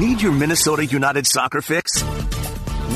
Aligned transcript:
Need 0.00 0.22
your 0.22 0.32
Minnesota 0.32 0.86
United 0.86 1.26
soccer 1.26 1.60
fix? 1.60 2.02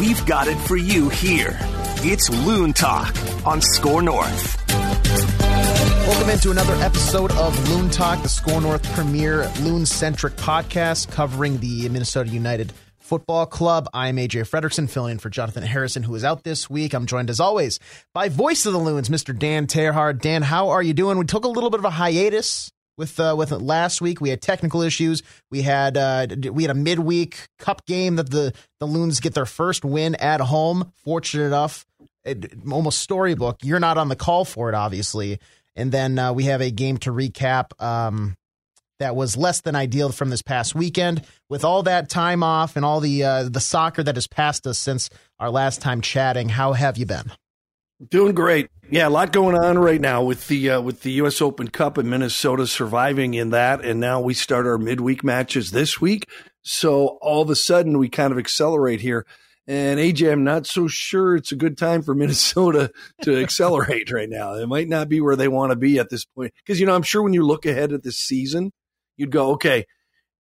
We've 0.00 0.24
got 0.24 0.48
it 0.48 0.56
for 0.56 0.78
you 0.78 1.10
here. 1.10 1.54
It's 2.00 2.30
Loon 2.30 2.72
Talk 2.72 3.14
on 3.44 3.60
Score 3.60 4.00
North. 4.00 4.66
Welcome 4.70 6.30
into 6.30 6.50
another 6.50 6.72
episode 6.76 7.30
of 7.32 7.68
Loon 7.68 7.90
Talk, 7.90 8.22
the 8.22 8.30
Score 8.30 8.58
North 8.58 8.90
premier 8.94 9.52
loon 9.60 9.84
centric 9.84 10.36
podcast 10.36 11.10
covering 11.10 11.58
the 11.58 11.86
Minnesota 11.90 12.30
United 12.30 12.72
Football 13.00 13.44
Club. 13.44 13.86
I'm 13.92 14.16
AJ 14.16 14.48
Fredrickson, 14.48 14.88
filling 14.88 15.12
in 15.12 15.18
for 15.18 15.28
Jonathan 15.28 15.62
Harrison, 15.62 16.04
who 16.04 16.14
is 16.14 16.24
out 16.24 16.42
this 16.42 16.70
week. 16.70 16.94
I'm 16.94 17.04
joined 17.04 17.28
as 17.28 17.38
always 17.38 17.80
by 18.14 18.30
voice 18.30 18.64
of 18.64 18.72
the 18.72 18.78
Loons, 18.78 19.10
Mr. 19.10 19.38
Dan 19.38 19.66
Terhaar. 19.66 20.18
Dan, 20.18 20.40
how 20.40 20.70
are 20.70 20.82
you 20.82 20.94
doing? 20.94 21.18
We 21.18 21.26
took 21.26 21.44
a 21.44 21.48
little 21.48 21.68
bit 21.68 21.80
of 21.80 21.84
a 21.84 21.90
hiatus 21.90 22.72
with 22.96 23.18
uh, 23.18 23.34
with 23.36 23.50
last 23.50 24.00
week. 24.00 24.20
We 24.20 24.30
had 24.30 24.40
technical 24.40 24.82
issues. 24.82 25.22
We 25.50 25.62
had 25.62 25.96
uh, 25.96 26.26
we 26.52 26.62
had 26.62 26.70
a 26.70 26.78
midweek 26.78 27.48
cup 27.58 27.84
game 27.86 28.16
that 28.16 28.30
the 28.30 28.52
the 28.80 28.86
Loons 28.86 29.20
get 29.20 29.34
their 29.34 29.46
first 29.46 29.84
win 29.84 30.14
at 30.16 30.40
home. 30.40 30.92
Fortunate 31.04 31.44
enough, 31.44 31.86
it, 32.24 32.52
almost 32.70 33.00
storybook. 33.00 33.58
You're 33.62 33.80
not 33.80 33.98
on 33.98 34.08
the 34.08 34.16
call 34.16 34.44
for 34.44 34.68
it, 34.68 34.74
obviously. 34.74 35.38
And 35.76 35.90
then 35.90 36.18
uh, 36.18 36.32
we 36.32 36.44
have 36.44 36.60
a 36.60 36.70
game 36.70 36.98
to 36.98 37.10
recap 37.10 37.80
um, 37.82 38.36
that 39.00 39.16
was 39.16 39.36
less 39.36 39.60
than 39.60 39.74
ideal 39.74 40.10
from 40.12 40.30
this 40.30 40.42
past 40.42 40.74
weekend. 40.74 41.22
With 41.50 41.64
all 41.64 41.82
that 41.84 42.08
time 42.08 42.42
off 42.42 42.76
and 42.76 42.84
all 42.84 43.00
the 43.00 43.24
uh, 43.24 43.48
the 43.48 43.60
soccer 43.60 44.02
that 44.02 44.16
has 44.16 44.26
passed 44.26 44.66
us 44.66 44.78
since 44.78 45.10
our 45.38 45.50
last 45.50 45.80
time 45.80 46.00
chatting, 46.00 46.48
how 46.48 46.72
have 46.72 46.96
you 46.96 47.06
been? 47.06 47.30
Doing 48.08 48.34
great. 48.34 48.68
Yeah, 48.90 49.08
a 49.08 49.10
lot 49.10 49.32
going 49.32 49.56
on 49.56 49.78
right 49.78 50.00
now 50.00 50.22
with 50.24 50.48
the 50.48 50.70
uh, 50.70 50.80
with 50.80 51.02
the 51.02 51.12
U.S. 51.12 51.40
Open 51.40 51.68
Cup 51.68 51.96
in 51.96 52.10
Minnesota 52.10 52.66
surviving 52.66 53.34
in 53.34 53.50
that, 53.50 53.84
and 53.84 54.00
now 54.00 54.20
we 54.20 54.34
start 54.34 54.66
our 54.66 54.78
midweek 54.78 55.22
matches 55.22 55.70
this 55.70 56.00
week. 56.00 56.28
So 56.62 57.18
all 57.22 57.42
of 57.42 57.50
a 57.50 57.56
sudden, 57.56 57.98
we 57.98 58.08
kind 58.08 58.32
of 58.32 58.38
accelerate 58.38 59.00
here. 59.00 59.26
And 59.66 59.98
AJ, 59.98 60.32
I'm 60.32 60.44
not 60.44 60.66
so 60.66 60.88
sure 60.88 61.36
it's 61.36 61.52
a 61.52 61.56
good 61.56 61.78
time 61.78 62.02
for 62.02 62.14
Minnesota 62.16 62.90
to 63.22 63.40
accelerate 63.40 64.10
right 64.10 64.28
now. 64.28 64.54
It 64.54 64.66
might 64.66 64.88
not 64.88 65.08
be 65.08 65.20
where 65.20 65.36
they 65.36 65.48
want 65.48 65.70
to 65.70 65.76
be 65.76 65.98
at 65.98 66.10
this 66.10 66.24
point. 66.24 66.52
Because, 66.64 66.80
you 66.80 66.86
know, 66.86 66.94
I'm 66.94 67.02
sure 67.02 67.22
when 67.22 67.32
you 67.32 67.46
look 67.46 67.64
ahead 67.64 67.92
at 67.92 68.02
this 68.02 68.18
season, 68.18 68.72
you'd 69.16 69.30
go, 69.30 69.52
okay, 69.52 69.86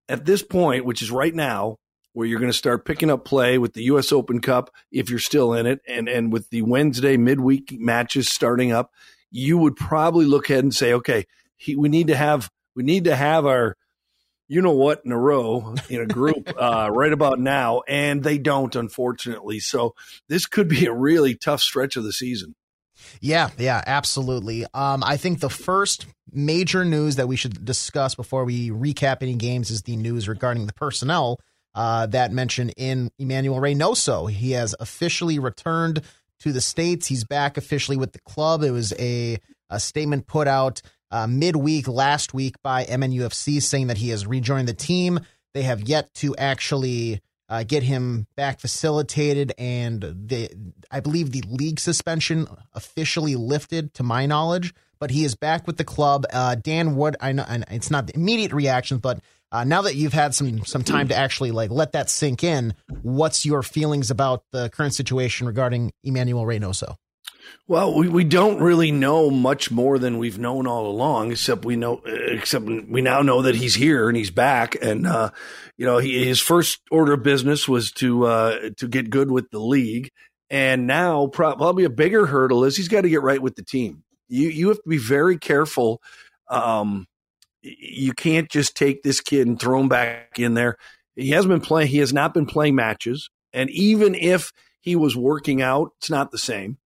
at 0.08 0.24
this 0.26 0.42
point, 0.42 0.84
which 0.84 1.02
is 1.02 1.10
right 1.10 1.34
now, 1.34 1.76
where 2.14 2.26
you're 2.26 2.38
going 2.38 2.50
to 2.50 2.56
start 2.56 2.86
picking 2.86 3.10
up 3.10 3.24
play 3.24 3.58
with 3.58 3.74
the 3.74 3.82
U.S. 3.84 4.12
Open 4.12 4.40
Cup 4.40 4.70
if 4.90 5.10
you're 5.10 5.18
still 5.18 5.52
in 5.52 5.66
it, 5.66 5.80
and 5.86 6.08
and 6.08 6.32
with 6.32 6.48
the 6.48 6.62
Wednesday 6.62 7.16
midweek 7.16 7.78
matches 7.78 8.28
starting 8.28 8.72
up, 8.72 8.92
you 9.30 9.58
would 9.58 9.76
probably 9.76 10.24
look 10.24 10.48
ahead 10.48 10.64
and 10.64 10.74
say, 10.74 10.94
okay, 10.94 11.26
he, 11.56 11.76
we 11.76 11.88
need 11.88 12.06
to 12.06 12.16
have 12.16 12.50
we 12.74 12.82
need 12.82 13.04
to 13.04 13.16
have 13.16 13.44
our 13.44 13.76
you 14.46 14.62
know 14.62 14.72
what 14.72 15.02
in 15.04 15.12
a 15.12 15.18
row 15.18 15.74
in 15.90 16.00
a 16.00 16.06
group 16.06 16.52
uh, 16.58 16.88
right 16.90 17.12
about 17.12 17.38
now, 17.38 17.82
and 17.88 18.22
they 18.22 18.38
don't, 18.38 18.74
unfortunately. 18.76 19.58
So 19.58 19.94
this 20.28 20.46
could 20.46 20.68
be 20.68 20.86
a 20.86 20.92
really 20.92 21.34
tough 21.34 21.60
stretch 21.60 21.96
of 21.96 22.04
the 22.04 22.12
season. 22.12 22.54
Yeah, 23.20 23.50
yeah, 23.58 23.82
absolutely. 23.86 24.64
Um, 24.72 25.02
I 25.02 25.16
think 25.16 25.40
the 25.40 25.50
first 25.50 26.06
major 26.30 26.84
news 26.84 27.16
that 27.16 27.26
we 27.26 27.36
should 27.36 27.64
discuss 27.64 28.14
before 28.14 28.44
we 28.44 28.70
recap 28.70 29.18
any 29.20 29.34
games 29.34 29.70
is 29.70 29.82
the 29.82 29.96
news 29.96 30.28
regarding 30.28 30.66
the 30.66 30.72
personnel 30.72 31.40
uh, 31.74 32.06
that 32.06 32.32
mention 32.32 32.70
in 32.70 33.10
Emanuel 33.18 33.60
Reynoso. 33.60 34.30
He 34.30 34.52
has 34.52 34.74
officially 34.78 35.38
returned 35.38 36.02
to 36.40 36.52
the 36.52 36.60
States. 36.60 37.06
He's 37.06 37.24
back 37.24 37.56
officially 37.56 37.96
with 37.96 38.12
the 38.12 38.20
club. 38.20 38.62
It 38.62 38.70
was 38.70 38.92
a, 38.98 39.38
a 39.70 39.80
statement 39.80 40.26
put 40.26 40.46
out 40.46 40.82
uh, 41.10 41.26
midweek 41.26 41.88
last 41.88 42.34
week 42.34 42.56
by 42.62 42.84
MNUFC 42.84 43.62
saying 43.62 43.88
that 43.88 43.98
he 43.98 44.10
has 44.10 44.26
rejoined 44.26 44.68
the 44.68 44.74
team. 44.74 45.20
They 45.52 45.62
have 45.62 45.82
yet 45.82 46.12
to 46.14 46.34
actually 46.36 47.20
uh, 47.48 47.62
get 47.62 47.82
him 47.82 48.26
back 48.36 48.58
facilitated, 48.58 49.52
and 49.58 50.00
the 50.02 50.50
I 50.90 51.00
believe 51.00 51.30
the 51.30 51.44
league 51.48 51.78
suspension 51.78 52.48
officially 52.72 53.36
lifted, 53.36 53.94
to 53.94 54.02
my 54.02 54.26
knowledge. 54.26 54.74
But 54.98 55.10
he 55.10 55.24
is 55.24 55.34
back 55.34 55.66
with 55.66 55.76
the 55.76 55.84
club. 55.84 56.24
Uh, 56.32 56.54
Dan 56.54 56.96
Wood, 56.96 57.16
I 57.20 57.32
know 57.32 57.44
and 57.46 57.64
it's 57.70 57.90
not 57.90 58.06
the 58.06 58.14
immediate 58.14 58.52
reactions, 58.52 59.00
but 59.00 59.20
uh, 59.54 59.64
now 59.64 59.82
that 59.82 59.94
you've 59.94 60.12
had 60.12 60.34
some 60.34 60.64
some 60.64 60.82
time 60.82 61.08
to 61.08 61.16
actually 61.16 61.52
like 61.52 61.70
let 61.70 61.92
that 61.92 62.10
sink 62.10 62.42
in, 62.42 62.74
what's 63.02 63.46
your 63.46 63.62
feelings 63.62 64.10
about 64.10 64.42
the 64.50 64.68
current 64.70 64.94
situation 64.94 65.46
regarding 65.46 65.92
Emanuel 66.02 66.44
Reynoso? 66.44 66.96
Well, 67.68 67.94
we, 67.94 68.08
we 68.08 68.24
don't 68.24 68.60
really 68.60 68.90
know 68.90 69.30
much 69.30 69.70
more 69.70 69.98
than 69.98 70.18
we've 70.18 70.38
known 70.38 70.66
all 70.66 70.86
along, 70.86 71.30
except 71.32 71.64
we 71.64 71.76
know, 71.76 72.02
except 72.04 72.64
we 72.64 73.00
now 73.00 73.22
know 73.22 73.42
that 73.42 73.54
he's 73.54 73.74
here 73.74 74.08
and 74.08 74.16
he's 74.16 74.30
back. 74.30 74.76
And, 74.82 75.06
uh, 75.06 75.30
you 75.76 75.86
know, 75.86 75.98
he, 75.98 76.24
his 76.24 76.40
first 76.40 76.80
order 76.90 77.14
of 77.14 77.22
business 77.22 77.68
was 77.68 77.92
to, 77.92 78.26
uh, 78.26 78.70
to 78.78 78.88
get 78.88 79.10
good 79.10 79.30
with 79.30 79.50
the 79.50 79.58
league. 79.58 80.10
And 80.50 80.86
now 80.86 81.26
probably 81.26 81.84
a 81.84 81.90
bigger 81.90 82.26
hurdle 82.26 82.64
is 82.64 82.76
he's 82.76 82.88
got 82.88 83.02
to 83.02 83.08
get 83.08 83.22
right 83.22 83.40
with 83.40 83.56
the 83.56 83.64
team. 83.64 84.04
You, 84.28 84.48
you 84.48 84.68
have 84.68 84.82
to 84.82 84.88
be 84.88 84.98
very 84.98 85.38
careful. 85.38 86.00
Um, 86.48 87.06
you 87.64 88.12
can't 88.12 88.50
just 88.50 88.76
take 88.76 89.02
this 89.02 89.20
kid 89.20 89.46
and 89.46 89.58
throw 89.58 89.80
him 89.80 89.88
back 89.88 90.38
in 90.38 90.54
there. 90.54 90.76
He 91.16 91.30
hasn't 91.30 91.50
been 91.50 91.60
playing. 91.60 91.88
He 91.88 91.98
has 91.98 92.12
not 92.12 92.34
been 92.34 92.46
playing 92.46 92.74
matches. 92.74 93.30
And 93.52 93.70
even 93.70 94.14
if 94.14 94.52
he 94.80 94.96
was 94.96 95.16
working 95.16 95.62
out, 95.62 95.92
it's 95.98 96.10
not 96.10 96.30
the 96.30 96.38
same. 96.38 96.78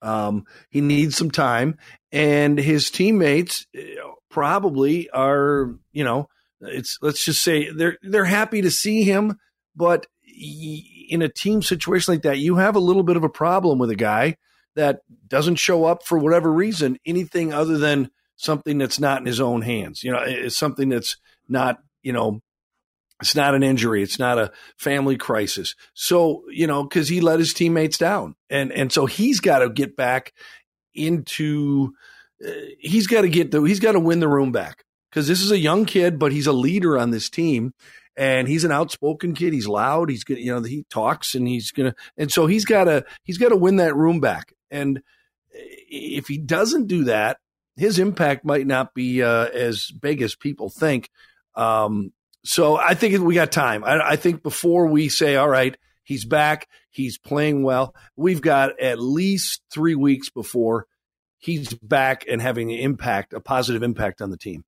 Um, 0.00 0.46
he 0.70 0.80
needs 0.80 1.16
some 1.16 1.30
time, 1.30 1.76
and 2.10 2.58
his 2.58 2.90
teammates 2.90 3.66
eh, 3.76 3.94
probably 4.30 5.08
are, 5.10 5.76
you 5.92 6.02
know, 6.02 6.28
it's 6.60 6.98
let's 7.02 7.24
just 7.24 7.42
say 7.42 7.70
they're 7.70 7.98
they're 8.02 8.24
happy 8.24 8.62
to 8.62 8.70
see 8.70 9.04
him, 9.04 9.38
but 9.76 10.06
in 10.26 11.22
a 11.22 11.28
team 11.28 11.62
situation 11.62 12.14
like 12.14 12.22
that, 12.22 12.38
you 12.38 12.56
have 12.56 12.74
a 12.74 12.80
little 12.80 13.04
bit 13.04 13.16
of 13.16 13.22
a 13.22 13.28
problem 13.28 13.78
with 13.78 13.90
a 13.90 13.96
guy 13.96 14.36
that 14.74 15.00
doesn't 15.28 15.56
show 15.56 15.84
up 15.84 16.04
for 16.04 16.18
whatever 16.18 16.50
reason, 16.50 16.98
anything 17.06 17.52
other 17.52 17.78
than 17.78 18.10
something 18.36 18.78
that's 18.78 18.98
not 18.98 19.20
in 19.20 19.26
his 19.26 19.40
own 19.40 19.62
hands. 19.62 20.02
You 20.02 20.12
know, 20.12 20.22
it's 20.24 20.56
something 20.56 20.88
that's 20.88 21.16
not, 21.48 21.78
you 22.02 22.12
know, 22.12 22.40
it's 23.20 23.36
not 23.36 23.54
an 23.54 23.62
injury. 23.62 24.02
It's 24.02 24.18
not 24.18 24.38
a 24.38 24.50
family 24.76 25.16
crisis. 25.16 25.76
So, 25.94 26.42
you 26.50 26.66
know, 26.66 26.84
cause 26.86 27.08
he 27.08 27.20
let 27.20 27.38
his 27.38 27.54
teammates 27.54 27.98
down 27.98 28.34
and, 28.50 28.72
and 28.72 28.92
so 28.92 29.06
he's 29.06 29.40
got 29.40 29.60
to 29.60 29.70
get 29.70 29.96
back 29.96 30.32
into, 30.94 31.92
uh, 32.44 32.50
he's 32.80 33.06
got 33.06 33.22
to 33.22 33.28
get 33.28 33.52
the, 33.52 33.62
he's 33.62 33.80
got 33.80 33.92
to 33.92 34.00
win 34.00 34.20
the 34.20 34.28
room 34.28 34.50
back 34.50 34.84
because 35.10 35.28
this 35.28 35.40
is 35.40 35.52
a 35.52 35.58
young 35.58 35.84
kid, 35.84 36.18
but 36.18 36.32
he's 36.32 36.48
a 36.48 36.52
leader 36.52 36.98
on 36.98 37.10
this 37.10 37.30
team 37.30 37.74
and 38.16 38.48
he's 38.48 38.64
an 38.64 38.72
outspoken 38.72 39.34
kid. 39.34 39.52
He's 39.52 39.68
loud. 39.68 40.10
He's 40.10 40.24
good. 40.24 40.38
You 40.38 40.54
know, 40.54 40.62
he 40.62 40.84
talks 40.90 41.36
and 41.36 41.46
he's 41.46 41.70
going 41.70 41.92
to, 41.92 41.96
and 42.16 42.32
so 42.32 42.46
he's 42.46 42.64
got 42.64 42.84
to, 42.84 43.04
he's 43.22 43.38
got 43.38 43.50
to 43.50 43.56
win 43.56 43.76
that 43.76 43.94
room 43.94 44.18
back. 44.18 44.52
And 44.70 45.00
if 45.52 46.26
he 46.26 46.38
doesn't 46.38 46.88
do 46.88 47.04
that, 47.04 47.38
his 47.76 47.98
impact 47.98 48.44
might 48.44 48.66
not 48.66 48.94
be 48.94 49.22
uh, 49.22 49.46
as 49.46 49.90
big 49.90 50.22
as 50.22 50.34
people 50.34 50.68
think. 50.68 51.10
Um, 51.54 52.12
so 52.44 52.76
I 52.76 52.94
think 52.94 53.20
we 53.20 53.34
got 53.34 53.52
time. 53.52 53.84
I, 53.84 54.10
I 54.10 54.16
think 54.16 54.42
before 54.42 54.86
we 54.86 55.08
say, 55.08 55.36
all 55.36 55.48
right, 55.48 55.76
he's 56.02 56.24
back, 56.24 56.68
he's 56.90 57.18
playing 57.18 57.62
well, 57.62 57.94
we've 58.16 58.40
got 58.40 58.80
at 58.80 58.98
least 58.98 59.62
three 59.70 59.94
weeks 59.94 60.28
before 60.30 60.86
he's 61.38 61.74
back 61.74 62.24
and 62.28 62.40
having 62.40 62.72
an 62.72 62.78
impact, 62.78 63.32
a 63.32 63.40
positive 63.40 63.82
impact 63.82 64.22
on 64.22 64.30
the 64.30 64.36
team. 64.36 64.64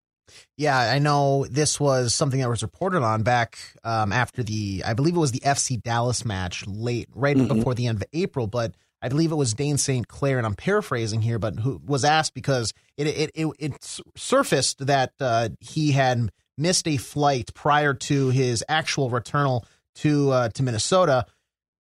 Yeah, 0.57 0.79
I 0.79 0.99
know 0.99 1.47
this 1.51 1.79
was 1.79 2.15
something 2.15 2.41
that 2.41 2.49
was 2.49 2.63
reported 2.63 3.03
on 3.03 3.23
back 3.23 3.59
um, 3.85 4.13
after 4.13 4.43
the, 4.43 4.83
I 4.85 4.95
believe 4.95 5.15
it 5.15 5.21
was 5.21 5.33
the 5.33 5.41
FC 5.41 5.81
Dallas 5.81 6.25
match 6.25 6.67
late, 6.67 7.09
right 7.15 7.37
mm-hmm. 7.37 7.55
before 7.55 7.75
the 7.75 7.87
end 7.87 8.03
of 8.03 8.05
April. 8.13 8.47
But 8.47 8.75
I 9.05 9.09
believe 9.09 9.33
it 9.33 9.37
was 9.37 9.53
Dayne 9.53 9.77
St. 9.77 10.09
Clair, 10.09 10.39
and 10.39 10.47
I'm 10.47 10.55
paraphrasing 10.55 11.21
here, 11.21 11.39
but 11.39 11.59
who 11.59 11.79
was 11.85 12.07
asked 12.07 12.33
because 12.33 12.73
it 12.97 13.07
it 13.07 13.31
it, 13.35 13.47
it 13.59 14.01
surfaced 14.17 14.87
that 14.87 15.13
uh, 15.21 15.51
he 15.61 15.93
had 15.93 16.31
missed 16.57 16.89
a 16.89 16.97
flight 16.97 17.53
prior 17.53 17.93
to 17.93 18.31
his 18.31 18.65
actual 18.67 19.11
returnal 19.11 19.67
to 19.97 20.31
uh, 20.31 20.49
to 20.49 20.63
Minnesota. 20.63 21.27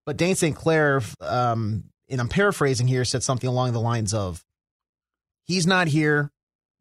But 0.04 0.18
Dayne 0.18 0.34
St. 0.34 0.54
Clair, 0.54 1.00
um, 1.22 1.84
and 2.10 2.20
I'm 2.20 2.28
paraphrasing 2.28 2.86
here, 2.86 3.06
said 3.06 3.22
something 3.22 3.48
along 3.48 3.72
the 3.72 3.80
lines 3.80 4.12
of, 4.12 4.44
"He's 5.44 5.66
not 5.66 5.88
here. 5.88 6.30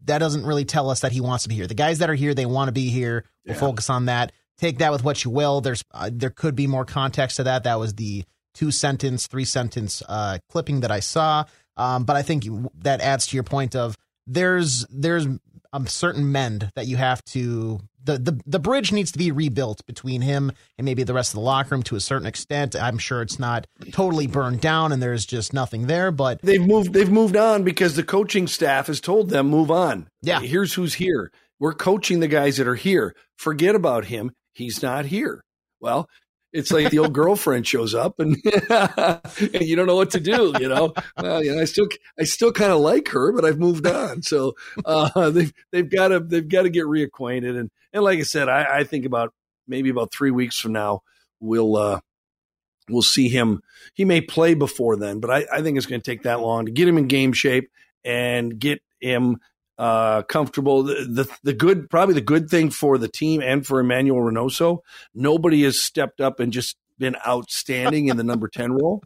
That 0.03 0.17
doesn't 0.17 0.45
really 0.45 0.65
tell 0.65 0.89
us 0.89 0.99
that 0.99 1.13
he 1.13 1.21
wants 1.21 1.43
to 1.43 1.49
be 1.49 1.55
here. 1.55 1.67
The 1.67 1.73
guys 1.73 1.99
that 1.99 2.09
are 2.09 2.15
here, 2.15 2.33
they 2.33 2.45
want 2.45 2.67
to 2.67 2.73
be 2.73 2.89
here. 2.89 3.23
We'll 3.45 3.55
yeah. 3.55 3.61
focus 3.61 3.89
on 3.89 4.07
that. 4.07 4.33
Take 4.57 4.79
that 4.79 4.91
with 4.91 5.05
what 5.05 5.23
you 5.23 5.31
will. 5.31 5.61
There's 5.61 5.85
uh, 5.93 6.09
there 6.11 6.31
could 6.31 6.57
be 6.57 6.67
more 6.67 6.83
context 6.83 7.37
to 7.37 7.45
that. 7.45 7.63
That 7.63 7.79
was 7.79 7.93
the 7.95 8.25
two 8.53 8.71
sentence, 8.71 9.27
three 9.27 9.45
sentence 9.45 10.01
uh, 10.07 10.39
clipping 10.49 10.81
that 10.81 10.91
I 10.91 10.99
saw. 10.99 11.45
Um, 11.75 12.03
but 12.03 12.15
I 12.15 12.21
think 12.21 12.45
that 12.83 13.01
adds 13.01 13.27
to 13.27 13.37
your 13.37 13.43
point 13.43 13.75
of 13.75 13.97
there's 14.27 14.85
there's 14.89 15.27
a 15.73 15.87
certain 15.87 16.31
mend 16.31 16.71
that 16.75 16.87
you 16.87 16.97
have 16.97 17.23
to 17.25 17.79
the, 18.03 18.17
the 18.17 18.41
the 18.45 18.59
bridge 18.59 18.91
needs 18.91 19.11
to 19.13 19.17
be 19.17 19.31
rebuilt 19.31 19.85
between 19.85 20.21
him 20.21 20.51
and 20.77 20.85
maybe 20.85 21.03
the 21.03 21.13
rest 21.13 21.31
of 21.31 21.35
the 21.35 21.45
locker 21.45 21.73
room 21.73 21.83
to 21.83 21.95
a 21.95 21.99
certain 21.99 22.27
extent. 22.27 22.75
I'm 22.75 22.97
sure 22.97 23.21
it's 23.21 23.39
not 23.39 23.65
totally 23.91 24.27
burned 24.27 24.61
down 24.61 24.91
and 24.91 25.01
there's 25.01 25.25
just 25.25 25.53
nothing 25.53 25.87
there, 25.87 26.11
but 26.11 26.41
they've 26.41 26.65
moved 26.65 26.93
they've 26.93 27.11
moved 27.11 27.35
on 27.35 27.63
because 27.63 27.95
the 27.95 28.03
coaching 28.03 28.47
staff 28.47 28.87
has 28.87 29.01
told 29.01 29.29
them 29.29 29.47
move 29.47 29.71
on. 29.71 30.07
Yeah, 30.21 30.41
here's 30.41 30.73
who's 30.73 30.95
here. 30.95 31.31
We're 31.59 31.73
coaching 31.73 32.19
the 32.19 32.27
guys 32.27 32.57
that 32.57 32.67
are 32.67 32.75
here. 32.75 33.15
Forget 33.37 33.75
about 33.75 34.05
him. 34.05 34.31
He's 34.53 34.83
not 34.83 35.05
here. 35.05 35.43
Well, 35.79 36.07
it's 36.53 36.71
like 36.71 36.91
the 36.91 36.99
old 36.99 37.13
girlfriend 37.13 37.67
shows 37.67 37.93
up 37.93 38.19
and, 38.19 38.37
and 38.69 39.61
you 39.61 39.75
don't 39.75 39.87
know 39.87 39.95
what 39.95 40.11
to 40.11 40.19
do. 40.19 40.53
You 40.59 40.69
know, 40.69 40.93
well, 41.17 41.43
you 41.43 41.53
know, 41.53 41.61
I 41.61 41.65
still 41.65 41.87
I 42.19 42.23
still 42.23 42.51
kind 42.51 42.71
of 42.71 42.79
like 42.79 43.09
her, 43.09 43.31
but 43.33 43.43
I've 43.43 43.59
moved 43.59 43.87
on. 43.87 44.21
So 44.21 44.55
uh, 44.85 45.29
they've 45.31 45.53
they've 45.71 45.89
got 45.89 46.09
to 46.09 46.19
they've 46.19 46.47
got 46.47 46.63
to 46.63 46.69
get 46.69 46.85
reacquainted. 46.85 47.59
And 47.59 47.71
and 47.91 48.03
like 48.03 48.19
I 48.19 48.23
said, 48.23 48.47
I, 48.47 48.79
I 48.79 48.83
think 48.83 49.05
about 49.05 49.33
maybe 49.67 49.89
about 49.89 50.13
three 50.13 50.31
weeks 50.31 50.59
from 50.59 50.73
now 50.73 51.01
we'll 51.43 51.75
uh, 51.75 51.99
we'll 52.89 53.01
see 53.01 53.29
him. 53.29 53.61
He 53.93 54.05
may 54.05 54.21
play 54.21 54.53
before 54.55 54.95
then, 54.95 55.19
but 55.19 55.29
I, 55.29 55.45
I 55.51 55.61
think 55.61 55.77
it's 55.77 55.85
going 55.85 56.01
to 56.01 56.11
take 56.11 56.23
that 56.23 56.39
long 56.39 56.65
to 56.65 56.71
get 56.71 56.87
him 56.87 56.97
in 56.97 57.07
game 57.07 57.33
shape 57.33 57.69
and 58.03 58.57
get 58.57 58.81
him 58.99 59.39
uh, 59.77 60.23
comfortable. 60.23 60.83
The, 60.83 60.93
the, 61.05 61.37
the 61.43 61.53
good, 61.53 61.89
probably 61.89 62.15
the 62.15 62.21
good 62.21 62.49
thing 62.49 62.69
for 62.69 62.97
the 62.97 63.07
team 63.07 63.41
and 63.41 63.65
for 63.65 63.79
Emanuel 63.79 64.19
Reynoso, 64.19 64.79
nobody 65.13 65.63
has 65.63 65.81
stepped 65.81 66.21
up 66.21 66.39
and 66.39 66.53
just 66.53 66.77
been 66.99 67.15
outstanding 67.27 68.07
in 68.07 68.17
the 68.17 68.23
number 68.23 68.47
10 68.47 68.71
role 68.73 69.03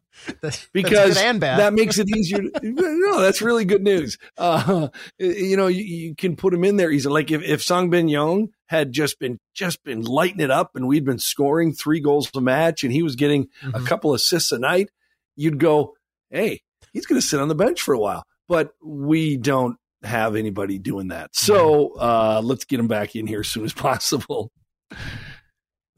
because 0.74 1.16
that 1.16 1.74
makes 1.74 1.98
it 1.98 2.08
easier. 2.16 2.40
To, 2.40 2.52
no, 2.64 3.22
that's 3.22 3.42
really 3.42 3.66
good 3.66 3.82
news. 3.82 4.18
Uh, 4.38 4.90
you 5.18 5.58
know, 5.58 5.68
you, 5.68 5.84
you, 5.84 6.16
can 6.16 6.36
put 6.36 6.54
him 6.54 6.64
in 6.64 6.78
there 6.78 6.92
easily. 6.92 7.14
Like 7.14 7.32
if, 7.32 7.42
if 7.44 7.64
Song 7.64 7.90
Bin 7.90 8.08
Young 8.08 8.50
had 8.68 8.92
just 8.92 9.20
been, 9.20 9.40
just 9.54 9.84
been 9.84 10.02
lighting 10.02 10.42
it 10.42 10.52
up 10.52 10.76
and 10.76 10.88
we'd 10.88 11.06
been 11.06 11.20
scoring 11.20 11.74
three 11.74 12.00
goals 12.00 12.30
a 12.36 12.42
match 12.42 12.84
and 12.84 12.92
he 12.92 13.02
was 13.02 13.16
getting 13.16 13.48
mm-hmm. 13.64 13.76
a 13.76 13.82
couple 13.82 14.14
assists 14.14 14.52
a 14.52 14.60
night, 14.60 14.90
you'd 15.36 15.60
go, 15.60 15.96
Hey, 16.30 16.62
he's 16.92 17.06
going 17.06 17.20
to 17.20 17.26
sit 17.26 17.40
on 17.40 17.48
the 17.48 17.56
bench 17.56 17.82
for 17.82 17.94
a 17.94 18.00
while, 18.00 18.24
but 18.48 18.72
we 18.84 19.38
don't 19.38 19.78
have 20.04 20.36
anybody 20.36 20.78
doing 20.80 21.10
that. 21.10 21.36
So 21.36 21.94
uh, 22.00 22.42
let's 22.44 22.66
get 22.66 22.80
him 22.80 22.88
back 22.88 23.16
in 23.16 23.28
here 23.28 23.42
as 23.42 23.48
soon 23.48 23.66
as 23.66 23.74
possible. 23.74 24.52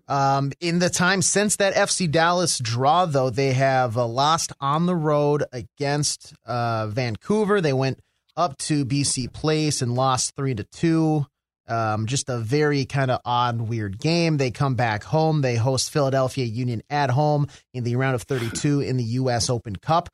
Um, 0.07 0.51
in 0.60 0.80
the 0.80 0.90
time 0.90 1.22
since 1.22 1.57
that 1.57 1.75
FC 1.75 2.10
Dallas 2.10 2.57
draw, 2.57 3.06
though, 3.06 3.30
they 3.30 3.54
have 3.54 3.96
uh, 3.96 4.07
lost 4.07 4.51
on 4.60 4.88
the 4.88 4.96
road 4.96 5.44
against 5.54 6.34
uh, 6.46 6.88
Vancouver. 6.88 7.62
They 7.62 7.74
went 7.74 8.00
up 8.36 8.57
to 8.57 8.86
BC 8.86 9.31
Place 9.31 9.84
and 9.84 9.94
lost 9.94 10.36
three 10.36 10.56
to 10.56 10.63
two. 10.63 11.28
Um, 11.68 12.07
just 12.07 12.28
a 12.30 12.40
very 12.40 12.86
kind 12.86 13.12
of 13.12 13.22
odd, 13.24 13.62
weird 13.62 14.00
game. 14.00 14.38
They 14.38 14.50
come 14.50 14.74
back 14.74 15.04
home. 15.04 15.42
They 15.42 15.56
host 15.56 15.92
Philadelphia 15.92 16.45
Union 16.45 16.81
at 16.90 17.12
home 17.12 17.45
in 17.75 17.84
the 17.84 17.95
round 17.95 18.16
of 18.16 18.24
32 18.24 18.81
in 18.81 18.98
the 18.98 19.04
U.S. 19.04 19.52
Open 19.52 19.75
Cup, 19.75 20.10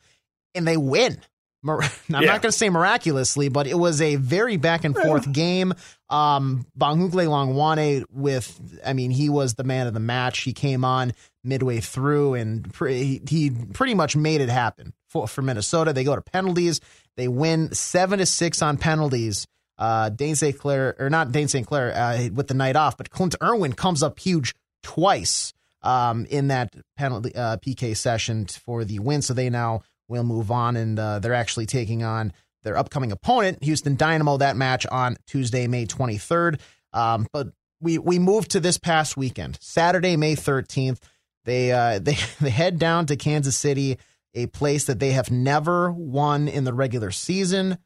and 0.53 0.67
they 0.67 0.75
win. 0.75 1.21
I'm 1.73 1.89
yeah. 2.09 2.19
not 2.19 2.41
going 2.41 2.51
to 2.51 2.51
say 2.51 2.69
miraculously, 2.69 3.49
but 3.49 3.67
it 3.67 3.77
was 3.77 4.01
a 4.01 4.15
very 4.15 4.57
back 4.57 4.83
and 4.83 4.95
forth 4.95 5.31
game. 5.31 5.73
Um, 6.09 6.65
Bongokuhle 6.77 7.25
Hlongwane 7.25 8.05
with, 8.11 8.79
I 8.85 8.93
mean, 8.93 9.11
he 9.11 9.29
was 9.29 9.55
the 9.55 9.63
man 9.63 9.87
of 9.87 9.93
the 9.93 9.99
match. 9.99 10.41
He 10.41 10.53
came 10.53 10.85
on 10.85 11.13
midway 11.43 11.79
through 11.79 12.35
and 12.35 12.71
pre- 12.73 13.21
he 13.27 13.51
pretty 13.73 13.93
much 13.93 14.15
made 14.15 14.41
it 14.41 14.49
happen 14.49 14.93
for, 15.09 15.27
for 15.27 15.41
Minnesota. 15.41 15.93
They 15.93 16.03
go 16.03 16.15
to 16.15 16.21
penalties. 16.21 16.81
They 17.17 17.27
win 17.27 17.73
seven 17.73 18.19
to 18.19 18.25
six 18.25 18.61
on 18.61 18.77
penalties. 18.77 19.47
Uh, 19.77 20.09
Dayne 20.09 20.35
St. 20.35 20.57
Clair, 20.57 20.95
or 20.99 21.09
not 21.09 21.31
Dayne 21.31 21.47
St. 21.47 21.67
Clair, 21.67 21.93
uh, 21.93 22.29
with 22.33 22.47
the 22.47 22.53
night 22.53 22.75
off, 22.75 22.95
but 22.95 23.09
Clint 23.09 23.35
Irwin 23.43 23.73
comes 23.73 24.03
up 24.03 24.19
huge 24.19 24.55
twice 24.83 25.53
um, 25.81 26.25
in 26.25 26.47
that 26.47 26.73
penalty 26.97 27.35
uh, 27.35 27.57
PK 27.57 27.95
session 27.95 28.45
for 28.45 28.85
the 28.85 28.99
win. 28.99 29.21
So 29.21 29.33
they 29.33 29.49
now 29.49 29.81
will 30.07 30.23
move 30.23 30.51
on, 30.51 30.75
and 30.75 30.99
uh, 30.99 31.19
they're 31.19 31.33
actually 31.33 31.65
taking 31.65 32.03
on 32.03 32.33
their 32.63 32.77
upcoming 32.77 33.11
opponent, 33.11 33.63
Houston 33.63 33.95
Dynamo. 33.95 34.37
That 34.37 34.57
match 34.57 34.85
on 34.87 35.17
Tuesday, 35.27 35.67
May 35.67 35.85
23rd. 35.85 36.59
Um, 36.93 37.27
but 37.31 37.49
we 37.81 37.97
we 37.97 38.19
move 38.19 38.47
to 38.49 38.59
this 38.59 38.77
past 38.77 39.15
weekend, 39.15 39.57
Saturday, 39.61 40.17
May 40.17 40.35
13th. 40.35 40.99
They 41.45 41.71
uh, 41.71 41.99
they 42.01 42.17
they 42.41 42.49
head 42.49 42.79
down 42.79 43.05
to 43.07 43.15
Kansas 43.15 43.55
City, 43.55 43.97
a 44.33 44.47
place 44.47 44.85
that 44.85 44.99
they 44.99 45.11
have 45.11 45.31
never 45.31 45.91
won 45.91 46.47
in 46.47 46.63
the 46.63 46.73
regular 46.73 47.11
season. 47.11 47.77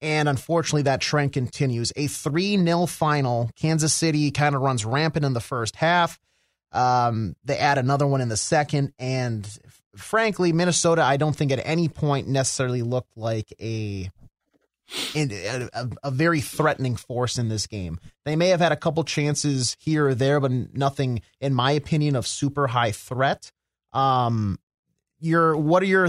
And 0.00 0.28
unfortunately, 0.28 0.82
that 0.82 1.00
trend 1.00 1.32
continues. 1.32 1.92
A 1.96 2.06
3 2.06 2.62
0 2.62 2.86
final. 2.86 3.50
Kansas 3.56 3.92
City 3.92 4.30
kind 4.30 4.54
of 4.54 4.60
runs 4.60 4.84
rampant 4.84 5.24
in 5.24 5.32
the 5.32 5.40
first 5.40 5.76
half. 5.76 6.20
Um, 6.72 7.36
they 7.44 7.56
add 7.56 7.78
another 7.78 8.06
one 8.06 8.20
in 8.20 8.28
the 8.28 8.36
second. 8.36 8.92
And 8.98 9.48
frankly, 9.96 10.52
Minnesota, 10.52 11.02
I 11.02 11.16
don't 11.16 11.34
think 11.34 11.52
at 11.52 11.60
any 11.64 11.88
point 11.88 12.28
necessarily 12.28 12.82
looked 12.82 13.16
like 13.16 13.52
a, 13.60 14.10
a, 15.14 15.88
a 16.02 16.10
very 16.10 16.40
threatening 16.40 16.96
force 16.96 17.38
in 17.38 17.48
this 17.48 17.66
game. 17.66 17.98
They 18.24 18.36
may 18.36 18.48
have 18.48 18.60
had 18.60 18.72
a 18.72 18.76
couple 18.76 19.04
chances 19.04 19.76
here 19.80 20.08
or 20.08 20.14
there, 20.14 20.40
but 20.40 20.50
nothing, 20.50 21.22
in 21.40 21.54
my 21.54 21.72
opinion, 21.72 22.16
of 22.16 22.26
super 22.26 22.66
high 22.66 22.92
threat. 22.92 23.50
Um, 23.92 24.58
your 25.20 25.56
what 25.56 25.82
are 25.82 25.86
your 25.86 26.08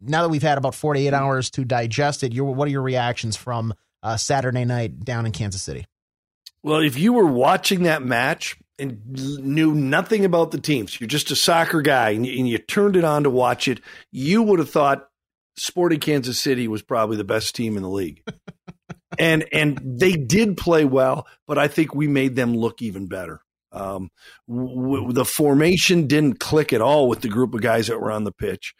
now 0.00 0.22
that 0.22 0.28
we've 0.28 0.42
had 0.42 0.58
about 0.58 0.74
48 0.74 1.12
hours 1.14 1.50
to 1.50 1.64
digest 1.64 2.22
it? 2.24 2.32
Your 2.32 2.54
what 2.54 2.66
are 2.66 2.70
your 2.70 2.82
reactions 2.82 3.36
from 3.36 3.74
uh, 4.02 4.16
Saturday 4.16 4.64
night 4.64 5.04
down 5.04 5.26
in 5.26 5.32
Kansas 5.32 5.62
City? 5.62 5.86
Well, 6.62 6.80
if 6.80 6.96
you 6.96 7.12
were 7.12 7.26
watching 7.26 7.84
that 7.84 8.02
match 8.02 8.56
and 8.82 9.44
knew 9.44 9.72
nothing 9.74 10.24
about 10.24 10.50
the 10.50 10.60
teams, 10.60 11.00
you're 11.00 11.08
just 11.08 11.30
a 11.30 11.36
soccer 11.36 11.80
guy 11.80 12.10
and 12.10 12.26
you, 12.26 12.38
and 12.38 12.48
you 12.48 12.58
turned 12.58 12.96
it 12.96 13.04
on 13.04 13.22
to 13.22 13.30
watch 13.30 13.68
it, 13.68 13.80
you 14.10 14.42
would 14.42 14.58
have 14.58 14.70
thought 14.70 15.08
Sporting 15.56 16.00
Kansas 16.00 16.40
City 16.40 16.66
was 16.66 16.82
probably 16.82 17.16
the 17.16 17.24
best 17.24 17.54
team 17.54 17.76
in 17.76 17.82
the 17.82 17.88
league. 17.88 18.22
and 19.18 19.46
and 19.52 19.78
they 19.84 20.12
did 20.12 20.56
play 20.56 20.84
well, 20.84 21.26
but 21.46 21.58
I 21.58 21.68
think 21.68 21.94
we 21.94 22.08
made 22.08 22.34
them 22.34 22.56
look 22.56 22.82
even 22.82 23.06
better. 23.06 23.40
Um, 23.70 24.10
w- 24.48 25.12
the 25.12 25.24
formation 25.24 26.06
didn't 26.06 26.40
click 26.40 26.72
at 26.72 26.82
all 26.82 27.08
with 27.08 27.20
the 27.20 27.28
group 27.28 27.54
of 27.54 27.62
guys 27.62 27.86
that 27.86 28.00
were 28.00 28.10
on 28.10 28.24
the 28.24 28.32
pitch. 28.32 28.74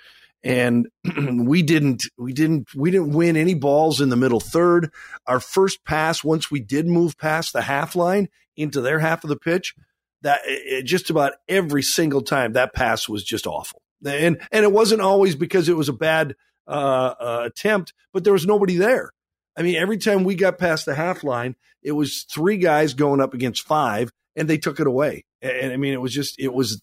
And 0.45 0.89
we 1.47 1.63
didn't 1.63 2.05
we 2.19 2.33
didn't 2.33 2.69
we 2.75 2.91
didn't 2.91 3.13
win 3.13 3.37
any 3.37 3.55
balls 3.55 4.01
in 4.01 4.09
the 4.09 4.17
middle 4.17 4.41
third. 4.41 4.91
Our 5.27 5.41
first 5.41 5.85
pass 5.85 6.25
once 6.25 6.51
we 6.51 6.61
did 6.61 6.87
move 6.87 7.17
past 7.17 7.53
the 7.53 7.63
half 7.63 7.95
line 7.95 8.29
into 8.57 8.81
their 8.81 8.99
half 8.99 9.25
of 9.25 9.29
the 9.29 9.37
pitch 9.37 9.75
that 10.23 10.41
it, 10.45 10.85
just 10.85 11.11
about 11.11 11.33
every 11.49 11.83
single 11.83 12.23
time 12.23 12.53
that 12.53 12.75
pass 12.75 13.09
was 13.09 13.25
just 13.25 13.47
awful 13.47 13.83
and 14.05 14.41
and 14.51 14.65
it 14.65 14.73
wasn't 14.73 15.01
always 15.01 15.37
because 15.37 15.69
it 15.69 15.77
was 15.77 15.89
a 15.89 15.93
bad 15.93 16.35
uh, 16.67 17.15
uh, 17.21 17.43
attempt 17.45 17.93
but 18.13 18.25
there 18.25 18.33
was 18.33 18.47
nobody 18.47 18.77
there 18.77 19.11
i 19.57 19.63
mean 19.63 19.77
every 19.77 19.99
time 19.99 20.25
we 20.25 20.35
got 20.35 20.59
past 20.59 20.87
the 20.87 20.95
half 20.95 21.25
line 21.25 21.55
it 21.83 21.93
was 21.93 22.25
three 22.33 22.57
guys 22.57 22.95
going 22.95 23.21
up 23.21 23.35
against 23.35 23.67
five 23.67 24.11
and 24.37 24.49
they 24.49 24.59
took 24.59 24.81
it 24.81 24.87
away 24.87 25.25
and, 25.41 25.53
and 25.53 25.73
i 25.73 25.77
mean 25.77 25.93
it 25.93 26.01
was 26.01 26.13
just 26.13 26.39
it 26.39 26.53
was 26.53 26.81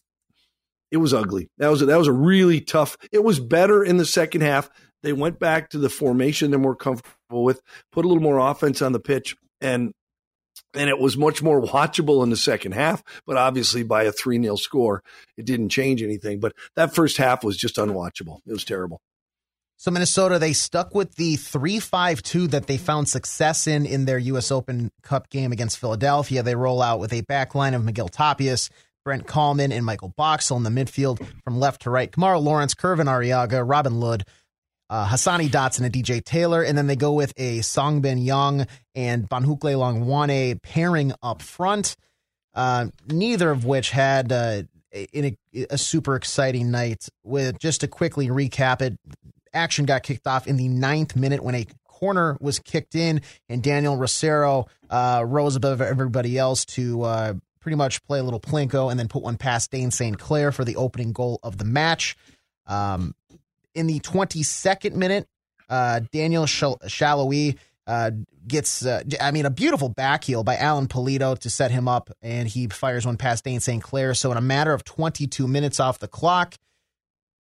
it 0.91 0.97
was 0.97 1.13
ugly. 1.13 1.49
That 1.57 1.69
was 1.69 1.81
a, 1.81 1.85
that 1.85 1.97
was 1.97 2.07
a 2.07 2.13
really 2.13 2.61
tough. 2.61 2.97
It 3.11 3.23
was 3.23 3.39
better 3.39 3.83
in 3.83 3.97
the 3.97 4.05
second 4.05 4.41
half. 4.41 4.69
They 5.03 5.13
went 5.13 5.39
back 5.39 5.69
to 5.69 5.77
the 5.77 5.89
formation 5.89 6.51
they're 6.51 6.59
more 6.59 6.75
comfortable 6.75 7.43
with, 7.43 7.61
put 7.91 8.05
a 8.05 8.07
little 8.07 8.23
more 8.23 8.37
offense 8.37 8.81
on 8.81 8.91
the 8.91 8.99
pitch, 8.99 9.35
and 9.61 9.93
and 10.73 10.89
it 10.89 10.99
was 10.99 11.17
much 11.17 11.41
more 11.41 11.61
watchable 11.61 12.23
in 12.23 12.29
the 12.29 12.37
second 12.37 12.73
half. 12.73 13.03
But 13.25 13.37
obviously, 13.37 13.83
by 13.83 14.03
a 14.03 14.11
three 14.11 14.41
0 14.41 14.55
score, 14.55 15.03
it 15.37 15.45
didn't 15.45 15.69
change 15.69 16.01
anything. 16.01 16.39
But 16.39 16.53
that 16.75 16.93
first 16.93 17.17
half 17.17 17.43
was 17.43 17.57
just 17.57 17.77
unwatchable. 17.77 18.39
It 18.45 18.51
was 18.51 18.63
terrible. 18.63 19.01
So 19.77 19.91
Minnesota, 19.91 20.39
they 20.39 20.51
stuck 20.51 20.93
with 20.93 21.15
the 21.15 21.37
3-5-2 21.37 22.49
that 22.49 22.67
they 22.67 22.75
found 22.77 23.07
success 23.07 23.65
in 23.65 23.85
in 23.85 24.03
their 24.03 24.17
U.S. 24.17 24.51
Open 24.51 24.91
Cup 25.03 25.29
game 25.29 25.53
against 25.53 25.79
Philadelphia. 25.79 26.43
They 26.43 26.53
roll 26.53 26.81
out 26.81 26.99
with 26.99 27.13
a 27.13 27.21
back 27.21 27.55
line 27.55 27.73
of 27.73 27.85
Miguel 27.85 28.09
Tapias, 28.09 28.69
Brent 29.05 29.25
Kallman 29.25 29.71
and 29.71 29.85
Michael 29.85 30.13
Boxall 30.17 30.57
in 30.57 30.63
the 30.63 30.69
midfield 30.69 31.25
from 31.45 31.59
left 31.59 31.83
to 31.83 31.89
right. 31.89 32.11
Kemar 32.11 32.43
Lawrence, 32.43 32.75
Kervin 32.75 33.05
Arriaga, 33.05 33.63
Robin 33.65 34.01
Lod, 34.01 34.25
uh, 34.89 35.07
Hassani 35.07 35.49
Dotson, 35.49 35.85
and 35.85 35.93
DJ 35.93 36.23
Taylor. 36.23 36.63
And 36.63 36.77
then 36.77 36.87
they 36.87 36.95
go 36.95 37.13
with 37.13 37.33
a 37.37 37.59
Songbin 37.59 38.23
Young 38.23 38.65
and 38.95 39.29
Bongokuhle 39.29 39.75
Hlongwane 39.75 40.61
pairing 40.61 41.13
up 41.21 41.41
front. 41.41 41.95
Uh, 42.53 42.87
neither 43.07 43.51
of 43.51 43.65
which 43.65 43.91
had 43.91 44.31
uh, 44.31 44.63
a, 44.93 45.37
a, 45.69 45.77
super 45.77 46.15
exciting 46.15 46.71
night. 46.71 47.07
With 47.23 47.59
just 47.59 47.81
to 47.81 47.87
quickly 47.87 48.27
recap 48.29 48.81
it, 48.81 48.97
action 49.53 49.85
got 49.85 50.03
kicked 50.03 50.27
off 50.27 50.47
in 50.47 50.57
the 50.57 50.67
ninth 50.67 51.15
minute 51.15 51.43
when 51.43 51.55
a 51.55 51.67
corner 51.85 52.37
was 52.39 52.59
kicked 52.59 52.95
in, 52.95 53.21
and 53.47 53.61
Daniel 53.61 53.97
Rosero 53.97 54.67
uh, 54.89 55.23
rose 55.25 55.55
above 55.55 55.81
everybody 55.81 56.37
else 56.37 56.65
to 56.65 57.03
uh, 57.03 57.33
pretty 57.59 57.75
much 57.75 58.03
play 58.05 58.19
a 58.19 58.23
little 58.23 58.39
plinko 58.39 58.89
and 58.89 58.99
then 58.99 59.07
put 59.07 59.21
one 59.21 59.37
past 59.37 59.71
Dayne 59.71 59.91
St. 59.91 60.17
Clair 60.17 60.51
for 60.51 60.65
the 60.65 60.75
opening 60.75 61.11
goal 61.11 61.39
of 61.43 61.57
the 61.57 61.65
match. 61.65 62.15
Um, 62.65 63.15
in 63.75 63.87
the 63.87 63.99
22nd 63.99 64.93
minute, 64.93 65.27
uh, 65.69 66.01
Daniel 66.11 66.45
Salloi 66.45 67.57
uh, 67.87 68.11
gets, 68.47 68.85
uh, 68.85 69.03
I 69.19 69.31
mean, 69.31 69.45
a 69.45 69.49
beautiful 69.49 69.89
back 69.89 70.23
heel 70.23 70.43
by 70.43 70.57
Alan 70.57 70.87
Pulido 70.87 71.37
to 71.39 71.49
set 71.49 71.71
him 71.71 71.87
up, 71.87 72.11
and 72.21 72.47
he 72.47 72.67
fires 72.67 73.05
one 73.05 73.17
past 73.17 73.43
Dayne 73.43 73.59
St. 73.59 73.81
Clair. 73.81 74.13
So, 74.13 74.31
in 74.31 74.37
a 74.37 74.41
matter 74.41 74.73
of 74.73 74.83
22 74.83 75.47
minutes 75.47 75.79
off 75.79 75.99
the 75.99 76.07
clock, 76.07 76.55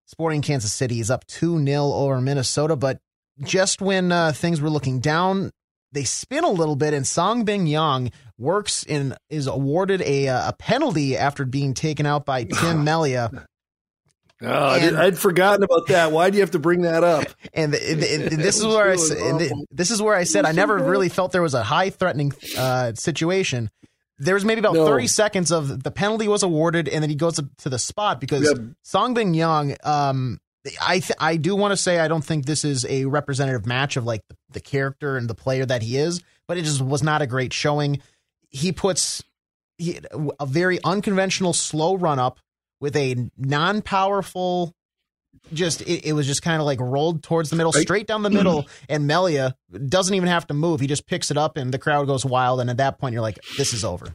Sporting 0.06 0.40
Kansas 0.40 0.72
City 0.72 1.00
is 1.00 1.10
up 1.10 1.26
2 1.26 1.62
0 1.64 1.82
over 1.82 2.20
Minnesota. 2.20 2.76
But 2.76 2.98
just 3.42 3.82
when 3.82 4.10
uh, 4.10 4.32
things 4.32 4.60
were 4.60 4.70
looking 4.70 5.00
down, 5.00 5.50
they 5.92 6.04
spin 6.04 6.44
a 6.44 6.50
little 6.50 6.76
bit, 6.76 6.94
and 6.94 7.06
Song 7.06 7.44
Bin 7.44 7.66
Young 7.66 8.10
works 8.38 8.84
and 8.88 9.16
is 9.30 9.46
awarded 9.46 10.00
a 10.02 10.28
uh, 10.28 10.50
a 10.50 10.52
penalty 10.54 11.16
after 11.16 11.44
being 11.44 11.74
taken 11.74 12.06
out 12.06 12.24
by 12.24 12.44
Tim 12.44 12.84
Melia. 12.84 13.46
Oh, 14.40 14.78
and, 14.78 14.96
I'd 14.96 15.18
forgotten 15.18 15.64
about 15.64 15.88
that. 15.88 16.12
Why 16.12 16.30
do 16.30 16.36
you 16.36 16.42
have 16.42 16.52
to 16.52 16.58
bring 16.58 16.82
that 16.82 17.02
up? 17.04 17.26
And, 17.54 17.72
the, 17.72 17.78
the, 17.78 18.36
this 18.36 18.58
is 18.58 18.66
where 18.66 18.92
I 18.92 18.96
this 19.72 19.90
is 19.90 20.00
where 20.00 20.14
I 20.14 20.24
said 20.24 20.44
I 20.44 20.52
never 20.52 20.78
really 20.78 21.08
felt 21.08 21.32
there 21.32 21.42
was 21.42 21.54
a 21.54 21.62
high 21.64 21.90
threatening 21.90 22.32
uh, 22.56 22.92
situation. 22.94 23.70
There 24.18 24.34
was 24.34 24.44
maybe 24.44 24.60
about 24.60 24.74
no. 24.74 24.86
30 24.86 25.06
seconds 25.08 25.50
of 25.50 25.82
the 25.82 25.90
penalty 25.90 26.28
was 26.28 26.42
awarded, 26.44 26.88
and 26.88 27.02
then 27.02 27.10
he 27.10 27.16
goes 27.16 27.40
to 27.58 27.68
the 27.68 27.78
spot 27.78 28.20
because 28.20 28.44
yep. 28.44 28.58
Song 28.82 29.14
Bin 29.14 29.34
Young. 29.34 29.74
Um, 29.82 30.40
I 30.80 31.00
th- 31.00 31.16
I 31.18 31.36
do 31.36 31.56
want 31.56 31.72
to 31.72 31.76
say 31.76 31.98
I 31.98 32.06
don't 32.06 32.24
think 32.24 32.46
this 32.46 32.64
is 32.64 32.84
a 32.88 33.06
representative 33.06 33.66
match 33.66 33.96
of 33.96 34.04
like 34.04 34.22
the, 34.28 34.36
the 34.52 34.60
character 34.60 35.16
and 35.16 35.28
the 35.28 35.34
player 35.34 35.64
that 35.66 35.82
he 35.82 35.96
is, 35.96 36.22
but 36.46 36.58
it 36.58 36.64
just 36.64 36.82
was 36.82 37.02
not 37.02 37.22
a 37.22 37.26
great 37.26 37.52
showing. 37.52 38.00
He 38.50 38.72
puts 38.72 39.24
he, 39.78 39.98
a 40.38 40.46
very 40.46 40.78
unconventional 40.84 41.52
slow 41.52 41.96
run 41.96 42.18
up 42.18 42.38
with 42.80 42.96
a 42.96 43.30
non 43.36 43.82
powerful 43.82 44.74
just 45.52 45.80
it, 45.82 46.06
it, 46.06 46.12
was 46.12 46.26
just 46.26 46.42
kind 46.42 46.60
of 46.60 46.66
like 46.66 46.80
rolled 46.80 47.22
towards 47.22 47.50
the 47.50 47.56
middle, 47.56 47.72
straight 47.72 48.06
down 48.06 48.22
the 48.22 48.30
middle, 48.30 48.66
and 48.88 49.06
Melia 49.06 49.56
doesn't 49.86 50.14
even 50.14 50.28
have 50.28 50.46
to 50.48 50.54
move. 50.54 50.80
He 50.80 50.86
just 50.86 51.06
picks 51.06 51.30
it 51.30 51.36
up, 51.36 51.56
and 51.56 51.72
the 51.72 51.78
crowd 51.78 52.06
goes 52.06 52.24
wild. 52.24 52.60
And 52.60 52.70
at 52.70 52.78
that 52.78 52.98
point, 52.98 53.12
you're 53.12 53.22
like, 53.22 53.38
"This 53.56 53.72
is 53.72 53.84
over." 53.84 54.14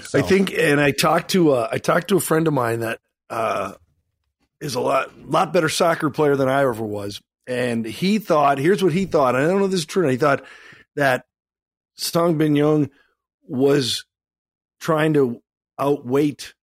So. 0.00 0.18
I 0.18 0.22
think, 0.22 0.52
and 0.52 0.80
I 0.80 0.90
talked 0.90 1.30
to 1.32 1.52
uh, 1.52 1.68
I 1.70 1.78
talked 1.78 2.08
to 2.08 2.16
a 2.16 2.20
friend 2.20 2.46
of 2.46 2.54
mine 2.54 2.80
that 2.80 3.00
uh, 3.30 3.74
is 4.60 4.74
a 4.74 4.80
lot 4.80 5.16
lot 5.18 5.52
better 5.52 5.68
soccer 5.68 6.10
player 6.10 6.36
than 6.36 6.48
I 6.48 6.62
ever 6.62 6.84
was, 6.84 7.20
and 7.46 7.84
he 7.84 8.18
thought, 8.18 8.58
here's 8.58 8.82
what 8.82 8.92
he 8.92 9.06
thought. 9.06 9.36
I 9.36 9.40
don't 9.40 9.58
know 9.58 9.66
if 9.66 9.70
this 9.70 9.80
is 9.80 9.86
true. 9.86 10.08
He 10.08 10.16
thought 10.16 10.44
that 10.96 11.26
Song 11.94 12.38
Bin 12.38 12.56
Young 12.56 12.90
was 13.42 14.04
trying 14.80 15.14
to 15.14 15.42
outweight 15.78 16.54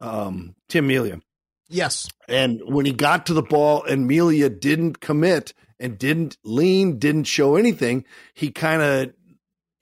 um, 0.00 0.54
Tim 0.68 0.86
Melia. 0.86 1.20
Yes. 1.68 2.08
And 2.28 2.60
when 2.64 2.86
he 2.86 2.92
got 2.92 3.26
to 3.26 3.34
the 3.34 3.42
ball 3.42 3.82
and 3.84 4.06
Melia 4.06 4.48
didn't 4.48 5.00
commit 5.00 5.52
and 5.80 5.98
didn't 5.98 6.36
lean, 6.44 6.98
didn't 6.98 7.24
show 7.24 7.56
anything, 7.56 8.04
he 8.34 8.50
kind 8.50 8.82
of, 8.82 9.12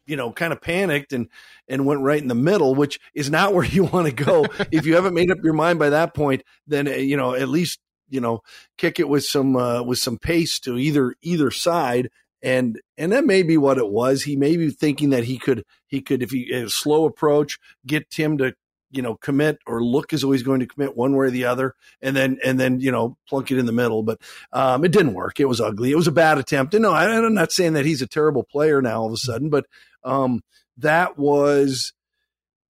you 0.06 0.16
know, 0.16 0.32
kind 0.32 0.52
of 0.52 0.60
panicked 0.60 1.12
and 1.12 1.28
and 1.68 1.86
went 1.86 2.00
right 2.00 2.20
in 2.20 2.28
the 2.28 2.34
middle, 2.34 2.74
which 2.74 2.98
is 3.14 3.30
not 3.30 3.54
where 3.54 3.64
you 3.64 3.84
want 3.84 4.06
to 4.06 4.24
go. 4.24 4.46
if 4.70 4.86
you 4.86 4.94
haven't 4.94 5.14
made 5.14 5.30
up 5.30 5.38
your 5.42 5.52
mind 5.52 5.78
by 5.78 5.90
that 5.90 6.14
point, 6.14 6.42
then 6.66 6.88
uh, 6.88 6.92
you 6.92 7.16
know 7.16 7.34
at 7.34 7.48
least 7.48 7.80
you 8.08 8.20
know 8.20 8.40
kick 8.78 8.98
it 8.98 9.08
with 9.08 9.24
some 9.24 9.56
uh, 9.56 9.82
with 9.82 9.98
some 9.98 10.18
pace 10.18 10.58
to 10.60 10.78
either 10.78 11.14
either 11.22 11.50
side. 11.50 12.10
And 12.42 12.78
and 12.98 13.12
that 13.12 13.24
may 13.24 13.42
be 13.42 13.56
what 13.56 13.78
it 13.78 13.88
was. 13.88 14.24
He 14.24 14.36
may 14.36 14.58
be 14.58 14.70
thinking 14.70 15.10
that 15.10 15.24
he 15.24 15.38
could 15.38 15.64
he 15.86 16.02
could 16.02 16.22
if 16.22 16.30
he 16.30 16.50
a 16.52 16.68
slow 16.68 17.06
approach 17.06 17.58
get 17.86 18.10
Tim 18.10 18.36
to 18.38 18.54
you 18.94 19.02
know 19.02 19.16
commit 19.16 19.58
or 19.66 19.82
look 19.82 20.12
is 20.12 20.24
always 20.24 20.42
going 20.42 20.60
to 20.60 20.66
commit 20.66 20.96
one 20.96 21.16
way 21.16 21.26
or 21.26 21.30
the 21.30 21.44
other 21.44 21.74
and 22.00 22.16
then 22.16 22.38
and 22.44 22.58
then 22.58 22.80
you 22.80 22.90
know 22.90 23.16
plunk 23.28 23.50
it 23.50 23.58
in 23.58 23.66
the 23.66 23.72
middle. 23.72 24.02
But 24.02 24.20
um, 24.52 24.84
it 24.84 24.92
didn't 24.92 25.14
work. 25.14 25.40
It 25.40 25.46
was 25.46 25.60
ugly. 25.60 25.90
It 25.90 25.96
was 25.96 26.08
a 26.08 26.12
bad 26.12 26.38
attempt. 26.38 26.74
And 26.74 26.82
no 26.82 26.92
I, 26.92 27.14
am 27.14 27.34
not 27.34 27.52
saying 27.52 27.74
that 27.74 27.86
he's 27.86 28.02
a 28.02 28.06
terrible 28.06 28.44
player 28.44 28.80
now 28.80 29.00
all 29.00 29.06
of 29.06 29.12
a 29.12 29.16
sudden 29.16 29.50
but 29.50 29.66
um, 30.04 30.42
that 30.78 31.18
was 31.18 31.92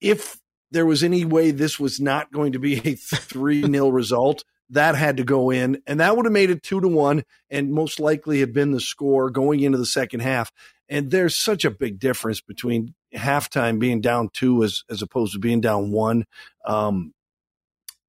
if 0.00 0.38
there 0.70 0.86
was 0.86 1.02
any 1.04 1.24
way 1.24 1.50
this 1.50 1.78
was 1.78 2.00
not 2.00 2.32
going 2.32 2.52
to 2.52 2.58
be 2.58 2.78
a 2.78 2.94
3 2.96 3.62
nil 3.62 3.92
result 3.92 4.44
that 4.70 4.94
had 4.94 5.18
to 5.18 5.24
go 5.24 5.50
in 5.50 5.80
and 5.86 6.00
that 6.00 6.16
would 6.16 6.26
have 6.26 6.32
made 6.32 6.50
it 6.50 6.62
2 6.62 6.80
to 6.80 6.88
1 6.88 7.24
and 7.50 7.72
most 7.72 8.00
likely 8.00 8.40
had 8.40 8.52
been 8.52 8.72
the 8.72 8.80
score 8.80 9.30
going 9.30 9.60
into 9.60 9.78
the 9.78 9.86
second 9.86 10.20
half. 10.20 10.50
And 10.88 11.10
there's 11.10 11.36
such 11.36 11.64
a 11.64 11.70
big 11.70 11.98
difference 11.98 12.40
between 12.40 12.94
halftime 13.14 13.78
being 13.78 14.00
down 14.00 14.28
two 14.32 14.62
as 14.64 14.82
as 14.90 15.02
opposed 15.02 15.32
to 15.32 15.38
being 15.38 15.60
down 15.60 15.90
one. 15.90 16.24
Um, 16.66 17.12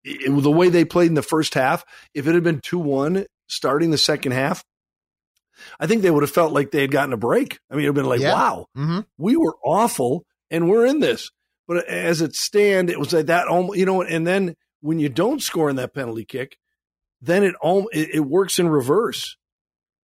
it, 0.04 0.30
the 0.30 0.52
way 0.52 0.70
they 0.70 0.86
played 0.86 1.08
in 1.08 1.16
the 1.16 1.22
first 1.22 1.54
half, 1.54 1.84
if 2.14 2.28
it 2.28 2.36
had 2.36 2.44
been 2.44 2.62
two 2.62 2.80
one 2.80 3.26
starting 3.48 3.92
the 3.92 3.98
second 3.98 4.34
half, 4.34 4.64
I 5.80 5.88
think 5.88 6.02
they 6.02 6.12
would 6.12 6.24
have 6.24 6.32
felt 6.32 6.54
like 6.54 6.72
they 6.72 6.82
had 6.82 6.92
gotten 6.92 7.14
a 7.14 7.18
break. 7.18 7.60
I 7.70 7.76
mean, 7.76 7.86
it 7.86 7.90
would 7.90 7.98
have 7.98 8.04
been 8.04 8.10
like, 8.10 8.22
yeah. 8.22 8.34
wow, 8.34 8.68
mm-hmm. 8.78 9.00
we 9.18 9.36
were 9.36 9.56
awful 9.64 10.26
and 10.50 10.70
we're 10.70 10.86
in 10.86 11.00
this. 11.00 11.32
But 11.68 11.88
as 11.88 12.22
it 12.22 12.36
stand, 12.36 12.90
it 12.90 13.00
was 13.00 13.12
like 13.12 13.26
that 13.28 13.48
almost, 13.48 13.80
you 13.80 13.86
know, 13.86 14.04
and 14.04 14.26
then 14.26 14.56
when 14.82 15.00
you 15.00 15.10
don't 15.10 15.42
score 15.42 15.70
in 15.70 15.78
that 15.78 15.94
penalty 15.94 16.26
kick, 16.26 16.58
then 17.22 17.44
it 17.44 17.56
all 17.60 17.88
it, 17.92 18.10
it 18.14 18.20
works 18.20 18.60
in 18.60 18.70
reverse. 18.70 19.38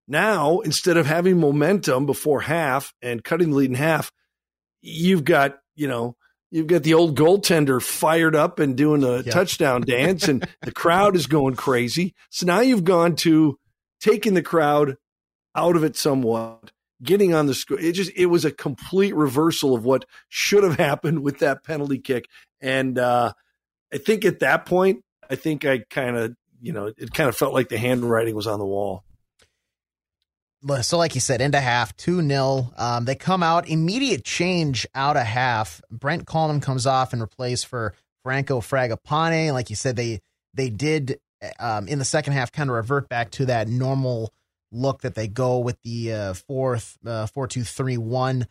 Now, 0.08 0.60
instead 0.60 0.96
of 0.96 1.06
having 1.06 1.38
momentum 1.38 2.06
before 2.06 2.40
half 2.40 2.92
and 3.02 3.22
cutting 3.22 3.50
the 3.50 3.56
lead 3.56 3.70
in 3.70 3.76
half, 3.76 4.10
you've 4.82 5.24
got, 5.24 5.58
you 5.74 5.88
know, 5.88 6.16
you've 6.50 6.66
got 6.66 6.82
the 6.82 6.94
old 6.94 7.16
goaltender 7.16 7.82
fired 7.82 8.34
up 8.34 8.58
and 8.58 8.76
doing 8.76 9.04
a 9.04 9.18
yeah. 9.18 9.32
touchdown 9.32 9.80
dance, 9.86 10.28
and 10.28 10.46
the 10.62 10.72
crowd 10.72 11.16
is 11.16 11.26
going 11.26 11.56
crazy. 11.56 12.14
So 12.30 12.46
now 12.46 12.60
you've 12.60 12.84
gone 12.84 13.16
to 13.16 13.58
taking 14.00 14.34
the 14.34 14.42
crowd 14.42 14.96
out 15.54 15.76
of 15.76 15.84
it 15.84 15.96
somewhat, 15.96 16.72
getting 17.02 17.34
on 17.34 17.46
the 17.46 17.54
score. 17.54 17.78
It 17.78 17.92
just 17.92 18.12
it 18.16 18.26
was 18.26 18.44
a 18.44 18.50
complete 18.50 19.14
reversal 19.14 19.74
of 19.74 19.84
what 19.84 20.04
should 20.28 20.64
have 20.64 20.76
happened 20.76 21.22
with 21.22 21.38
that 21.40 21.64
penalty 21.64 21.98
kick. 21.98 22.26
And 22.60 22.98
uh, 22.98 23.32
I 23.92 23.98
think 23.98 24.24
at 24.24 24.40
that 24.40 24.66
point, 24.66 25.02
I 25.28 25.36
think 25.36 25.64
I 25.64 25.78
kind 25.90 26.16
of, 26.16 26.34
you 26.60 26.72
know, 26.72 26.92
it 26.96 27.12
kind 27.14 27.28
of 27.28 27.36
felt 27.36 27.54
like 27.54 27.68
the 27.68 27.78
handwriting 27.78 28.34
was 28.34 28.46
on 28.46 28.58
the 28.58 28.66
wall 28.66 29.04
so 30.82 30.98
like 30.98 31.14
you 31.14 31.20
said, 31.20 31.40
into 31.40 31.60
half, 31.60 31.96
2 31.96 32.26
0. 32.26 32.72
Um, 32.76 33.04
they 33.04 33.14
come 33.14 33.42
out, 33.42 33.68
immediate 33.68 34.24
change 34.24 34.86
out 34.94 35.16
of 35.16 35.24
half. 35.24 35.80
Brent 35.90 36.26
Kallman 36.26 36.60
comes 36.62 36.86
off 36.86 37.12
and 37.12 37.22
replaced 37.22 37.66
for 37.66 37.94
Franco 38.22 38.60
Fragapane. 38.60 39.52
Like 39.52 39.70
you 39.70 39.76
said, 39.76 39.96
they 39.96 40.20
they 40.54 40.68
did 40.68 41.18
um, 41.58 41.88
in 41.88 41.98
the 41.98 42.04
second 42.04 42.34
half 42.34 42.52
kind 42.52 42.68
of 42.68 42.76
revert 42.76 43.08
back 43.08 43.30
to 43.32 43.46
that 43.46 43.68
normal 43.68 44.32
look 44.72 45.00
that 45.02 45.14
they 45.14 45.26
go 45.26 45.58
with 45.58 45.80
the 45.82 46.12
uh, 46.12 46.34
fourth 46.34 46.98
uh, 47.06 47.26
four 47.26 47.46
two 47.46 47.64
three 47.64 47.96
one. 47.96 48.46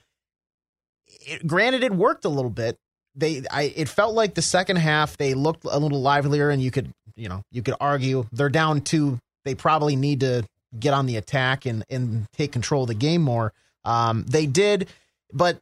It, 1.08 1.46
granted, 1.46 1.84
it 1.84 1.94
worked 1.94 2.26
a 2.26 2.30
little 2.30 2.52
bit. 2.52 2.78
They, 3.16 3.44
I, 3.52 3.74
it 3.76 3.90
felt 3.90 4.14
like 4.14 4.36
the 4.36 4.42
second 4.42 4.78
half 4.78 5.18
they 5.18 5.34
looked 5.34 5.66
a 5.66 5.78
little 5.78 6.02
livelier, 6.02 6.50
and 6.50 6.62
you 6.62 6.72
could, 6.72 6.92
you 7.16 7.28
know, 7.28 7.44
you 7.52 7.62
could 7.62 7.76
argue 7.80 8.26
they're 8.32 8.50
down 8.50 8.82
two. 8.82 9.20
They 9.46 9.56
probably 9.56 9.96
need 9.96 10.22
to 10.22 10.44
get 10.78 10.94
on 10.94 11.06
the 11.06 11.16
attack 11.16 11.66
and 11.66 11.84
and 11.90 12.28
take 12.34 12.52
control 12.52 12.84
of 12.84 12.88
the 12.88 12.94
game 12.96 13.22
more. 13.22 13.54
Um, 13.86 14.26
they 14.28 14.46
did, 14.46 14.90
but 15.34 15.60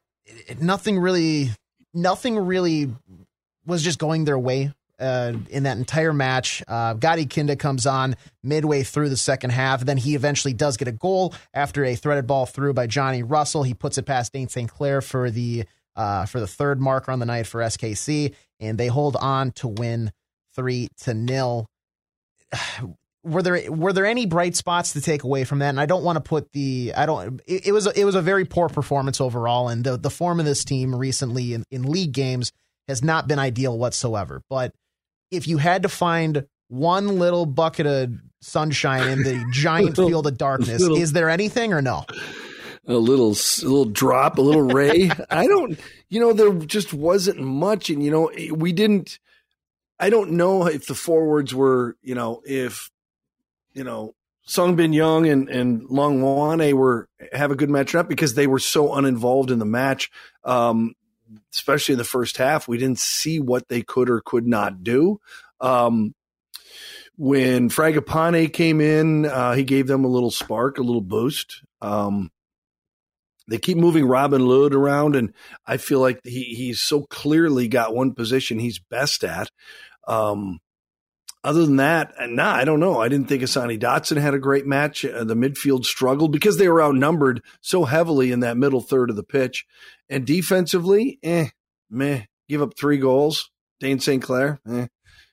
nothing 0.60 1.00
really, 1.00 1.52
nothing 1.94 2.38
really 2.38 2.90
was 3.66 3.84
just 3.84 4.00
going 4.00 4.26
their 4.26 4.40
way 4.40 4.74
uh, 5.00 5.34
in 5.50 5.64
that 5.64 5.78
entire 5.78 6.14
match. 6.14 6.64
Uh, 6.68 6.94
Gadi 6.94 7.26
Kinda 7.26 7.56
comes 7.56 7.86
on 7.86 8.16
midway 8.44 8.84
through 8.84 9.10
the 9.10 9.18
second 9.18 9.52
half. 9.52 9.82
Then 9.82 9.98
he 9.98 10.16
eventually 10.16 10.54
does 10.54 10.78
get 10.78 10.88
a 10.88 10.94
goal 10.94 11.34
after 11.54 11.86
a 11.86 11.96
threaded 11.96 12.28
ball 12.28 12.46
through 12.46 12.74
by 12.74 12.88
Johnny 12.88 13.24
Russell. 13.24 13.64
He 13.64 13.74
puts 13.74 13.98
it 13.98 14.04
past 14.04 14.34
Dayne 14.34 14.50
St. 14.50 14.70
Clair 14.70 15.02
for 15.02 15.30
the 15.30 15.66
uh, 15.96 16.26
for 16.28 16.40
the 16.40 16.48
third 16.48 16.80
marker 16.80 17.12
on 17.12 17.18
the 17.20 17.26
night 17.26 17.48
for 17.48 17.60
SKC, 17.60 18.36
and 18.60 18.78
they 18.78 18.88
hold 18.88 19.16
on 19.16 19.52
to 19.52 19.68
win 19.68 20.12
three 20.54 20.90
to 21.02 21.14
nil 21.14 21.68
were 23.27 23.43
there 23.43 23.72
were 23.72 23.93
there 23.93 24.05
any 24.05 24.25
bright 24.25 24.55
spots 24.55 24.93
to 24.93 25.01
take 25.01 25.24
away 25.24 25.43
from 25.43 25.60
that? 25.60 25.69
And 25.69 25.79
I 25.79 25.86
don't 25.86 26.03
want 26.03 26.15
to 26.17 26.22
put 26.22 26.51
the 26.53 26.93
I 26.96 27.05
don't 27.05 27.41
it, 27.46 27.67
it, 27.67 27.72
was 27.72 27.88
it 27.88 28.05
was 28.05 28.15
a 28.15 28.22
very 28.22 28.46
poor 28.46 28.69
performance 28.69 29.19
overall, 29.19 29.69
and 29.69 29.84
the 29.84 29.98
the 29.98 30.10
form 30.10 30.39
of 30.39 30.46
this 30.46 30.63
team 30.63 30.96
recently 30.96 31.53
in, 31.53 31.63
in 31.69 31.84
league 31.84 32.13
games 32.13 32.51
has 32.88 33.03
not 33.03 33.27
been 33.27 33.39
ideal 33.39 33.77
whatsoever. 33.77 34.41
But 34.50 34.74
if 35.31 35.48
you 35.48 35.57
had 35.57 35.84
to 35.84 35.89
find 35.89 36.46
one 36.69 37.19
little 37.19 37.46
bucket 37.46 37.86
of 37.86 38.12
sunshine 38.41 39.07
in 39.10 39.24
the 39.24 39.46
giant 39.51 39.89
little, 39.89 40.07
field 40.07 40.27
of 40.27 40.38
darkness, 40.38 40.81
little, 40.81 40.98
is 40.98 41.13
there 41.13 41.29
anything 41.29 41.74
or 41.74 41.81
no? 41.81 42.05
A 42.88 42.93
little 42.93 43.31
a 43.31 43.67
little 43.67 43.86
drop, 43.86 44.38
a 44.38 44.41
little 44.41 44.62
ray. 44.62 45.12
I 45.29 45.48
don't 45.48 45.77
you 46.10 46.19
know 46.19 46.34
there 46.34 46.53
just 46.53 46.93
wasn't 46.93 47.39
much, 47.39 47.89
and 47.89 48.03
you 48.03 48.12
know 48.12 48.31
we 48.53 48.72
didn't. 48.72 49.19
I 50.00 50.12
don't 50.12 50.34
know 50.34 50.67
if 50.67 50.86
the 50.86 50.93
forwards 50.93 51.55
were, 51.55 51.98
you 52.03 52.13
know, 52.13 52.43
if 52.46 52.91
you 53.77 53.84
know, 53.84 54.15
Song 54.41 54.75
Bin 54.75 54.91
Young 54.91 55.27
and, 55.27 55.50
and 55.50 55.84
Hlongwane 55.84 56.74
were 56.74 57.07
have 57.31 57.51
a 57.51 57.55
good 57.55 57.69
matchup 57.69 58.07
because 58.07 58.34
they 58.34 58.48
were 58.48 58.60
so 58.60 58.93
uninvolved 58.93 59.51
in 59.51 59.60
the 59.60 59.65
match. 59.65 60.10
Um, 60.43 60.93
especially 61.53 61.93
in 61.93 62.00
the 62.00 62.03
first 62.03 62.38
half, 62.38 62.67
we 62.67 62.77
didn't 62.77 63.00
see 63.00 63.39
what 63.39 63.67
they 63.67 63.84
could 63.84 64.10
or 64.10 64.22
could 64.22 64.48
not 64.48 64.84
do. 64.84 65.19
Um, 65.60 66.15
when 67.17 67.69
Fragapane 67.69 68.51
came 68.51 68.81
in, 68.81 69.25
uh, 69.25 69.53
he 69.53 69.63
gave 69.63 69.88
them 69.88 70.05
a 70.05 70.10
little 70.10 70.31
spark, 70.31 70.77
a 70.77 70.84
little 70.84 71.01
boost. 71.01 71.62
Um, 71.81 72.31
they 73.50 73.57
keep 73.57 73.77
moving 73.77 74.05
Robin 74.05 74.46
Lod 74.46 74.74
around, 74.74 75.15
and 75.15 75.34
I 75.65 75.77
feel 75.77 76.00
like 76.00 76.19
he 76.24 76.43
he's 76.55 76.81
so 76.81 77.01
clearly 77.03 77.67
got 77.67 77.93
one 77.93 78.13
position 78.13 78.60
he's 78.60 78.79
best 78.79 79.24
at. 79.24 79.50
Um, 80.07 80.60
other 81.48 81.66
than 81.66 81.77
that, 81.77 82.13
nah, 82.20 82.54
I 82.54 82.66
don't 82.66 82.82
know. 82.82 83.00
I 83.00 83.08
didn't 83.08 83.30
think 83.30 83.42
Hassani 83.42 83.80
Dotson 83.80 84.18
had 84.18 84.34
a 84.34 84.39
great 84.39 84.66
match. 84.66 85.06
Uh, 85.06 85.24
the 85.24 85.34
midfield 85.34 85.86
struggled 85.86 86.34
because 86.34 86.58
they 86.58 86.68
were 86.68 86.84
outnumbered 86.84 87.42
so 87.62 87.86
heavily 87.86 88.34
in 88.34 88.42
that 88.42 88.58
middle 88.58 88.82
third 88.82 89.10
of 89.10 89.16
the 89.16 89.24
pitch. 89.24 89.66
And 90.10 90.27
defensively, 90.27 91.20
eh, 91.24 91.48
meh. 91.89 92.24
Give 92.50 92.62
up 92.62 92.77
three 92.77 92.98
goals. 92.98 93.50
Dayne 93.80 94.01
St. 94.01 94.22
Clair, 94.22 94.60
eh. 94.70 94.88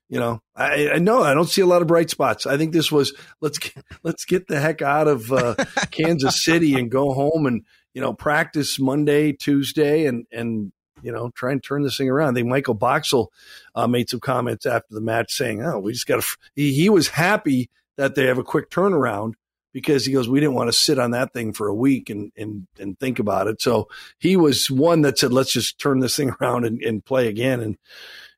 You 0.09 0.21
know, 0.21 0.41
I, 0.55 0.91
I 0.91 0.99
know 0.99 1.21
I 1.25 1.35
don't 1.35 1.49
see 1.49 1.63
a 1.63 1.67
lot 1.67 1.83
of 1.83 1.89
bright 1.89 2.11
spots. 2.11 2.47
I 2.47 2.59
think 2.59 2.73
this 2.73 2.93
was 2.93 3.13
let's 3.41 3.59
get, 3.59 3.85
let's 4.05 4.25
get 4.25 4.47
the 4.47 4.61
heck 4.61 4.83
out 4.83 5.09
of 5.09 5.33
uh, 5.33 5.57
Kansas 5.91 6.45
City 6.45 6.75
and 6.75 6.93
go 6.93 7.13
home 7.13 7.47
and 7.47 7.63
you 7.93 8.01
know 8.01 8.13
practice 8.13 8.79
Monday, 8.79 9.33
Tuesday, 9.33 10.07
and 10.07 10.27
and 10.31 10.71
you 11.05 11.13
know, 11.13 11.31
try 11.31 11.53
and 11.53 11.63
turn 11.63 11.83
this 11.83 11.99
thing 11.99 12.09
around. 12.09 12.35
Think 12.35 12.49
Michael 12.49 12.75
Boxall 12.75 13.31
uh, 13.75 13.87
made 13.87 14.09
some 14.09 14.21
comments 14.21 14.65
after 14.65 14.95
the 14.95 15.03
match 15.03 15.35
saying, 15.35 15.63
"Oh, 15.63 15.79
we 15.79 15.93
just 15.93 16.07
got 16.07 16.23
to." 16.23 16.37
He, 16.57 16.73
he 16.73 16.89
was 16.89 17.09
happy 17.09 17.69
that 17.97 18.15
they 18.15 18.25
have 18.25 18.39
a 18.39 18.43
quick 18.43 18.71
turnaround 18.71 19.35
because 19.73 20.07
he 20.07 20.13
goes, 20.13 20.29
"We 20.29 20.41
didn't 20.41 20.55
want 20.55 20.69
to 20.69 20.73
sit 20.73 20.99
on 20.99 21.11
that 21.11 21.35
thing 21.35 21.53
for 21.53 21.69
a 21.69 21.75
week 21.75 22.09
and 22.09 22.33
and 22.37 22.67
and 22.79 22.99
think 22.99 23.19
about 23.19 23.49
it." 23.49 23.61
So 23.61 23.89
he 24.19 24.37
was 24.37 24.71
one 24.71 25.03
that 25.03 25.19
said, 25.19 25.33
"Let's 25.33 25.53
just 25.53 25.79
turn 25.79 26.01
this 26.01 26.17
thing 26.17 26.31
around 26.41 26.65
and, 26.65 26.83
and 26.83 27.05
play 27.05 27.29
again 27.29 27.61
and 27.61 27.77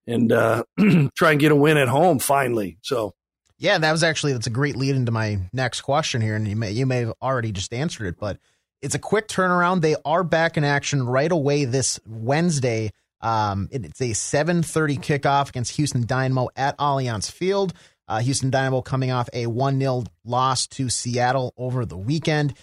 and 0.09 0.33
uh, 0.33 0.65
try 1.15 1.31
and 1.31 1.41
get 1.41 1.53
a 1.53 1.57
win 1.57 1.77
at 1.77 1.89
home 1.89 2.19
finally." 2.19 2.79
So. 2.83 3.15
Yeah, 3.59 3.79
that 3.79 3.91
was 3.91 4.03
actually 4.03 4.35
that's 4.35 4.47
a 4.47 4.51
great 4.51 4.77
lead 4.77 4.97
into 4.97 5.11
my 5.11 5.39
next 5.51 5.81
question 5.81 6.21
here, 6.21 6.37
and 6.37 6.47
you 6.47 6.57
may 6.57 6.73
you 6.73 6.85
may 6.85 6.99
have 6.99 7.15
already 7.23 7.53
just 7.53 7.73
answered 7.73 8.07
it, 8.07 8.17
but 8.21 8.37
it's 8.83 8.95
a 8.95 8.99
quick 8.99 9.29
turnaround. 9.29 9.81
They 9.81 9.97
are 10.05 10.25
back 10.25 10.57
in 10.57 10.65
action 10.65 11.05
right 11.07 11.31
away 11.31 11.65
this 11.65 11.99
Wednesday. 12.07 12.93
Um, 13.21 13.69
it's 13.73 14.01
a 14.01 14.13
7:30 14.13 14.99
kickoff 14.99 15.49
against 15.49 15.77
Houston 15.77 16.07
Dynamo 16.07 16.49
at 16.57 16.77
Allianz 16.79 17.31
Field. 17.31 17.73
Uh, 18.09 18.21
Houston 18.21 18.51
Dynamo 18.51 18.83
coming 18.83 19.11
off 19.11 19.29
a 19.33 19.47
1 19.47 19.81
0 19.81 20.05
loss 20.25 20.67
to 20.69 20.89
Seattle 20.89 21.53
over 21.57 21.85
the 21.85 21.97
weekend. 21.97 22.55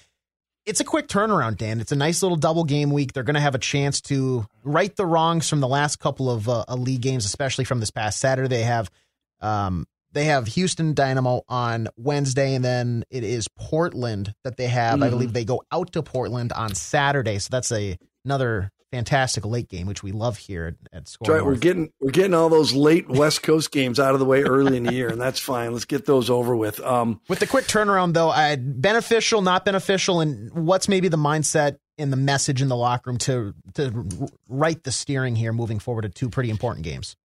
It's 0.66 0.80
a 0.80 0.86
quick 0.86 1.10
turnaround, 1.10 1.58
Dan. 1.58 1.82
It's 1.82 1.92
a 1.92 1.98
nice 1.98 2.22
little 2.22 2.38
double 2.38 2.64
game 2.64 2.92
week. 2.92 3.12
They're 3.12 3.24
going 3.24 3.34
to 3.34 3.42
have 3.42 3.56
a 3.56 3.60
chance 3.60 4.00
to 4.02 4.46
right 4.64 4.96
the 4.96 5.06
wrongs 5.06 5.50
from 5.50 5.60
the 5.60 5.68
last 5.68 6.00
couple 6.00 6.32
of 6.32 6.48
uh, 6.48 6.64
league 6.70 7.02
games, 7.02 7.26
especially 7.26 7.66
from 7.66 7.82
this 7.82 7.92
past 7.92 8.20
Saturday. 8.20 8.48
They 8.48 8.64
have 8.64 8.90
um, 9.42 9.86
they 10.14 10.26
have 10.26 10.48
Houston 10.48 10.94
Dynamo 10.94 11.42
on 11.50 11.88
Wednesday, 11.98 12.56
and 12.56 12.64
then 12.64 13.04
it 13.10 13.24
is 13.24 13.48
Portland 13.48 14.34
that 14.44 14.58
they 14.58 14.68
have. 14.68 14.96
Mm-hmm. 14.96 15.04
I 15.04 15.10
believe 15.10 15.34
they 15.34 15.46
go 15.46 15.64
out 15.72 15.94
to 15.94 16.04
Portland 16.04 16.54
on 16.54 16.76
Saturday, 16.76 17.40
so 17.40 17.50
that's 17.52 17.72
a 17.72 17.98
another 18.26 18.72
fantastic 18.94 19.44
late 19.44 19.70
game, 19.70 19.88
which 19.88 20.04
we 20.04 20.12
love 20.12 20.38
here 20.38 20.68
at, 20.68 20.98
at 20.98 21.08
Score. 21.08 21.34
Right, 21.36 21.44
we're 21.44 21.56
getting 21.56 21.92
we're 22.00 22.12
getting 22.12 22.36
all 22.36 22.50
those 22.50 22.74
late 22.74 23.10
West 23.10 23.42
Coast 23.42 23.72
games 23.72 24.00
out 24.00 24.14
of 24.14 24.20
the 24.20 24.26
way 24.26 24.44
early 24.44 24.78
in 24.78 24.84
the 24.84 24.94
year, 24.94 25.10
and 25.10 25.20
that's 25.20 25.40
fine. 25.40 25.74
Let's 25.74 25.86
get 25.86 26.06
those 26.06 26.30
over 26.30 26.56
with. 26.56 26.80
Um, 26.80 27.20
with 27.28 27.40
the 27.40 27.48
quick 27.48 27.66
turnaround, 27.66 28.14
though, 28.14 28.30
I, 28.30 28.56
beneficial, 28.56 29.42
not 29.42 29.66
beneficial, 29.66 30.22
and 30.22 30.52
what's 30.54 30.88
maybe 30.88 31.08
the 31.08 31.18
mindset 31.18 31.78
and 31.98 32.14
the 32.14 32.18
message 32.18 32.62
in 32.62 32.68
the 32.68 32.76
locker 32.76 33.10
room 33.10 33.18
to 33.20 33.56
to 33.74 34.30
right 34.48 34.82
the 34.84 34.92
steering 34.92 35.36
here 35.36 35.54
moving 35.54 35.80
forward 35.80 36.04
to 36.04 36.10
two 36.10 36.30
pretty 36.30 36.52
important 36.52 36.84
games. 36.84 37.16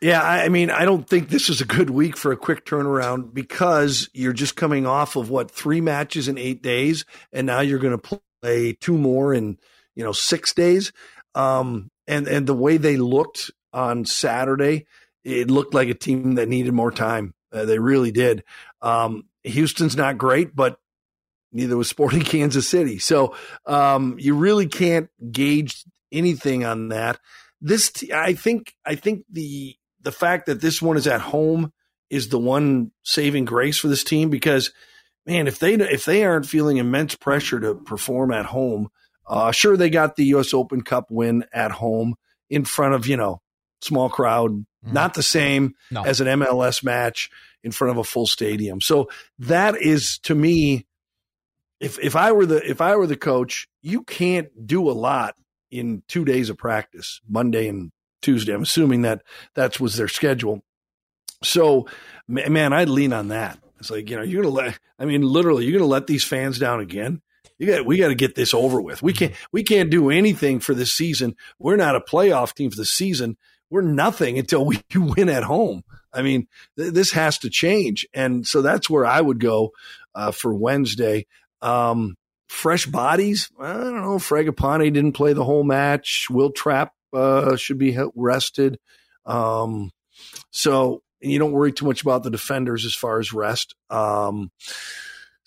Yeah, 0.00 0.22
I 0.22 0.48
mean, 0.48 0.70
I 0.70 0.84
don't 0.84 1.08
think 1.08 1.28
this 1.28 1.48
is 1.50 1.60
a 1.60 1.64
good 1.64 1.90
week 1.90 2.16
for 2.16 2.30
a 2.30 2.36
quick 2.36 2.64
turnaround 2.64 3.34
because 3.34 4.08
you're 4.12 4.32
just 4.32 4.54
coming 4.54 4.86
off 4.86 5.16
of 5.16 5.28
what 5.28 5.50
three 5.50 5.80
matches 5.80 6.28
in 6.28 6.38
eight 6.38 6.62
days, 6.62 7.04
and 7.32 7.46
now 7.48 7.60
you're 7.60 7.80
going 7.80 7.98
to 7.98 8.20
play 8.42 8.74
two 8.74 8.96
more 8.96 9.34
in 9.34 9.58
you 9.96 10.04
know 10.04 10.12
six 10.12 10.54
days. 10.54 10.92
Um, 11.34 11.90
and 12.06 12.28
and 12.28 12.46
the 12.46 12.54
way 12.54 12.76
they 12.76 12.96
looked 12.96 13.50
on 13.72 14.04
Saturday, 14.04 14.86
it 15.24 15.50
looked 15.50 15.74
like 15.74 15.88
a 15.88 15.94
team 15.94 16.36
that 16.36 16.48
needed 16.48 16.72
more 16.72 16.92
time. 16.92 17.34
Uh, 17.52 17.64
they 17.64 17.80
really 17.80 18.12
did. 18.12 18.44
Um, 18.80 19.24
Houston's 19.42 19.96
not 19.96 20.16
great, 20.16 20.54
but 20.54 20.78
neither 21.52 21.76
was 21.76 21.88
Sporting 21.88 22.20
Kansas 22.24 22.68
City. 22.68 23.00
So 23.00 23.34
um, 23.66 24.16
you 24.18 24.34
really 24.36 24.68
can't 24.68 25.10
gauge 25.32 25.84
anything 26.12 26.64
on 26.64 26.90
that. 26.90 27.18
This, 27.60 27.90
t- 27.90 28.12
I 28.12 28.34
think, 28.34 28.74
I 28.86 28.94
think 28.94 29.24
the 29.30 29.76
the 30.00 30.12
fact 30.12 30.46
that 30.46 30.60
this 30.60 30.80
one 30.80 30.96
is 30.96 31.06
at 31.06 31.20
home 31.20 31.72
is 32.10 32.28
the 32.28 32.38
one 32.38 32.90
saving 33.02 33.44
grace 33.44 33.78
for 33.78 33.88
this 33.88 34.04
team 34.04 34.30
because 34.30 34.72
man, 35.26 35.46
if 35.46 35.58
they 35.58 35.74
if 35.74 36.04
they 36.04 36.24
aren't 36.24 36.46
feeling 36.46 36.78
immense 36.78 37.14
pressure 37.14 37.60
to 37.60 37.74
perform 37.74 38.32
at 38.32 38.46
home, 38.46 38.88
uh, 39.26 39.52
sure 39.52 39.76
they 39.76 39.90
got 39.90 40.16
the 40.16 40.24
U.S. 40.26 40.54
Open 40.54 40.82
Cup 40.82 41.10
win 41.10 41.44
at 41.52 41.70
home 41.70 42.14
in 42.48 42.64
front 42.64 42.94
of 42.94 43.06
you 43.06 43.16
know 43.16 43.40
small 43.82 44.08
crowd, 44.08 44.52
mm-hmm. 44.52 44.92
not 44.92 45.14
the 45.14 45.22
same 45.22 45.74
no. 45.90 46.02
as 46.02 46.20
an 46.20 46.26
MLS 46.26 46.82
match 46.82 47.30
in 47.62 47.72
front 47.72 47.92
of 47.92 47.98
a 47.98 48.04
full 48.04 48.26
stadium. 48.26 48.80
So 48.80 49.10
that 49.40 49.80
is 49.80 50.18
to 50.20 50.34
me, 50.34 50.86
if 51.78 51.98
if 51.98 52.16
I 52.16 52.32
were 52.32 52.46
the 52.46 52.68
if 52.68 52.80
I 52.80 52.96
were 52.96 53.06
the 53.06 53.16
coach, 53.16 53.68
you 53.82 54.02
can't 54.02 54.48
do 54.66 54.90
a 54.90 54.92
lot 54.92 55.34
in 55.70 56.02
two 56.08 56.24
days 56.24 56.48
of 56.48 56.56
practice, 56.56 57.20
Monday 57.28 57.68
and 57.68 57.92
Tuesday. 58.22 58.52
I'm 58.52 58.62
assuming 58.62 59.02
that 59.02 59.22
that 59.54 59.78
was 59.80 59.96
their 59.96 60.08
schedule. 60.08 60.62
So, 61.42 61.86
man, 62.26 62.72
I'd 62.72 62.88
lean 62.88 63.12
on 63.12 63.28
that. 63.28 63.58
It's 63.78 63.90
like 63.90 64.10
you 64.10 64.16
know 64.16 64.22
you're 64.22 64.42
gonna 64.42 64.54
let. 64.54 64.78
I 64.98 65.04
mean, 65.04 65.22
literally, 65.22 65.64
you're 65.64 65.78
gonna 65.78 65.90
let 65.90 66.06
these 66.06 66.24
fans 66.24 66.58
down 66.58 66.80
again. 66.80 67.22
You 67.58 67.66
got 67.66 67.86
we 67.86 67.96
got 67.96 68.08
to 68.08 68.14
get 68.14 68.34
this 68.34 68.54
over 68.54 68.80
with. 68.80 69.02
We 69.02 69.12
can't 69.12 69.34
we 69.52 69.62
can't 69.62 69.90
do 69.90 70.10
anything 70.10 70.60
for 70.60 70.74
this 70.74 70.92
season. 70.92 71.36
We're 71.58 71.76
not 71.76 71.96
a 71.96 72.00
playoff 72.00 72.54
team 72.54 72.70
for 72.70 72.76
the 72.76 72.84
season. 72.84 73.36
We're 73.70 73.82
nothing 73.82 74.38
until 74.38 74.64
we 74.64 74.80
win 74.94 75.28
at 75.28 75.42
home. 75.42 75.82
I 76.12 76.22
mean, 76.22 76.46
th- 76.78 76.92
this 76.92 77.12
has 77.12 77.38
to 77.38 77.50
change, 77.50 78.06
and 78.14 78.46
so 78.46 78.62
that's 78.62 78.88
where 78.88 79.04
I 79.04 79.20
would 79.20 79.40
go 79.40 79.72
uh, 80.14 80.30
for 80.30 80.54
Wednesday. 80.54 81.26
Um, 81.60 82.16
fresh 82.48 82.86
bodies. 82.86 83.50
I 83.60 83.74
don't 83.74 84.02
know. 84.02 84.18
Fragapane 84.18 84.92
didn't 84.92 85.12
play 85.12 85.32
the 85.32 85.44
whole 85.44 85.64
match. 85.64 86.28
Will 86.30 86.50
Trapp 86.50 86.92
uh, 87.12 87.56
should 87.56 87.78
be 87.78 87.96
rested. 88.14 88.78
Um, 89.26 89.90
so 90.50 91.02
you 91.20 91.38
don't 91.38 91.52
worry 91.52 91.72
too 91.72 91.86
much 91.86 92.02
about 92.02 92.22
the 92.22 92.30
defenders 92.30 92.84
as 92.84 92.94
far 92.94 93.18
as 93.18 93.32
rest. 93.32 93.74
Um, 93.90 94.50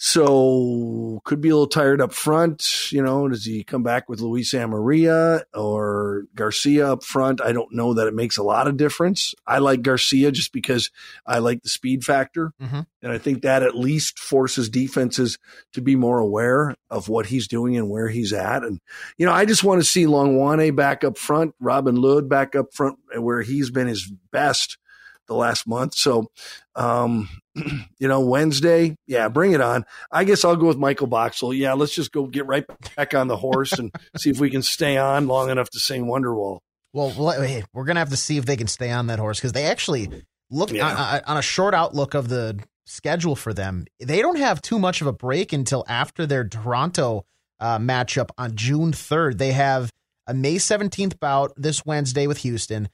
so 0.04 1.22
could 1.26 1.42
be 1.42 1.50
a 1.50 1.54
little 1.54 1.68
tired 1.68 2.02
up 2.02 2.12
front. 2.12 2.92
You 2.92 3.04
know, 3.04 3.28
does 3.28 3.46
he 3.46 3.64
come 3.64 3.84
back 3.84 4.10
with 4.10 4.20
Luis 4.20 4.52
Amarilla 4.52 5.44
or 5.54 6.24
Garcia 6.34 6.94
up 6.94 7.04
front? 7.04 7.40
I 7.40 7.52
don't 7.52 7.72
know 7.72 7.94
that 7.94 8.08
it 8.08 8.16
makes 8.16 8.38
a 8.38 8.44
lot 8.44 8.68
of 8.68 8.78
difference. 8.78 9.36
I 9.46 9.60
like 9.60 9.84
Garcia 9.84 10.32
just 10.32 10.54
because 10.54 10.90
I 11.24 11.38
like 11.38 11.62
the 11.62 11.70
speed 11.70 12.04
factor. 12.04 12.52
Mm-hmm. 12.60 12.80
And 13.04 13.12
I 13.12 13.20
think 13.20 13.44
that 13.44 13.62
at 13.62 13.78
least 13.78 14.18
forces 14.18 14.70
defenses 14.70 15.38
to 15.74 15.82
be 15.82 15.96
more 15.96 16.18
aware 16.18 16.74
of 16.90 17.08
what 17.08 17.28
he's 17.28 17.48
doing 17.48 17.78
and 17.78 17.88
where 17.88 18.08
he's 18.08 18.34
at. 18.34 18.64
And, 18.64 18.80
you 19.20 19.28
know, 19.28 19.34
I 19.34 19.46
just 19.46 19.64
want 19.64 19.82
to 19.82 19.88
see 19.88 20.06
Hlongwane 20.06 20.76
back 20.76 21.04
up 21.04 21.20
front, 21.20 21.54
Robin 21.60 21.96
Lod 21.96 22.28
back 22.28 22.56
up 22.56 22.74
front 22.74 22.98
where 23.16 23.44
he's 23.44 23.70
been 23.70 23.88
his 23.88 24.12
best 24.32 24.80
the 25.32 25.38
last 25.38 25.66
month. 25.66 25.96
So, 25.96 26.30
um, 26.76 27.30
you 27.56 28.08
know, 28.08 28.20
Wednesday, 28.20 28.96
yeah, 29.08 29.30
bring 29.30 29.54
it 29.54 29.62
on. 29.62 29.86
I 30.12 30.26
guess 30.26 30.44
I'll 30.44 30.58
go 30.58 30.68
with 30.68 30.78
Michael 30.78 31.08
Boxall. 31.08 31.54
Yeah, 31.54 31.74
let's 31.74 31.96
just 31.96 32.12
go 32.12 32.28
get 32.28 32.46
right 32.46 32.66
back 32.96 33.14
on 33.14 33.28
the 33.28 33.38
horse 33.38 33.72
and 33.74 33.92
see 34.18 34.30
if 34.30 34.40
we 34.40 34.50
can 34.50 34.62
stay 34.62 34.98
on 34.98 35.28
long 35.28 35.50
enough 35.50 35.70
to 35.72 35.80
sing 35.80 36.06
Wonderwall. 36.06 36.60
Well, 36.94 37.14
we're 37.74 37.86
gonna 37.86 38.02
have 38.02 38.10
to 38.10 38.18
see 38.18 38.38
if 38.38 38.46
they 38.46 38.58
can 38.58 38.68
stay 38.68 38.92
on 38.92 39.08
that 39.08 39.20
horse 39.20 39.40
because 39.40 39.54
they 39.54 39.64
actually 39.66 40.10
look 40.50 40.72
yeah. 40.72 40.94
on, 40.94 41.22
on 41.26 41.38
a 41.38 41.42
short 41.42 41.74
outlook 41.74 42.14
of 42.14 42.28
the 42.28 42.62
schedule 42.86 43.38
for 43.38 43.54
them. 43.54 43.86
They 44.02 44.22
don't 44.22 44.38
have 44.38 44.62
too 44.62 44.78
much 44.78 45.00
of 45.00 45.08
a 45.08 45.14
break 45.14 45.54
until 45.54 45.86
after 45.88 46.26
their 46.26 46.46
Toronto 46.46 47.24
uh, 47.62 47.80
matchup 47.80 48.32
on 48.38 48.58
June 48.58 48.92
third. 48.92 49.38
They 49.38 49.54
have 49.54 49.90
a 50.28 50.34
May 50.34 50.58
seventeenth 50.58 51.18
bout 51.22 51.54
this 51.56 51.86
Wednesday 51.86 52.28
with 52.28 52.40
Houston. 52.40 52.90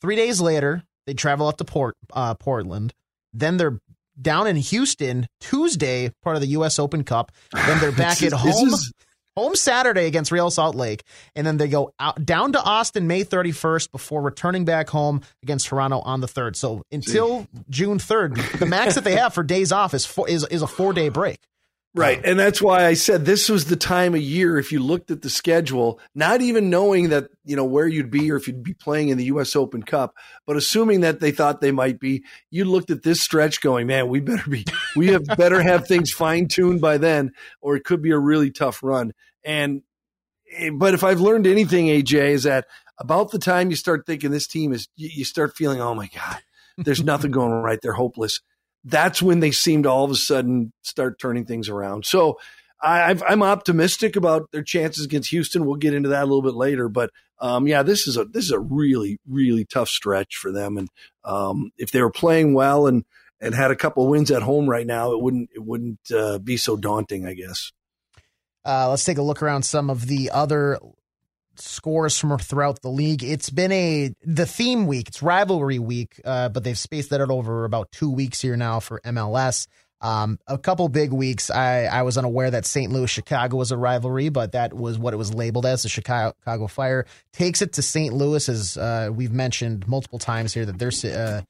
Three 0.00 0.16
days 0.16 0.40
later, 0.40 0.84
they 1.06 1.14
travel 1.14 1.48
up 1.48 1.56
to 1.58 1.64
Port 1.64 1.96
uh, 2.12 2.34
Portland. 2.34 2.92
Then 3.32 3.56
they're 3.56 3.78
down 4.20 4.46
in 4.46 4.56
Houston 4.56 5.26
Tuesday, 5.40 6.12
part 6.22 6.36
of 6.36 6.42
the 6.42 6.48
U.S. 6.48 6.78
Open 6.78 7.04
Cup. 7.04 7.32
Then 7.52 7.80
they're 7.80 7.92
back 7.96 8.22
at 8.22 8.32
home. 8.32 8.68
Is... 8.68 8.92
Home 9.34 9.56
Saturday 9.56 10.04
against 10.04 10.30
Real 10.30 10.50
Salt 10.50 10.76
Lake, 10.76 11.04
and 11.34 11.46
then 11.46 11.56
they 11.56 11.66
go 11.66 11.90
out, 11.98 12.22
down 12.22 12.52
to 12.52 12.62
Austin 12.62 13.06
May 13.06 13.24
31st 13.24 13.90
before 13.90 14.20
returning 14.20 14.66
back 14.66 14.90
home 14.90 15.22
against 15.42 15.68
Toronto 15.68 16.00
on 16.00 16.20
the 16.20 16.26
3rd. 16.26 16.54
So 16.54 16.82
until 16.92 17.46
June 17.70 17.96
3rd, 17.96 18.58
the 18.58 18.66
max 18.66 18.94
that 18.94 19.04
they 19.04 19.16
have 19.16 19.32
for 19.32 19.42
days 19.42 19.72
off 19.72 19.94
is 19.94 20.04
four, 20.04 20.28
is, 20.28 20.46
is 20.48 20.60
a 20.60 20.66
four 20.66 20.92
day 20.92 21.08
break. 21.08 21.38
Right. 21.94 22.24
And 22.24 22.38
that's 22.38 22.62
why 22.62 22.86
I 22.86 22.94
said 22.94 23.26
this 23.26 23.50
was 23.50 23.66
the 23.66 23.76
time 23.76 24.14
of 24.14 24.22
year, 24.22 24.58
if 24.58 24.72
you 24.72 24.80
looked 24.80 25.10
at 25.10 25.20
the 25.20 25.28
schedule, 25.28 26.00
not 26.14 26.40
even 26.40 26.70
knowing 26.70 27.10
that, 27.10 27.28
you 27.44 27.54
know, 27.54 27.66
where 27.66 27.86
you'd 27.86 28.10
be 28.10 28.32
or 28.32 28.36
if 28.36 28.46
you'd 28.46 28.62
be 28.62 28.72
playing 28.72 29.10
in 29.10 29.18
the 29.18 29.26
U.S. 29.26 29.54
Open 29.54 29.82
Cup, 29.82 30.14
but 30.46 30.56
assuming 30.56 31.02
that 31.02 31.20
they 31.20 31.32
thought 31.32 31.60
they 31.60 31.70
might 31.70 32.00
be, 32.00 32.24
you 32.50 32.64
looked 32.64 32.90
at 32.90 33.02
this 33.02 33.20
stretch 33.20 33.60
going, 33.60 33.86
man, 33.86 34.08
we 34.08 34.20
better 34.20 34.48
be, 34.48 34.64
we 34.96 35.08
have 35.08 35.24
better 35.36 35.60
have 35.60 35.86
things 35.86 36.10
fine 36.10 36.48
tuned 36.48 36.80
by 36.80 36.96
then, 36.96 37.32
or 37.60 37.76
it 37.76 37.84
could 37.84 38.00
be 38.00 38.12
a 38.12 38.18
really 38.18 38.50
tough 38.50 38.82
run. 38.82 39.12
And, 39.44 39.82
eh, 40.56 40.70
but 40.70 40.94
if 40.94 41.04
I've 41.04 41.20
learned 41.20 41.46
anything, 41.46 41.88
AJ, 41.88 42.30
is 42.30 42.44
that 42.44 42.68
about 42.98 43.32
the 43.32 43.38
time 43.38 43.68
you 43.68 43.76
start 43.76 44.06
thinking 44.06 44.30
this 44.30 44.46
team 44.46 44.72
is, 44.72 44.88
you 44.96 45.26
start 45.26 45.54
feeling, 45.56 45.82
oh 45.82 45.94
my 45.94 46.08
God, 46.08 46.38
there's 46.78 47.04
nothing 47.04 47.32
going 47.32 47.52
right. 47.52 47.80
They're 47.82 47.92
hopeless 47.92 48.40
that's 48.84 49.22
when 49.22 49.40
they 49.40 49.50
seem 49.50 49.84
to 49.84 49.90
all 49.90 50.04
of 50.04 50.10
a 50.10 50.16
sudden 50.16 50.72
start 50.82 51.18
turning 51.18 51.44
things 51.44 51.68
around. 51.68 52.04
So 52.04 52.38
I, 52.80 53.16
am 53.28 53.42
optimistic 53.42 54.16
about 54.16 54.50
their 54.50 54.62
chances 54.62 55.04
against 55.04 55.30
Houston. 55.30 55.64
We'll 55.64 55.76
get 55.76 55.94
into 55.94 56.08
that 56.08 56.24
a 56.24 56.26
little 56.26 56.42
bit 56.42 56.54
later, 56.54 56.88
but 56.88 57.10
um, 57.38 57.66
yeah, 57.66 57.82
this 57.82 58.06
is 58.06 58.16
a 58.16 58.24
this 58.24 58.44
is 58.44 58.50
a 58.50 58.58
really 58.58 59.18
really 59.28 59.64
tough 59.64 59.88
stretch 59.88 60.36
for 60.36 60.52
them. 60.52 60.76
And 60.78 60.88
um, 61.24 61.70
if 61.76 61.90
they 61.90 62.02
were 62.02 62.10
playing 62.10 62.54
well 62.54 62.86
and 62.86 63.04
and 63.40 63.54
had 63.54 63.70
a 63.70 63.76
couple 63.76 64.06
wins 64.08 64.30
at 64.30 64.42
home 64.42 64.68
right 64.68 64.86
now, 64.86 65.12
it 65.12 65.20
wouldn't 65.20 65.50
it 65.54 65.64
wouldn't 65.64 66.00
uh, 66.14 66.38
be 66.38 66.56
so 66.56 66.76
daunting, 66.76 67.26
I 67.26 67.34
guess. 67.34 67.72
Uh, 68.64 68.88
let's 68.88 69.04
take 69.04 69.18
a 69.18 69.22
look 69.22 69.42
around 69.42 69.64
some 69.64 69.90
of 69.90 70.06
the 70.06 70.30
other 70.30 70.78
scores 71.56 72.18
from 72.18 72.36
throughout 72.38 72.82
the 72.82 72.88
league. 72.88 73.22
It's 73.22 73.50
been 73.50 73.72
a 73.72 74.14
the 74.24 74.46
theme 74.46 74.86
week. 74.86 75.08
It's 75.08 75.22
rivalry 75.22 75.78
week, 75.78 76.20
uh, 76.24 76.48
but 76.48 76.64
they've 76.64 76.78
spaced 76.78 77.10
that 77.10 77.20
out 77.20 77.30
over 77.30 77.64
about 77.64 77.90
two 77.92 78.10
weeks 78.10 78.40
here 78.40 78.56
now 78.56 78.80
for 78.80 79.00
MLS. 79.00 79.66
Um, 80.02 80.40
a 80.48 80.58
couple 80.58 80.88
big 80.88 81.12
weeks. 81.12 81.48
I, 81.48 81.84
I 81.84 82.02
was 82.02 82.18
unaware 82.18 82.50
that 82.50 82.66
St. 82.66 82.90
Louis 82.90 83.08
Chicago 83.08 83.56
was 83.56 83.70
a 83.70 83.76
rivalry, 83.76 84.30
but 84.30 84.52
that 84.52 84.74
was 84.74 84.98
what 84.98 85.14
it 85.14 85.16
was 85.16 85.32
labeled 85.32 85.64
as. 85.64 85.84
The 85.84 85.88
Chicago 85.88 86.66
Fire 86.66 87.06
takes 87.32 87.62
it 87.62 87.74
to 87.74 87.82
St. 87.82 88.12
Louis, 88.12 88.48
as 88.48 88.76
uh, 88.76 89.10
we've 89.14 89.32
mentioned 89.32 89.86
multiple 89.86 90.18
times 90.18 90.52
here 90.52 90.66
that 90.66 90.78
their 90.78 90.90
uh, 91.14 91.42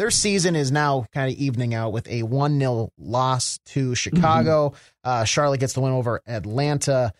their 0.00 0.10
season 0.10 0.56
is 0.56 0.72
now 0.72 1.06
kind 1.12 1.32
of 1.32 1.38
evening 1.38 1.72
out 1.72 1.92
with 1.92 2.08
a 2.08 2.24
one 2.24 2.58
0 2.58 2.90
loss 2.98 3.60
to 3.66 3.94
Chicago. 3.94 4.70
Mm-hmm. 4.70 4.76
Uh, 5.04 5.24
Charlotte 5.24 5.60
gets 5.60 5.74
the 5.74 5.80
win 5.80 5.92
over 5.92 6.20
Atlanta. 6.26 7.12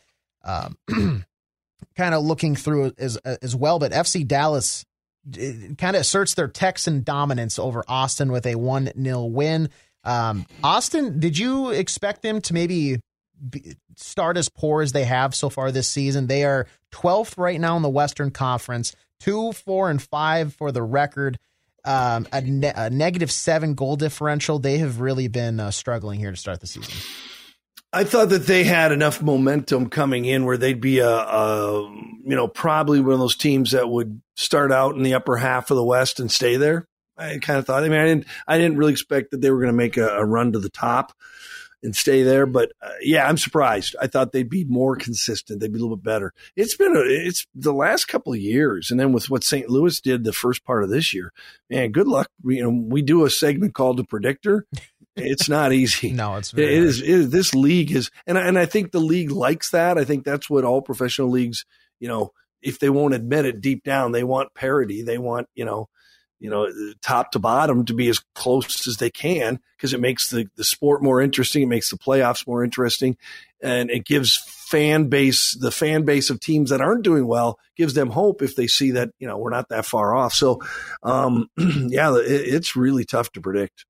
Um, 0.42 0.76
kind 1.96 2.14
of 2.14 2.22
looking 2.24 2.56
through 2.56 2.92
as 2.98 3.16
as 3.16 3.54
well, 3.54 3.78
but 3.78 3.92
FC 3.92 4.26
Dallas 4.26 4.84
kind 5.32 5.96
of 5.96 6.00
asserts 6.00 6.34
their 6.34 6.48
Texan 6.48 7.02
dominance 7.02 7.58
over 7.58 7.84
Austin 7.86 8.32
with 8.32 8.46
a 8.46 8.54
one 8.54 8.90
0 9.00 9.24
win. 9.24 9.68
Um, 10.04 10.46
Austin, 10.64 11.20
did 11.20 11.36
you 11.36 11.70
expect 11.70 12.22
them 12.22 12.40
to 12.42 12.54
maybe 12.54 13.00
be, 13.48 13.76
start 13.96 14.36
as 14.36 14.48
poor 14.48 14.82
as 14.82 14.92
they 14.92 15.04
have 15.04 15.34
so 15.34 15.50
far 15.50 15.70
this 15.70 15.88
season? 15.88 16.26
They 16.26 16.44
are 16.44 16.66
12th 16.92 17.36
right 17.36 17.60
now 17.60 17.76
in 17.76 17.82
the 17.82 17.90
Western 17.90 18.30
Conference, 18.30 18.94
two, 19.18 19.52
four, 19.52 19.90
and 19.90 20.00
five 20.00 20.54
for 20.54 20.72
the 20.72 20.82
record. 20.82 21.38
Um, 21.84 22.26
a, 22.32 22.42
ne- 22.42 22.72
a 22.74 22.90
negative 22.90 23.30
seven 23.30 23.74
goal 23.74 23.96
differential. 23.96 24.58
They 24.58 24.78
have 24.78 25.00
really 25.00 25.28
been 25.28 25.60
uh, 25.60 25.70
struggling 25.70 26.20
here 26.20 26.30
to 26.30 26.36
start 26.36 26.60
the 26.60 26.66
season. 26.66 26.94
I 27.92 28.04
thought 28.04 28.28
that 28.28 28.46
they 28.46 28.62
had 28.62 28.92
enough 28.92 29.20
momentum 29.20 29.88
coming 29.88 30.24
in 30.24 30.44
where 30.44 30.56
they'd 30.56 30.80
be 30.80 31.00
a, 31.00 31.10
a, 31.10 31.82
you 32.24 32.36
know, 32.36 32.46
probably 32.46 33.00
one 33.00 33.14
of 33.14 33.18
those 33.18 33.36
teams 33.36 33.72
that 33.72 33.88
would 33.88 34.22
start 34.36 34.70
out 34.70 34.94
in 34.94 35.02
the 35.02 35.14
upper 35.14 35.36
half 35.36 35.70
of 35.70 35.76
the 35.76 35.84
West 35.84 36.20
and 36.20 36.30
stay 36.30 36.56
there. 36.56 36.86
I 37.18 37.38
kind 37.38 37.58
of 37.58 37.66
thought. 37.66 37.82
I 37.82 37.88
mean, 37.88 38.00
I 38.00 38.06
didn't. 38.06 38.26
I 38.46 38.58
didn't 38.58 38.78
really 38.78 38.92
expect 38.92 39.32
that 39.32 39.40
they 39.40 39.50
were 39.50 39.58
going 39.58 39.72
to 39.72 39.76
make 39.76 39.96
a, 39.96 40.08
a, 40.08 40.24
run 40.24 40.52
to 40.52 40.58
the 40.58 40.70
top 40.70 41.12
and 41.82 41.94
stay 41.94 42.22
there. 42.22 42.46
But 42.46 42.72
uh, 42.80 42.92
yeah, 43.02 43.28
I'm 43.28 43.36
surprised. 43.36 43.94
I 44.00 44.06
thought 44.06 44.32
they'd 44.32 44.48
be 44.48 44.64
more 44.64 44.96
consistent. 44.96 45.60
They'd 45.60 45.72
be 45.72 45.78
a 45.78 45.82
little 45.82 45.96
bit 45.96 46.04
better. 46.04 46.32
It's 46.56 46.76
been 46.76 46.96
a, 46.96 47.00
it's 47.00 47.46
the 47.54 47.74
last 47.74 48.06
couple 48.06 48.32
of 48.32 48.38
years, 48.38 48.90
and 48.90 48.98
then 48.98 49.12
with 49.12 49.28
what 49.28 49.44
St. 49.44 49.68
Louis 49.68 50.00
did 50.00 50.24
the 50.24 50.32
first 50.32 50.64
part 50.64 50.82
of 50.82 50.90
this 50.90 51.12
year, 51.12 51.32
man, 51.68 51.92
good 51.92 52.08
luck. 52.08 52.28
You 52.44 52.62
know, 52.62 52.70
we 52.70 53.02
do 53.02 53.24
a 53.24 53.30
segment 53.30 53.74
called 53.74 53.98
the 53.98 54.04
Predictor. 54.04 54.66
It's 55.22 55.48
not 55.48 55.72
easy. 55.72 56.12
no, 56.12 56.36
it's 56.36 56.52
it 56.52 56.60
is, 56.60 57.00
it 57.00 57.08
is. 57.08 57.30
This 57.30 57.54
league 57.54 57.92
is, 57.92 58.10
and 58.26 58.38
and 58.38 58.58
I 58.58 58.66
think 58.66 58.92
the 58.92 59.00
league 59.00 59.30
likes 59.30 59.70
that. 59.70 59.98
I 59.98 60.04
think 60.04 60.24
that's 60.24 60.48
what 60.48 60.64
all 60.64 60.82
professional 60.82 61.30
leagues, 61.30 61.64
you 61.98 62.08
know, 62.08 62.32
if 62.62 62.78
they 62.78 62.90
won't 62.90 63.14
admit 63.14 63.46
it 63.46 63.60
deep 63.60 63.84
down, 63.84 64.12
they 64.12 64.24
want 64.24 64.54
parity. 64.54 65.02
They 65.02 65.18
want, 65.18 65.48
you 65.54 65.64
know, 65.64 65.88
you 66.40 66.48
know, 66.48 66.68
top 67.02 67.32
to 67.32 67.38
bottom 67.38 67.84
to 67.84 67.94
be 67.94 68.08
as 68.08 68.20
close 68.34 68.86
as 68.86 68.96
they 68.96 69.10
can 69.10 69.60
because 69.76 69.92
it 69.92 70.00
makes 70.00 70.30
the, 70.30 70.48
the 70.56 70.64
sport 70.64 71.02
more 71.02 71.20
interesting. 71.20 71.62
It 71.62 71.68
makes 71.68 71.90
the 71.90 71.98
playoffs 71.98 72.46
more 72.46 72.64
interesting 72.64 73.18
and 73.62 73.90
it 73.90 74.06
gives 74.06 74.36
fan 74.70 75.08
base, 75.08 75.54
the 75.60 75.70
fan 75.70 76.04
base 76.04 76.30
of 76.30 76.40
teams 76.40 76.70
that 76.70 76.80
aren't 76.80 77.02
doing 77.02 77.26
well 77.26 77.58
gives 77.76 77.92
them 77.92 78.08
hope 78.08 78.40
if 78.40 78.56
they 78.56 78.66
see 78.66 78.92
that, 78.92 79.10
you 79.18 79.26
know, 79.26 79.36
we're 79.36 79.50
not 79.50 79.68
that 79.68 79.84
far 79.84 80.14
off. 80.14 80.32
So, 80.32 80.62
um, 81.02 81.50
yeah, 81.58 82.16
it, 82.16 82.24
it's 82.24 82.74
really 82.74 83.04
tough 83.04 83.30
to 83.32 83.40
predict. 83.42 83.84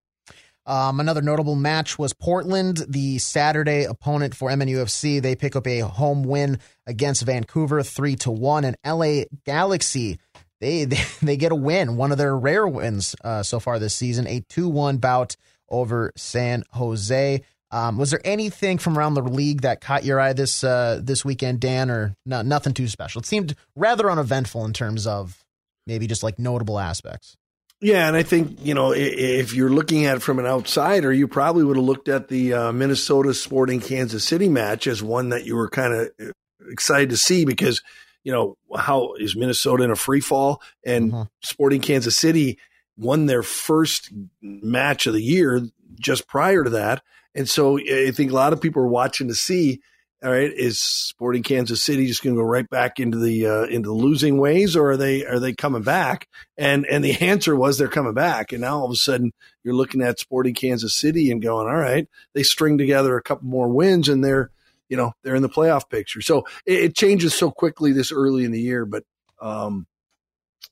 Um, 0.71 1.01
another 1.01 1.21
notable 1.21 1.57
match 1.57 1.99
was 1.99 2.13
Portland, 2.13 2.85
the 2.89 3.19
Saturday 3.19 3.85
opponent 3.85 4.37
for 4.37 4.51
MNUFC. 4.51 5.21
They 5.21 5.35
pick 5.35 5.57
up 5.57 5.67
a 5.67 5.81
home 5.81 6.23
win 6.23 6.61
against 6.87 7.23
Vancouver, 7.23 7.83
three 7.83 8.15
to 8.17 8.31
one, 8.31 8.65
and 8.65 8.77
LA 8.87 9.25
Galaxy 9.45 10.19
they, 10.61 10.85
they, 10.87 11.03
they 11.23 11.37
get 11.37 11.53
a 11.53 11.57
win, 11.57 11.97
one 11.97 12.13
of 12.13 12.19
their 12.19 12.37
rare 12.37 12.69
wins 12.69 13.17
uh, 13.25 13.43
so 13.43 13.59
far 13.59 13.79
this 13.79 13.95
season, 13.95 14.27
a 14.27 14.41
2 14.49 14.69
1 14.69 14.99
bout 14.99 15.37
over 15.69 16.13
San 16.17 16.65
Jose. 16.73 17.43
Um, 17.73 17.99
was 17.99 18.11
there 18.11 18.21
anything 18.25 18.79
from 18.79 18.99
around 18.99 19.15
the 19.15 19.23
league 19.23 19.61
that 19.61 19.81
caught 19.81 20.05
your 20.05 20.19
eye 20.19 20.33
this 20.33 20.65
uh, 20.65 21.01
this 21.03 21.25
weekend, 21.25 21.61
Dan, 21.61 21.89
or 21.89 22.17
no, 22.27 22.43
nothing 22.43 22.75
too 22.75 22.89
special? 22.89 23.21
It 23.21 23.27
seemed 23.27 23.55
rather 23.77 24.11
uneventful 24.11 24.65
in 24.65 24.73
terms 24.73 25.07
of 25.07 25.45
maybe 25.87 26.09
just 26.09 26.25
like 26.25 26.39
notable 26.39 26.81
aspects. 26.81 27.37
Yeah, 27.81 28.07
and 28.07 28.17
I 28.17 28.23
think 28.23 28.59
you 28.65 28.75
know 28.75 28.93
if 28.93 29.55
you're 29.55 29.71
looking 29.71 30.05
at 30.05 30.17
it 30.17 30.21
from 30.21 30.39
an 30.39 30.47
outsider, 30.47 31.13
you 31.13 31.27
probably 31.27 31.65
would 31.65 31.77
have 31.77 31.85
looked 31.85 32.09
at 32.09 32.29
the 32.29 32.53
uh, 32.53 32.73
Minnesota 32.73 33.33
Sporting 33.33 33.81
Kansas 33.81 34.25
City 34.25 34.49
match 34.49 34.87
as 34.87 35.03
one 35.03 35.31
that 35.31 35.47
you 35.47 35.57
were 35.57 35.71
kind 35.71 35.95
of 35.95 36.11
uh, 36.21 36.33
excited 36.71 37.11
to 37.11 37.17
see 37.17 37.45
because 37.45 37.83
you 38.23 38.33
know, 38.33 38.57
how 38.77 39.15
is 39.19 39.37
Minnesota 39.37 39.85
in 39.85 39.91
a 39.91 39.97
free 39.97 40.21
fall? 40.21 40.63
And 40.85 41.13
mm-hmm. 41.13 41.23
Sporting 41.43 41.81
Kansas 41.81 42.17
City 42.17 42.59
won 42.97 43.27
their 43.27 43.43
first 43.43 44.11
match 44.43 45.07
of 45.07 45.15
the 45.15 45.23
year 45.23 45.63
just 45.99 46.29
prior 46.29 46.65
to 46.65 46.71
that. 46.71 47.03
And 47.35 47.49
so 47.49 47.79
I 47.79 48.11
think 48.11 48.31
a 48.31 48.35
lot 48.35 48.53
of 48.53 48.61
people 48.61 48.83
are 48.83 48.89
watching 48.89 49.29
to 49.29 49.35
see, 49.35 49.81
all 50.23 50.31
right, 50.31 50.53
is 50.53 50.79
Sporting 50.79 51.43
Kansas 51.43 51.83
City 51.83 52.07
just 52.07 52.23
going 52.23 52.37
to 52.37 52.43
go 52.43 52.47
right 52.47 52.69
back 52.69 53.01
into 53.01 53.19
the 53.19 53.47
uh, 53.47 53.65
into 53.65 53.93
losing 53.93 54.37
ways, 54.39 54.77
or 54.77 54.91
are 54.91 54.97
they 54.97 55.25
are 55.25 55.39
they 55.39 55.55
coming 55.55 55.83
back? 55.83 56.29
And 56.59 56.85
and 56.87 57.03
the 57.03 57.19
answer 57.21 57.57
was 57.57 57.79
they're 57.79 57.89
coming 57.89 58.13
back. 58.13 58.53
And 58.53 58.61
now 58.61 58.81
all 58.81 58.85
of 58.85 58.91
a 58.91 58.97
sudden 58.97 59.33
you're 59.65 59.75
looking 59.75 60.03
at 60.03 60.19
Sporting 60.19 60.55
Kansas 60.55 60.95
City 60.95 61.31
and 61.31 61.41
going, 61.41 61.69
all 61.69 61.77
right, 61.77 62.07
they 62.35 62.43
string 62.43 62.77
together 62.77 63.17
a 63.17 63.23
couple 63.23 63.49
more 63.49 63.69
wins, 63.69 64.09
and 64.09 64.23
they're 64.23 64.51
you 64.91 64.97
know 64.97 65.13
they're 65.23 65.37
in 65.37 65.43
the 65.43 65.49
playoff 65.49 65.89
picture. 65.89 66.21
So 66.21 66.45
it, 66.67 66.81
it 66.85 66.97
changes 66.97 67.35
so 67.35 67.51
quickly 67.51 67.93
this 67.93 68.13
early 68.13 68.45
in 68.45 68.53
the 68.53 68.61
year, 68.61 68.85
but 68.85 69.05
um, 69.41 69.87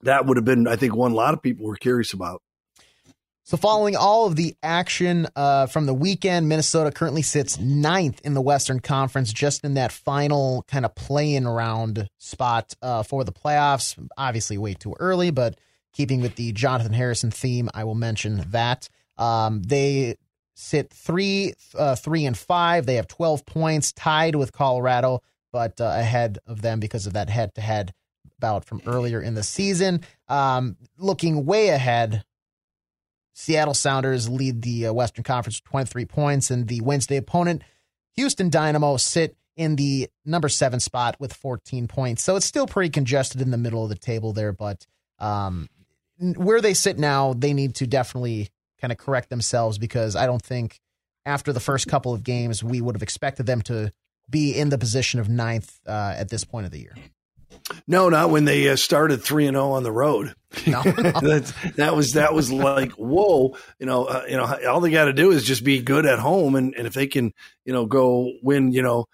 that 0.02 0.26
would 0.26 0.36
have 0.36 0.44
been, 0.44 0.68
I 0.68 0.76
think, 0.76 0.94
one 0.94 1.12
a 1.12 1.16
lot 1.16 1.34
of 1.34 1.42
people 1.42 1.66
were 1.66 1.76
curious 1.76 2.12
about. 2.12 2.42
So, 3.48 3.56
following 3.56 3.96
all 3.96 4.26
of 4.26 4.36
the 4.36 4.54
action 4.62 5.26
uh, 5.34 5.68
from 5.68 5.86
the 5.86 5.94
weekend, 5.94 6.50
Minnesota 6.50 6.90
currently 6.90 7.22
sits 7.22 7.58
ninth 7.58 8.20
in 8.22 8.34
the 8.34 8.42
Western 8.42 8.78
Conference, 8.78 9.32
just 9.32 9.64
in 9.64 9.72
that 9.72 9.90
final 9.90 10.66
kind 10.68 10.84
of 10.84 10.94
play-in 10.94 11.48
round 11.48 12.10
spot 12.18 12.74
uh, 12.82 13.02
for 13.04 13.24
the 13.24 13.32
playoffs. 13.32 13.98
Obviously, 14.18 14.58
way 14.58 14.74
too 14.74 14.94
early, 15.00 15.30
but 15.30 15.58
keeping 15.94 16.20
with 16.20 16.34
the 16.36 16.52
Jonathan 16.52 16.92
Harrison 16.92 17.30
theme, 17.30 17.70
I 17.72 17.84
will 17.84 17.94
mention 17.94 18.44
that 18.50 18.90
um, 19.16 19.62
they 19.62 20.16
sit 20.54 20.90
three, 20.90 21.54
uh, 21.74 21.96
three 21.96 22.26
and 22.26 22.36
five. 22.36 22.84
They 22.84 22.96
have 22.96 23.08
12 23.08 23.46
points, 23.46 23.92
tied 23.92 24.34
with 24.34 24.52
Colorado, 24.52 25.22
but 25.52 25.80
uh, 25.80 25.94
ahead 25.96 26.36
of 26.46 26.60
them 26.60 26.80
because 26.80 27.06
of 27.06 27.14
that 27.14 27.30
head 27.30 27.54
to 27.54 27.62
head 27.62 27.94
bout 28.38 28.66
from 28.66 28.82
earlier 28.84 29.22
in 29.22 29.32
the 29.32 29.42
season. 29.42 30.02
Um, 30.28 30.76
looking 30.98 31.46
way 31.46 31.70
ahead, 31.70 32.24
Seattle 33.38 33.72
Sounders 33.72 34.28
lead 34.28 34.62
the 34.62 34.88
uh, 34.88 34.92
Western 34.92 35.22
Conference 35.22 35.60
with 35.62 35.70
23 35.70 36.04
points, 36.06 36.50
and 36.50 36.66
the 36.66 36.80
Wednesday 36.80 37.16
opponent, 37.16 37.62
Houston 38.16 38.50
Dynamo, 38.50 38.96
sit 38.96 39.36
in 39.56 39.76
the 39.76 40.08
number 40.24 40.48
seven 40.48 40.80
spot 40.80 41.14
with 41.20 41.32
14 41.32 41.86
points. 41.86 42.24
So 42.24 42.34
it's 42.34 42.46
still 42.46 42.66
pretty 42.66 42.90
congested 42.90 43.40
in 43.40 43.52
the 43.52 43.56
middle 43.56 43.84
of 43.84 43.90
the 43.90 43.94
table 43.94 44.32
there, 44.32 44.52
but 44.52 44.86
um, 45.20 45.68
where 46.18 46.60
they 46.60 46.74
sit 46.74 46.98
now, 46.98 47.32
they 47.32 47.52
need 47.52 47.76
to 47.76 47.86
definitely 47.86 48.48
kind 48.80 48.90
of 48.90 48.98
correct 48.98 49.30
themselves 49.30 49.78
because 49.78 50.16
I 50.16 50.26
don't 50.26 50.42
think 50.42 50.80
after 51.24 51.52
the 51.52 51.60
first 51.60 51.86
couple 51.86 52.12
of 52.12 52.24
games 52.24 52.64
we 52.64 52.80
would 52.80 52.96
have 52.96 53.04
expected 53.04 53.46
them 53.46 53.62
to 53.62 53.92
be 54.28 54.52
in 54.52 54.68
the 54.70 54.78
position 54.78 55.20
of 55.20 55.28
ninth 55.28 55.78
uh, 55.86 56.14
at 56.16 56.28
this 56.28 56.42
point 56.42 56.66
of 56.66 56.72
the 56.72 56.80
year. 56.80 56.94
No, 57.86 58.08
not 58.08 58.30
when 58.30 58.44
they 58.44 58.68
uh, 58.68 58.76
started 58.76 59.22
three 59.22 59.46
and 59.46 59.54
zero 59.54 59.66
oh 59.66 59.72
on 59.72 59.82
the 59.82 59.92
road. 59.92 60.34
No, 60.66 60.82
no. 60.82 60.92
that, 60.92 61.52
that 61.76 61.96
was 61.96 62.12
that 62.12 62.34
was 62.34 62.50
like 62.50 62.92
whoa, 62.92 63.56
you 63.78 63.86
know, 63.86 64.04
uh, 64.04 64.24
you 64.28 64.36
know, 64.36 64.58
all 64.68 64.80
they 64.80 64.90
got 64.90 65.06
to 65.06 65.12
do 65.12 65.30
is 65.30 65.44
just 65.44 65.64
be 65.64 65.80
good 65.80 66.06
at 66.06 66.18
home, 66.18 66.54
and, 66.54 66.74
and 66.74 66.86
if 66.86 66.94
they 66.94 67.06
can, 67.06 67.32
you 67.64 67.72
know, 67.72 67.86
go 67.86 68.32
win, 68.42 68.72
you 68.72 68.82
know, 68.82 69.06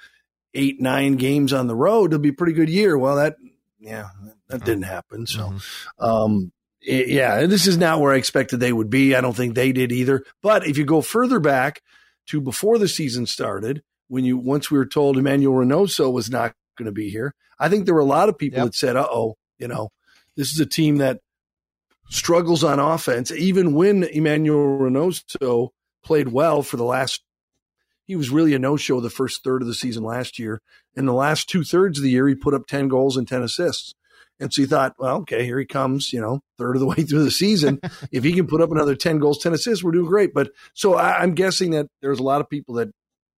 eight 0.54 0.80
nine 0.80 1.16
games 1.16 1.52
on 1.52 1.66
the 1.66 1.76
road, 1.76 2.12
it'll 2.12 2.20
be 2.20 2.30
a 2.30 2.34
pretty 2.34 2.52
good 2.52 2.68
year. 2.68 2.96
Well, 2.96 3.16
that 3.16 3.36
yeah, 3.78 4.08
that 4.48 4.64
didn't 4.64 4.84
happen. 4.84 5.26
So, 5.26 5.50
mm-hmm. 5.50 6.04
um, 6.04 6.52
yeah, 6.80 7.46
this 7.46 7.66
is 7.66 7.76
not 7.76 8.00
where 8.00 8.12
I 8.12 8.16
expected 8.16 8.60
they 8.60 8.72
would 8.72 8.90
be. 8.90 9.14
I 9.14 9.20
don't 9.20 9.36
think 9.36 9.54
they 9.54 9.72
did 9.72 9.92
either. 9.92 10.24
But 10.42 10.66
if 10.66 10.78
you 10.78 10.84
go 10.84 11.00
further 11.00 11.40
back 11.40 11.82
to 12.26 12.40
before 12.40 12.78
the 12.78 12.88
season 12.88 13.26
started, 13.26 13.82
when 14.08 14.24
you 14.24 14.36
once 14.36 14.70
we 14.70 14.78
were 14.78 14.86
told 14.86 15.18
Emanuel 15.18 15.54
Reynoso 15.54 16.12
was 16.12 16.30
not 16.30 16.54
going 16.76 16.86
to 16.86 16.92
be 16.92 17.10
here, 17.10 17.34
I 17.58 17.68
think 17.68 17.84
there 17.84 17.94
were 17.94 18.00
a 18.00 18.04
lot 18.04 18.28
of 18.28 18.38
people 18.38 18.60
yep. 18.60 18.66
that 18.66 18.74
said, 18.74 18.96
"Uh 18.96 19.06
oh, 19.10 19.36
you 19.58 19.68
know, 19.68 19.90
this 20.36 20.52
is 20.52 20.60
a 20.60 20.66
team 20.66 20.98
that 20.98 21.20
struggles 22.08 22.64
on 22.64 22.78
offense." 22.78 23.30
Even 23.30 23.74
when 23.74 24.04
Emanuel 24.04 24.78
Reynoso 24.78 25.70
played 26.04 26.28
well 26.28 26.62
for 26.62 26.76
the 26.76 26.84
last. 26.84 27.22
He 28.06 28.16
was 28.16 28.28
really 28.28 28.52
a 28.52 28.58
no 28.58 28.76
show 28.76 29.00
the 29.00 29.08
first 29.08 29.42
third 29.42 29.62
of 29.62 29.68
the 29.68 29.72
season 29.72 30.04
last 30.04 30.38
year. 30.38 30.60
In 30.94 31.06
the 31.06 31.14
last 31.14 31.48
two 31.48 31.64
thirds 31.64 31.98
of 31.98 32.04
the 32.04 32.10
year, 32.10 32.28
he 32.28 32.34
put 32.34 32.52
up 32.52 32.66
10 32.66 32.88
goals 32.88 33.16
and 33.16 33.26
10 33.26 33.42
assists. 33.42 33.94
And 34.40 34.52
so 34.52 34.62
you 34.62 34.66
thought, 34.66 34.94
well, 34.98 35.16
okay, 35.18 35.44
here 35.44 35.58
he 35.58 35.64
comes, 35.64 36.12
you 36.12 36.20
know, 36.20 36.40
third 36.58 36.76
of 36.76 36.80
the 36.80 36.86
way 36.94 36.96
through 36.96 37.24
the 37.24 37.30
season. 37.30 37.80
if 38.12 38.24
he 38.24 38.32
can 38.32 38.46
put 38.46 38.60
up 38.60 38.70
another 38.70 38.94
10 38.94 39.18
goals, 39.18 39.38
10 39.38 39.54
assists, 39.54 39.82
we're 39.82 39.92
doing 39.92 40.06
great. 40.06 40.34
But 40.34 40.50
so 40.74 40.94
I, 40.94 41.20
I'm 41.20 41.34
guessing 41.34 41.70
that 41.70 41.86
there's 42.02 42.18
a 42.18 42.24
lot 42.24 42.40
of 42.40 42.50
people 42.50 42.74
that 42.74 42.90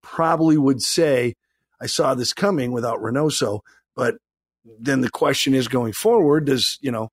probably 0.03 0.57
would 0.57 0.83
say, 0.83 1.35
I 1.81 1.87
saw 1.87 2.15
this 2.15 2.33
coming 2.33 2.73
without 2.73 3.01
Reynoso. 3.01 3.61
But 3.97 4.17
then 4.79 5.01
the 5.01 5.11
question 5.11 5.55
is 5.55 5.69
going 5.69 5.95
forward, 5.95 6.45
does, 6.45 6.79
you 6.81 6.93
know, 6.93 7.09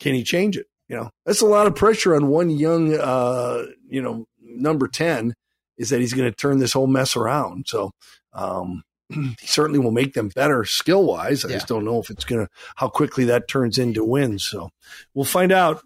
can 0.00 0.14
he 0.14 0.24
change 0.24 0.56
it? 0.56 0.66
You 0.88 0.96
know, 0.96 1.10
that's 1.24 1.42
a 1.42 1.46
lot 1.46 1.68
of 1.68 1.76
pressure 1.76 2.16
on 2.16 2.26
one 2.26 2.50
young, 2.50 2.94
uh, 2.94 3.66
you 3.88 4.02
know, 4.02 4.26
number 4.40 4.88
10 4.88 5.34
is 5.78 5.90
that 5.90 6.00
he's 6.00 6.14
going 6.14 6.28
to 6.28 6.36
turn 6.36 6.58
this 6.58 6.72
whole 6.72 6.88
mess 6.88 7.14
around. 7.14 7.66
So, 7.68 7.92
um, 8.32 8.82
he 9.08 9.46
certainly 9.46 9.78
will 9.78 9.92
make 9.92 10.14
them 10.14 10.28
better 10.28 10.64
skill 10.64 11.04
wise. 11.04 11.44
I 11.44 11.48
yeah. 11.48 11.56
just 11.56 11.68
don't 11.68 11.84
know 11.84 12.00
if 12.00 12.10
it's 12.10 12.24
going 12.24 12.44
to, 12.44 12.52
how 12.76 12.88
quickly 12.88 13.24
that 13.26 13.48
turns 13.48 13.78
into 13.78 14.04
wins. 14.04 14.44
So 14.44 14.70
we'll 15.14 15.24
find 15.24 15.52
out. 15.52 15.82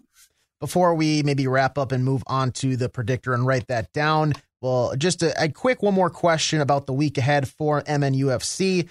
Before 0.59 0.95
we 0.95 1.21
maybe 1.21 1.47
wrap 1.47 1.77
up 1.77 1.91
and 1.91 2.03
move 2.03 2.23
on 2.27 2.51
to 2.53 2.77
the 2.77 2.89
predictor 2.89 3.33
and 3.33 3.45
write 3.45 3.67
that 3.67 3.91
down, 3.93 4.33
well, 4.61 4.95
just 4.97 5.21
a, 5.21 5.43
a 5.43 5.49
quick 5.49 5.83
one 5.83 5.93
more 5.93 6.09
question 6.09 6.61
about 6.61 6.87
the 6.87 6.93
week 6.93 7.17
ahead 7.17 7.47
for 7.47 7.81
MNUFC. 7.83 8.89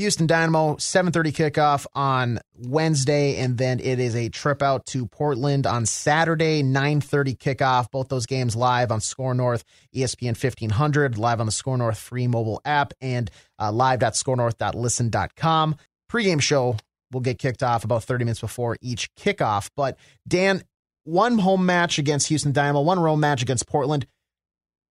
Houston 0.00 0.26
Dynamo 0.26 0.76
7:30 0.76 1.30
kickoff 1.30 1.84
on 1.94 2.40
Wednesday 2.56 3.36
and 3.36 3.58
then 3.58 3.80
it 3.80 4.00
is 4.00 4.16
a 4.16 4.30
trip 4.30 4.62
out 4.62 4.86
to 4.86 5.06
Portland 5.06 5.66
on 5.66 5.84
Saturday 5.84 6.62
9:30 6.62 7.36
kickoff. 7.36 7.90
Both 7.90 8.08
those 8.08 8.24
games 8.24 8.56
live 8.56 8.90
on 8.90 9.02
Score 9.02 9.34
North 9.34 9.62
ESPN 9.94 10.42
1500 10.42 11.18
live 11.18 11.38
on 11.38 11.44
the 11.44 11.52
Score 11.52 11.76
North 11.76 11.98
free 11.98 12.26
mobile 12.26 12.62
app 12.64 12.94
and 13.02 13.30
uh, 13.58 13.70
live.scorenorth.listen.com 13.72 15.76
pregame 16.10 16.40
show 16.40 16.78
will 17.12 17.20
get 17.20 17.38
kicked 17.38 17.62
off 17.62 17.84
about 17.84 18.02
30 18.02 18.24
minutes 18.24 18.40
before 18.40 18.78
each 18.80 19.14
kickoff. 19.16 19.68
But 19.76 19.98
Dan 20.26 20.62
one 21.04 21.38
home 21.38 21.66
match 21.66 21.98
against 21.98 22.28
Houston 22.28 22.52
Dynamo 22.52 22.80
one 22.80 23.00
road 23.00 23.16
match 23.16 23.42
against 23.42 23.66
Portland 23.66 24.06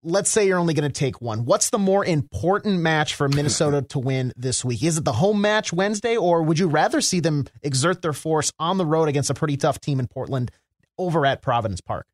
let's 0.04 0.30
say 0.30 0.48
you're 0.48 0.60
only 0.60 0.74
going 0.74 0.90
to 0.90 1.00
take 1.00 1.22
one. 1.22 1.46
What's 1.46 1.70
the 1.70 1.78
more 1.78 2.06
important 2.06 2.80
match 2.80 3.16
for 3.16 3.28
Minnesota 3.28 3.82
to 3.90 4.00
win 4.00 4.34
this 4.36 4.64
week? 4.64 4.84
Is 4.84 4.98
it 4.98 5.06
the 5.06 5.14
home 5.14 5.42
match 5.42 5.74
Wednesday, 5.74 6.16
or 6.16 6.44
would 6.44 6.60
you 6.60 6.68
rather 6.68 7.02
see 7.02 7.20
them 7.20 7.46
exert 7.62 8.02
their 8.02 8.14
force 8.14 8.52
on 8.60 8.78
the 8.78 8.86
road 8.86 9.10
against 9.10 9.30
a 9.30 9.34
pretty 9.34 9.58
tough 9.58 9.80
team 9.80 10.00
in 10.00 10.08
Portland 10.08 10.52
over 10.98 11.26
at 11.26 11.42
Providence 11.42 11.82
Park? 11.82 12.06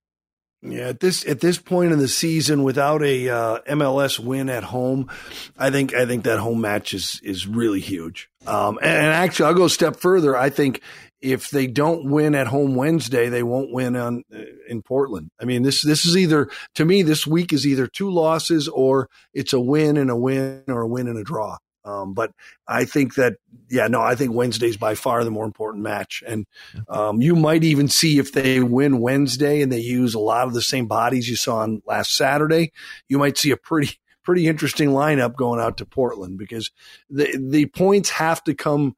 Yeah, 0.62 0.88
at 0.88 1.00
this 1.00 1.28
at 1.28 1.42
this 1.42 1.60
point 1.60 1.92
in 1.92 2.00
the 2.00 2.08
season, 2.08 2.64
without 2.64 3.04
a 3.04 3.30
uh, 3.30 3.60
MLS 3.70 4.18
win 4.18 4.50
at 4.50 4.64
home, 4.64 5.12
I 5.58 5.70
think 5.70 5.94
I 5.94 6.08
think 6.08 6.24
that 6.24 6.40
home 6.40 6.62
match 6.62 6.94
is 6.94 7.22
is 7.24 7.46
really 7.46 7.80
huge. 7.80 8.30
Um, 8.48 8.80
and, 8.82 8.92
and, 8.92 9.08
actually, 9.08 9.48
I'll 9.48 9.54
go 9.54 9.66
a 9.66 9.70
step 9.70 9.98
further. 9.98 10.36
I 10.36 10.50
think 10.50 10.82
if 11.22 11.50
they 11.50 11.68
don't 11.68 12.10
win 12.10 12.36
at 12.36 12.48
home 12.48 12.76
Wednesday, 12.76 13.30
they 13.30 13.44
won't 13.44 13.72
win 13.72 13.96
on 13.96 14.24
uh, 14.34 14.40
in 14.68 14.82
Portland. 14.82 15.32
I 15.40 15.46
mean, 15.46 15.64
this 15.64 15.82
this 15.82 16.06
is 16.06 16.16
either 16.16 16.50
to 16.76 16.86
me 16.86 17.02
this 17.02 17.26
week 17.26 17.54
is 17.54 17.66
either 17.66 17.88
two 17.88 18.12
losses 18.12 18.68
or 18.68 19.10
it's 19.34 19.54
a 19.54 19.60
win 19.60 19.98
and 19.98 20.10
a 20.10 20.16
win 20.16 20.64
or 20.68 20.82
a 20.82 20.88
win 20.88 21.08
and 21.08 21.18
a 21.18 21.24
draw. 21.24 21.58
Um, 21.86 22.14
but 22.14 22.32
I 22.68 22.86
think 22.86 23.16
that 23.16 23.36
yeah, 23.70 23.88
no, 23.88 24.02
I 24.02 24.16
think 24.16 24.34
Wednesday's 24.34 24.78
by 24.78 24.96
far 24.96 25.24
the 25.24 25.32
more 25.32 25.46
important 25.46 25.84
match, 25.84 26.24
and 26.26 26.46
um, 26.90 27.22
you 27.22 27.36
might 27.36 27.64
even 27.64 27.88
see 27.88 28.18
if 28.18 28.32
they 28.32 28.60
win 28.60 29.00
Wednesday 29.00 29.62
and 29.62 29.72
they 29.72 29.80
use 29.80 30.16
a 30.16 30.20
lot 30.20 30.48
of 30.48 30.54
the 30.54 30.62
same 30.62 30.88
bodies 30.88 31.30
you 31.30 31.36
saw 31.36 31.58
on 31.58 31.82
last 31.86 32.16
Saturday, 32.16 32.72
you 33.08 33.20
might 33.20 33.38
see 33.38 33.52
a 33.52 33.58
pretty 33.58 34.00
pretty 34.24 34.48
interesting 34.48 34.90
lineup 34.90 35.36
going 35.36 35.62
out 35.62 35.78
to 35.78 35.86
Portland 35.86 36.38
because 36.38 36.72
the 37.10 37.38
the 37.40 37.68
points 37.68 38.10
have 38.10 38.44
to 38.44 38.56
come 38.56 38.96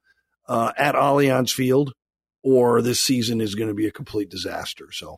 uh, 0.48 0.72
at 0.78 0.96
Allianz 0.96 1.54
Field 1.54 1.94
or 2.48 2.82
this 2.82 3.02
season 3.02 3.42
is 3.42 3.56
going 3.56 3.68
to 3.68 3.74
be 3.74 3.88
a 3.88 3.92
complete 3.92 4.30
disaster. 4.30 4.90
So, 4.94 5.18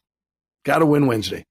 got 0.66 0.80
to 0.80 0.86
win 0.86 1.06
Wednesday. 1.06 1.46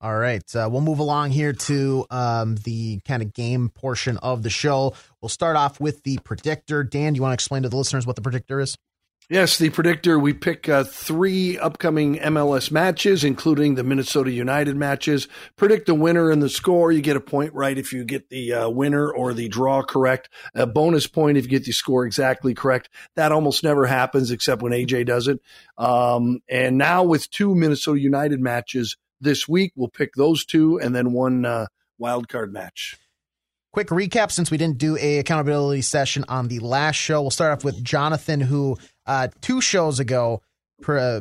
All 0.00 0.16
right. 0.16 0.44
Uh, 0.54 0.68
we'll 0.70 0.80
move 0.80 1.00
along 1.00 1.32
here 1.32 1.52
to 1.52 2.06
um, 2.08 2.54
the 2.62 3.00
kind 3.04 3.20
of 3.20 3.34
game 3.34 3.68
portion 3.68 4.16
of 4.18 4.44
the 4.44 4.50
show. 4.50 4.94
We'll 5.20 5.28
start 5.28 5.56
off 5.56 5.80
with 5.80 6.04
the 6.04 6.18
predictor. 6.22 6.84
Dan, 6.84 7.14
do 7.14 7.16
you 7.16 7.22
want 7.22 7.32
to 7.32 7.34
explain 7.34 7.64
to 7.64 7.68
the 7.68 7.76
listeners 7.76 8.06
what 8.06 8.14
the 8.14 8.22
predictor 8.22 8.60
is? 8.60 8.76
Yes, 9.30 9.58
the 9.58 9.68
predictor. 9.68 10.18
We 10.18 10.32
pick 10.32 10.70
uh, 10.70 10.84
three 10.84 11.58
upcoming 11.58 12.16
MLS 12.16 12.70
matches, 12.70 13.24
including 13.24 13.74
the 13.74 13.84
Minnesota 13.84 14.30
United 14.30 14.74
matches. 14.74 15.28
Predict 15.54 15.84
the 15.84 15.94
winner 15.94 16.30
and 16.30 16.42
the 16.42 16.48
score. 16.48 16.92
You 16.92 17.02
get 17.02 17.18
a 17.18 17.20
point 17.20 17.52
right 17.52 17.76
if 17.76 17.92
you 17.92 18.04
get 18.04 18.30
the 18.30 18.54
uh, 18.54 18.68
winner 18.70 19.12
or 19.12 19.34
the 19.34 19.48
draw 19.48 19.82
correct. 19.82 20.30
A 20.54 20.66
bonus 20.66 21.06
point 21.06 21.36
if 21.36 21.44
you 21.44 21.50
get 21.50 21.64
the 21.64 21.72
score 21.72 22.06
exactly 22.06 22.54
correct. 22.54 22.88
That 23.16 23.30
almost 23.30 23.62
never 23.62 23.84
happens 23.84 24.30
except 24.30 24.62
when 24.62 24.72
AJ 24.72 25.04
does 25.04 25.28
it. 25.28 25.42
Um, 25.76 26.40
and 26.48 26.78
now 26.78 27.02
with 27.02 27.28
two 27.28 27.54
Minnesota 27.54 28.00
United 28.00 28.40
matches 28.40 28.96
this 29.20 29.46
week, 29.46 29.72
we'll 29.76 29.88
pick 29.88 30.14
those 30.14 30.46
two 30.46 30.80
and 30.80 30.96
then 30.96 31.12
one 31.12 31.44
uh, 31.44 31.66
wild 31.98 32.30
card 32.30 32.50
match. 32.50 32.96
Quick 33.72 33.88
recap 33.88 34.32
since 34.32 34.50
we 34.50 34.56
didn't 34.56 34.78
do 34.78 34.96
a 34.96 35.18
accountability 35.18 35.82
session 35.82 36.24
on 36.28 36.48
the 36.48 36.58
last 36.60 36.96
show. 36.96 37.20
We'll 37.20 37.30
start 37.30 37.52
off 37.52 37.64
with 37.64 37.84
Jonathan, 37.84 38.40
who 38.40 38.78
uh, 39.06 39.28
two 39.40 39.60
shows 39.60 40.00
ago, 40.00 40.40
uh, 40.86 41.20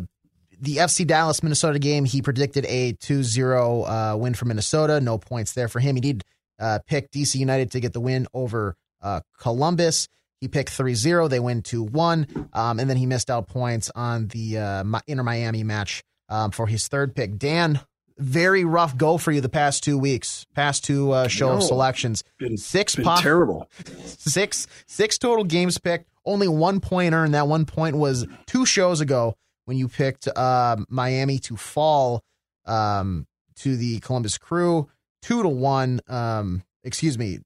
the 0.59 0.77
FC 0.77 1.05
Dallas 1.05 1.43
Minnesota 1.43 1.77
game, 1.79 2.05
he 2.05 2.21
predicted 2.21 2.65
a 2.65 2.93
2 2.93 3.23
0 3.23 3.83
uh, 3.83 4.15
win 4.17 4.33
for 4.33 4.45
Minnesota. 4.45 4.99
No 5.01 5.17
points 5.17 5.53
there 5.53 5.67
for 5.67 5.79
him. 5.79 5.95
He 5.95 6.01
did 6.01 6.23
uh, 6.59 6.79
pick 6.87 7.11
DC 7.11 7.35
United 7.35 7.71
to 7.71 7.79
get 7.79 7.93
the 7.93 7.99
win 7.99 8.27
over 8.33 8.75
uh, 9.01 9.21
Columbus. 9.39 10.07
He 10.39 10.47
picked 10.47 10.69
3 10.69 10.95
0. 10.95 11.27
They 11.27 11.39
win 11.39 11.61
2 11.61 11.83
1. 11.83 12.49
Um, 12.53 12.79
and 12.79 12.89
then 12.89 12.97
he 12.97 13.05
missed 13.05 13.29
out 13.29 13.47
points 13.47 13.91
on 13.93 14.27
the 14.27 14.57
uh, 14.57 14.99
Inter 15.07 15.23
Miami 15.23 15.63
match 15.63 16.03
um, 16.29 16.51
for 16.51 16.67
his 16.67 16.87
third 16.87 17.15
pick. 17.15 17.37
Dan, 17.37 17.79
very 18.17 18.63
rough 18.65 18.97
go 18.97 19.17
for 19.17 19.31
you 19.31 19.41
the 19.41 19.49
past 19.49 19.83
two 19.83 19.97
weeks, 19.97 20.45
past 20.53 20.83
two 20.83 21.11
uh, 21.11 21.27
show 21.27 21.55
no, 21.55 21.59
selections. 21.59 22.23
Been, 22.37 22.57
six 22.57 22.95
been 22.95 23.05
pop, 23.05 23.21
terrible. 23.21 23.69
Six 24.05 24.67
six 24.87 25.17
total 25.17 25.43
games 25.43 25.77
picked. 25.77 26.09
Only 26.25 26.47
one 26.47 26.79
point 26.79 27.13
earned. 27.13 27.33
That 27.33 27.47
one 27.47 27.65
point 27.65 27.95
was 27.95 28.27
two 28.45 28.65
shows 28.65 28.99
ago 28.99 29.35
when 29.65 29.77
you 29.77 29.87
picked 29.87 30.27
uh, 30.27 30.77
Miami 30.89 31.39
to 31.39 31.55
fall 31.55 32.23
um, 32.65 33.27
to 33.57 33.77
the 33.77 33.99
Columbus 33.99 34.37
Crew 34.37 34.89
two 35.21 35.43
to 35.43 35.49
one. 35.49 36.01
Um, 36.07 36.63
excuse 36.83 37.17
me. 37.17 37.39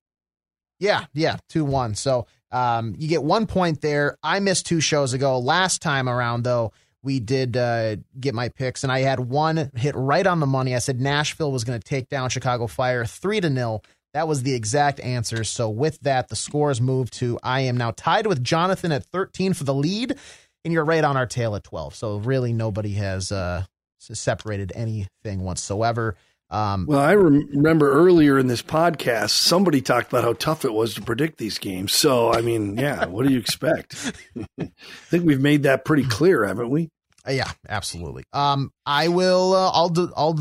Yeah, 0.79 1.05
yeah, 1.13 1.37
two 1.49 1.63
one. 1.63 1.95
So 1.95 2.25
um, 2.51 2.95
you 2.97 3.07
get 3.07 3.23
one 3.23 3.45
point 3.45 3.81
there. 3.81 4.17
I 4.23 4.39
missed 4.39 4.65
two 4.65 4.81
shows 4.81 5.13
ago. 5.13 5.39
Last 5.39 5.81
time 5.81 6.09
around 6.09 6.43
though 6.43 6.73
we 7.03 7.19
did 7.19 7.57
uh, 7.57 7.97
get 8.19 8.35
my 8.35 8.49
picks, 8.49 8.83
and 8.83 8.91
I 8.91 8.99
had 8.99 9.19
one 9.19 9.71
hit 9.75 9.95
right 9.95 10.25
on 10.25 10.39
the 10.39 10.45
money. 10.45 10.75
I 10.75 10.79
said 10.79 10.99
Nashville 10.99 11.51
was 11.51 11.63
going 11.63 11.79
to 11.79 11.87
take 11.87 12.09
down 12.09 12.29
Chicago 12.29 12.67
Fire 12.67 13.05
three 13.05 13.41
to 13.41 13.49
nil. 13.49 13.83
That 14.13 14.27
was 14.27 14.43
the 14.43 14.53
exact 14.53 14.99
answer. 14.99 15.43
So 15.43 15.69
with 15.69 15.99
that, 16.01 16.27
the 16.29 16.35
scores 16.35 16.81
moved 16.81 17.13
to 17.13 17.39
I 17.41 17.61
am 17.61 17.77
now 17.77 17.91
tied 17.95 18.27
with 18.27 18.43
Jonathan 18.43 18.91
at 18.91 19.05
13 19.05 19.53
for 19.53 19.63
the 19.63 19.73
lead, 19.73 20.15
and 20.63 20.73
you're 20.73 20.85
right 20.85 21.03
on 21.03 21.17
our 21.17 21.25
tail 21.25 21.55
at 21.55 21.63
12. 21.63 21.95
So 21.95 22.17
really, 22.17 22.53
nobody 22.53 22.93
has 22.93 23.31
uh, 23.31 23.63
separated 23.99 24.71
anything 24.75 25.41
whatsoever. 25.41 26.15
Um, 26.51 26.85
well, 26.85 26.99
I 26.99 27.15
rem- 27.15 27.47
remember 27.53 27.91
earlier 27.91 28.37
in 28.37 28.47
this 28.47 28.61
podcast, 28.61 29.29
somebody 29.29 29.81
talked 29.81 30.09
about 30.09 30.25
how 30.25 30.33
tough 30.33 30.65
it 30.65 30.73
was 30.73 30.93
to 30.95 31.01
predict 31.01 31.37
these 31.37 31.57
games. 31.57 31.93
So, 31.93 32.33
I 32.33 32.41
mean, 32.41 32.77
yeah, 32.77 33.05
what 33.05 33.25
do 33.25 33.33
you 33.33 33.39
expect? 33.39 34.13
I 34.59 34.69
think 35.07 35.25
we've 35.25 35.39
made 35.39 35.63
that 35.63 35.85
pretty 35.85 36.03
clear, 36.03 36.45
haven't 36.45 36.69
we? 36.69 36.89
Uh, 37.25 37.31
yeah, 37.31 37.51
absolutely. 37.69 38.23
Um, 38.33 38.71
I 38.85 39.07
will. 39.07 39.53
Uh, 39.53 39.71
I'll 39.71 39.89
do. 39.89 40.11
I'll. 40.15 40.37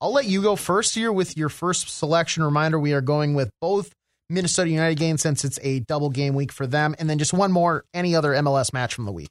I'll 0.00 0.12
let 0.12 0.26
you 0.26 0.42
go 0.42 0.56
first 0.56 0.94
here 0.94 1.12
with 1.12 1.36
your 1.36 1.48
first 1.48 1.88
selection. 1.88 2.42
Reminder: 2.42 2.78
We 2.78 2.94
are 2.94 3.00
going 3.00 3.34
with 3.34 3.50
both 3.60 3.92
Minnesota 4.30 4.70
United 4.70 4.96
games 4.96 5.22
since 5.22 5.44
it's 5.44 5.58
a 5.62 5.80
double 5.80 6.10
game 6.10 6.34
week 6.34 6.52
for 6.52 6.66
them, 6.66 6.94
and 6.98 7.10
then 7.10 7.18
just 7.18 7.32
one 7.32 7.52
more 7.52 7.84
any 7.92 8.14
other 8.14 8.32
MLS 8.32 8.72
match 8.72 8.94
from 8.94 9.04
the 9.04 9.12
week. 9.12 9.30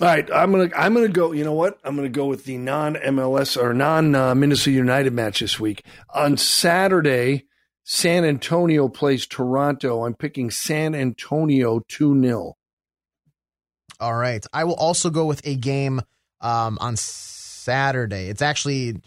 All 0.00 0.06
right, 0.06 0.30
I'm 0.32 0.52
gonna 0.52 0.70
I'm 0.76 0.94
gonna 0.94 1.08
go. 1.08 1.32
You 1.32 1.42
know 1.42 1.54
what? 1.54 1.80
I'm 1.82 1.96
gonna 1.96 2.08
go 2.08 2.26
with 2.26 2.44
the 2.44 2.56
non 2.56 2.94
MLS 2.94 3.60
or 3.60 3.74
non 3.74 4.14
uh, 4.14 4.32
Minnesota 4.32 4.70
United 4.70 5.12
match 5.12 5.40
this 5.40 5.58
week 5.58 5.84
on 6.14 6.36
Saturday. 6.36 7.46
San 7.82 8.24
Antonio 8.24 8.88
plays 8.88 9.26
Toronto. 9.26 10.04
I'm 10.04 10.14
picking 10.14 10.52
San 10.52 10.94
Antonio 10.94 11.80
two 11.88 12.20
0 12.20 12.54
All 13.98 14.14
right, 14.14 14.46
I 14.52 14.62
will 14.64 14.74
also 14.74 15.10
go 15.10 15.26
with 15.26 15.44
a 15.44 15.56
game 15.56 16.00
um, 16.40 16.78
on 16.80 16.96
Saturday. 16.96 18.28
It's 18.28 18.42
actually 18.42 19.02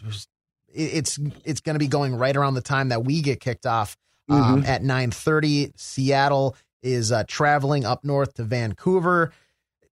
it's 0.74 1.18
it's 1.42 1.60
going 1.60 1.74
to 1.74 1.78
be 1.78 1.88
going 1.88 2.14
right 2.14 2.36
around 2.36 2.52
the 2.52 2.60
time 2.60 2.90
that 2.90 3.02
we 3.02 3.22
get 3.22 3.40
kicked 3.40 3.64
off 3.64 3.96
um, 4.28 4.62
mm-hmm. 4.62 4.66
at 4.66 4.82
9:30. 4.82 5.72
Seattle 5.80 6.54
is 6.82 7.12
uh, 7.12 7.24
traveling 7.26 7.86
up 7.86 8.04
north 8.04 8.34
to 8.34 8.44
Vancouver 8.44 9.32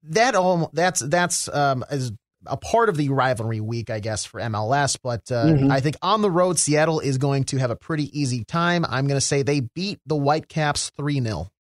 that 0.05 0.35
all 0.35 0.71
that's 0.73 1.01
that's 1.01 1.49
um, 1.49 1.85
as 1.91 2.13
a 2.47 2.57
part 2.57 2.89
of 2.89 2.97
the 2.97 3.09
rivalry 3.11 3.61
week, 3.61 3.91
I 3.91 4.01
guess, 4.01 4.25
for 4.25 4.41
MLS. 4.41 4.99
But 5.03 5.31
uh, 5.31 5.47
mm-hmm. 5.47 5.71
I 5.71 5.81
think 5.81 5.97
on 6.03 6.23
the 6.23 6.31
road, 6.31 6.59
Seattle 6.59 7.01
is 7.01 7.19
going 7.19 7.45
to 7.45 7.59
have 7.59 7.71
a 7.71 7.77
pretty 7.77 8.19
easy 8.19 8.45
time. 8.45 8.85
I'm 8.89 9.07
going 9.07 9.19
to 9.21 9.27
say 9.27 9.43
they 9.43 9.61
beat 9.61 10.01
the 10.07 10.17
Whitecaps 10.17 10.91
3 10.97 11.21
0. 11.21 11.51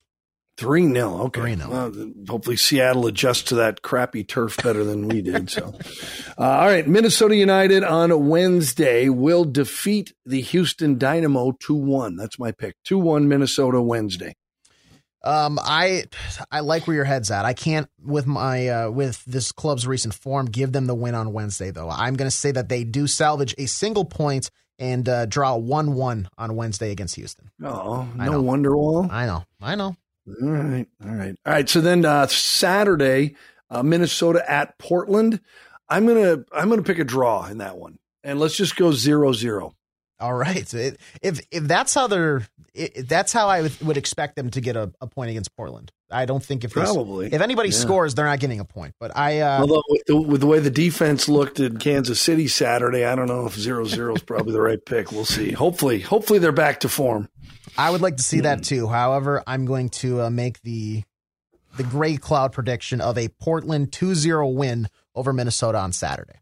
3 0.56 0.92
0. 0.92 1.22
Okay. 1.24 1.40
3 1.40 1.56
0. 1.56 1.70
Well, 1.70 2.12
hopefully, 2.28 2.56
Seattle 2.56 3.06
adjusts 3.06 3.44
to 3.44 3.56
that 3.56 3.82
crappy 3.82 4.24
turf 4.24 4.56
better 4.62 4.84
than 4.84 5.08
we 5.08 5.22
did. 5.22 5.50
So, 5.50 5.74
uh, 6.38 6.42
all 6.42 6.66
right. 6.66 6.86
Minnesota 6.86 7.36
United 7.36 7.84
on 7.84 8.28
Wednesday 8.28 9.08
will 9.08 9.44
defeat 9.44 10.12
the 10.24 10.40
Houston 10.40 10.98
Dynamo 10.98 11.52
2 11.60 11.74
1. 11.74 12.16
That's 12.16 12.38
my 12.38 12.52
pick. 12.52 12.76
2 12.84 12.98
1 12.98 13.28
Minnesota 13.28 13.80
Wednesday. 13.82 14.34
Um, 15.22 15.58
I 15.62 16.04
I 16.50 16.60
like 16.60 16.86
where 16.86 16.96
your 16.96 17.04
head's 17.04 17.30
at. 17.30 17.44
I 17.44 17.52
can't 17.52 17.88
with 18.02 18.26
my 18.26 18.68
uh, 18.68 18.90
with 18.90 19.24
this 19.26 19.52
club's 19.52 19.86
recent 19.86 20.14
form 20.14 20.46
give 20.46 20.72
them 20.72 20.86
the 20.86 20.94
win 20.94 21.14
on 21.14 21.32
Wednesday 21.32 21.70
though. 21.70 21.90
I'm 21.90 22.14
going 22.14 22.30
to 22.30 22.36
say 22.36 22.52
that 22.52 22.68
they 22.68 22.84
do 22.84 23.06
salvage 23.06 23.54
a 23.58 23.66
single 23.66 24.04
point 24.04 24.50
and 24.78 25.06
uh, 25.08 25.26
draw 25.26 25.56
one 25.56 25.94
one 25.94 26.28
on 26.38 26.56
Wednesday 26.56 26.90
against 26.90 27.16
Houston. 27.16 27.50
Oh, 27.62 28.08
no 28.16 28.42
Wonderwall. 28.42 29.10
I 29.10 29.26
know, 29.26 29.44
I 29.60 29.74
know. 29.74 29.96
All 30.42 30.48
right, 30.48 30.86
all 31.04 31.10
right, 31.10 31.36
all 31.44 31.52
right. 31.52 31.68
So 31.68 31.80
then 31.80 32.04
uh, 32.04 32.26
Saturday, 32.26 33.36
uh, 33.68 33.82
Minnesota 33.82 34.48
at 34.50 34.78
Portland. 34.78 35.40
I'm 35.88 36.06
gonna 36.06 36.44
I'm 36.52 36.70
gonna 36.70 36.82
pick 36.82 36.98
a 36.98 37.04
draw 37.04 37.46
in 37.46 37.58
that 37.58 37.76
one, 37.76 37.98
and 38.22 38.38
let's 38.38 38.56
just 38.56 38.76
go 38.76 38.92
zero 38.92 39.32
zero. 39.32 39.74
All 40.20 40.34
right. 40.34 40.68
So 40.68 40.76
it, 40.76 41.00
if 41.22 41.40
if 41.50 41.64
that's 41.64 41.94
how 41.94 42.06
they're, 42.06 42.46
it, 42.74 43.08
that's 43.08 43.32
how 43.32 43.48
I 43.48 43.62
would, 43.62 43.80
would 43.80 43.96
expect 43.96 44.36
them 44.36 44.50
to 44.50 44.60
get 44.60 44.76
a, 44.76 44.92
a, 45.00 45.06
point 45.06 45.30
against 45.30 45.56
Portland. 45.56 45.90
I 46.10 46.26
don't 46.26 46.42
think 46.44 46.64
if 46.64 46.72
probably 46.72 47.32
if 47.32 47.40
anybody 47.40 47.70
yeah. 47.70 47.76
scores, 47.76 48.14
they're 48.14 48.26
not 48.26 48.38
getting 48.38 48.60
a 48.60 48.64
point. 48.64 48.94
But 49.00 49.16
I, 49.16 49.40
uh, 49.40 49.60
although 49.60 49.82
with 49.88 50.02
the, 50.06 50.20
with 50.20 50.40
the, 50.40 50.46
way 50.46 50.58
the 50.58 50.70
defense 50.70 51.28
looked 51.28 51.58
in 51.58 51.78
Kansas 51.78 52.20
City 52.20 52.48
Saturday, 52.48 53.04
I 53.04 53.14
don't 53.14 53.28
know 53.28 53.46
if 53.46 53.54
zero 53.54 53.84
zero 53.84 54.14
is 54.14 54.22
probably 54.22 54.52
the 54.52 54.60
right 54.60 54.84
pick. 54.84 55.10
We'll 55.10 55.24
see. 55.24 55.52
Hopefully, 55.52 56.00
hopefully 56.00 56.38
they're 56.38 56.52
back 56.52 56.80
to 56.80 56.88
form. 56.88 57.28
I 57.78 57.90
would 57.90 58.02
like 58.02 58.16
to 58.18 58.22
see 58.22 58.40
that 58.40 58.62
too. 58.62 58.88
However, 58.88 59.42
I'm 59.46 59.64
going 59.64 59.88
to 59.90 60.22
uh, 60.22 60.30
make 60.30 60.60
the 60.62 61.04
the 61.76 61.84
gray 61.84 62.16
cloud 62.16 62.52
prediction 62.52 63.00
of 63.00 63.16
a 63.16 63.28
Portland 63.28 63.92
2-0 63.92 64.54
win 64.54 64.88
over 65.14 65.32
Minnesota 65.32 65.78
on 65.78 65.92
Saturday. 65.92 66.40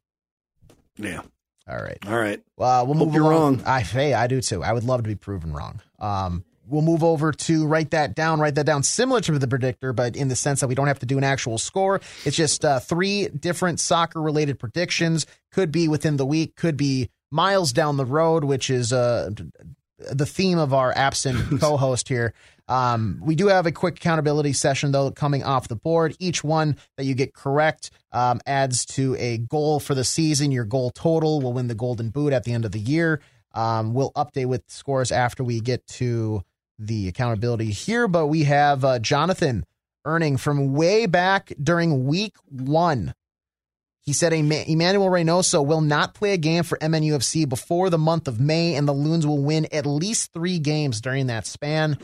Yeah. 0.97 1.23
All 1.69 1.77
right. 1.77 1.99
All 2.07 2.19
right. 2.19 2.43
Well, 2.57 2.87
we'll 2.87 2.97
Hope 2.97 3.07
move 3.09 3.15
you're 3.15 3.25
along. 3.31 3.57
wrong. 3.59 3.63
I, 3.67 3.81
hey, 3.81 4.15
I 4.15 4.27
do 4.27 4.41
too. 4.41 4.63
I 4.65 4.73
would 4.73 4.85
love 4.85 5.03
to 5.03 5.09
be 5.09 5.15
proven 5.15 5.53
wrong. 5.53 5.81
Um, 5.99 6.45
we'll 6.67 6.83
move 6.83 7.03
over 7.05 7.33
to 7.33 7.67
write 7.67 7.91
that 7.91 8.15
down, 8.15 8.41
write 8.41 8.55
that 8.55 8.65
down 8.67 8.83
similar 8.83 9.21
to 9.23 9.39
the 9.39 9.49
predictor, 9.49 9.93
but 9.93 10.17
in 10.17 10.29
the 10.29 10.37
sense 10.37 10.61
that 10.61 10.69
we 10.69 10.75
don't 10.75 10.87
have 10.87 10.99
to 11.01 11.07
do 11.07 11.19
an 11.19 11.25
actual 11.25 11.59
score. 11.59 12.01
It's 12.25 12.37
just 12.37 12.65
uh, 12.65 12.81
three 12.81 13.29
different 13.29 13.81
soccer 13.81 14.21
related 14.21 14.59
predictions. 14.59 15.27
Could 15.53 15.71
be 15.73 15.89
within 15.89 16.17
the 16.17 16.27
week, 16.27 16.57
could 16.57 16.77
be 16.77 17.11
miles 17.31 17.73
down 17.73 17.97
the 17.97 18.05
road, 18.07 18.45
which 18.45 18.71
is 18.71 18.93
uh, 18.93 19.31
the 19.99 20.27
theme 20.27 20.59
of 20.59 20.73
our 20.73 20.93
absent 20.97 21.61
co 21.61 21.77
host 21.77 22.09
here. 22.09 22.33
Um, 22.69 23.21
we 23.23 23.35
do 23.35 23.49
have 23.49 23.67
a 23.67 23.73
quick 23.73 23.97
accountability 23.97 24.53
session, 24.53 24.93
though, 24.93 25.11
coming 25.11 25.43
off 25.43 25.69
the 25.69 25.77
board. 25.77 26.15
Each 26.19 26.45
one 26.45 26.77
that 26.97 27.05
you 27.05 27.15
get 27.15 27.35
correct 27.35 27.91
um, 28.13 28.41
adds 28.47 28.85
to 28.87 29.17
a 29.19 29.39
goal 29.39 29.81
for 29.81 29.95
the 29.95 30.05
season. 30.05 30.53
Your 30.53 30.65
goal 30.65 30.91
total 30.91 31.41
will 31.41 31.55
win 31.55 31.69
the 31.69 31.75
Golden 31.75 32.11
Boot 32.11 32.33
at 32.33 32.45
the 32.45 32.53
end 32.53 32.65
of 32.65 32.73
the 32.73 32.79
year. 32.79 33.21
Um, 33.55 33.95
we'll 33.95 34.13
update 34.13 34.47
with 34.47 34.63
scores 34.69 35.11
after 35.11 35.43
we 35.43 35.61
get 35.61 35.87
to 35.87 36.43
the 36.79 37.09
accountability 37.09 37.71
here, 37.71 38.07
but 38.07 38.27
we 38.27 38.45
have 38.45 38.85
uh, 38.85 38.99
Jonathan 38.99 39.65
earning 40.05 40.37
from 40.37 40.75
way 40.75 41.07
back 41.07 41.53
during 41.61 42.07
week 42.07 42.37
one. 42.49 43.15
He 44.03 44.13
said 44.15 44.33
Emanuel 44.33 45.11
Reynoso 45.11 45.65
will 45.65 45.83
not 45.83 46.15
play 46.15 46.33
a 46.33 46.39
game 46.39 46.63
for 46.63 46.79
MNUFC 46.79 47.47
before 47.47 47.91
the 47.91 47.99
month 47.99 48.27
of 48.27 48.41
May, 48.41 48.75
and 48.75 48.89
the 48.89 48.93
Loons 48.93 49.27
will 49.27 49.43
win 49.43 49.67
at 49.71 49.85
least 49.85 50.33
three 50.33 50.59
games 50.59 51.01
during 51.03 51.27
that 51.27 51.47
span. 51.47 51.99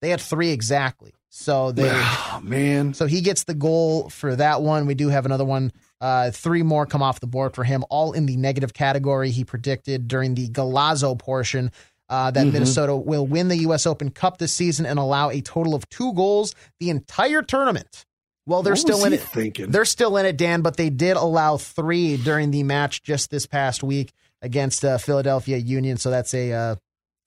They 0.00 0.10
had 0.10 0.20
three 0.20 0.50
exactly. 0.50 1.12
So 1.28 1.70
they 1.70 1.90
oh, 1.92 2.40
man. 2.42 2.92
So 2.94 3.06
he 3.06 3.20
gets 3.20 3.44
the 3.44 3.54
goal 3.54 4.08
for 4.08 4.34
that 4.34 4.62
one. 4.62 4.86
We 4.86 4.94
do 4.94 5.08
have 5.08 5.26
another 5.26 5.44
one. 5.44 5.72
Uh, 6.00 6.30
three 6.30 6.62
more 6.62 6.86
come 6.86 7.02
off 7.02 7.20
the 7.20 7.26
board 7.26 7.54
for 7.54 7.62
him, 7.62 7.84
all 7.88 8.12
in 8.12 8.26
the 8.26 8.36
negative 8.36 8.72
category. 8.72 9.30
He 9.30 9.44
predicted 9.44 10.08
during 10.08 10.34
the 10.34 10.48
Galazzo 10.48 11.16
portion 11.18 11.70
uh, 12.08 12.32
that 12.32 12.40
mm-hmm. 12.40 12.54
Minnesota 12.54 12.96
will 12.96 13.26
win 13.26 13.48
the 13.48 13.58
U.S. 13.58 13.86
Open 13.86 14.10
Cup 14.10 14.38
this 14.38 14.52
season 14.52 14.86
and 14.86 14.98
allow 14.98 15.30
a 15.30 15.40
total 15.40 15.74
of 15.74 15.88
two 15.88 16.12
goals 16.14 16.54
the 16.80 16.90
entire 16.90 17.42
tournament. 17.42 18.04
Well, 18.46 18.62
they're 18.62 18.72
what 18.72 18.80
still 18.80 19.04
in 19.04 19.12
it. 19.12 19.20
Thinking? 19.20 19.70
They're 19.70 19.84
still 19.84 20.16
in 20.16 20.26
it, 20.26 20.36
Dan, 20.36 20.62
but 20.62 20.76
they 20.76 20.90
did 20.90 21.16
allow 21.16 21.56
three 21.56 22.16
during 22.16 22.50
the 22.50 22.64
match 22.64 23.04
just 23.04 23.30
this 23.30 23.46
past 23.46 23.84
week 23.84 24.12
against 24.42 24.84
uh, 24.84 24.98
Philadelphia 24.98 25.58
Union. 25.58 25.98
So 25.98 26.10
that's 26.10 26.34
a 26.34 26.52
uh, 26.52 26.76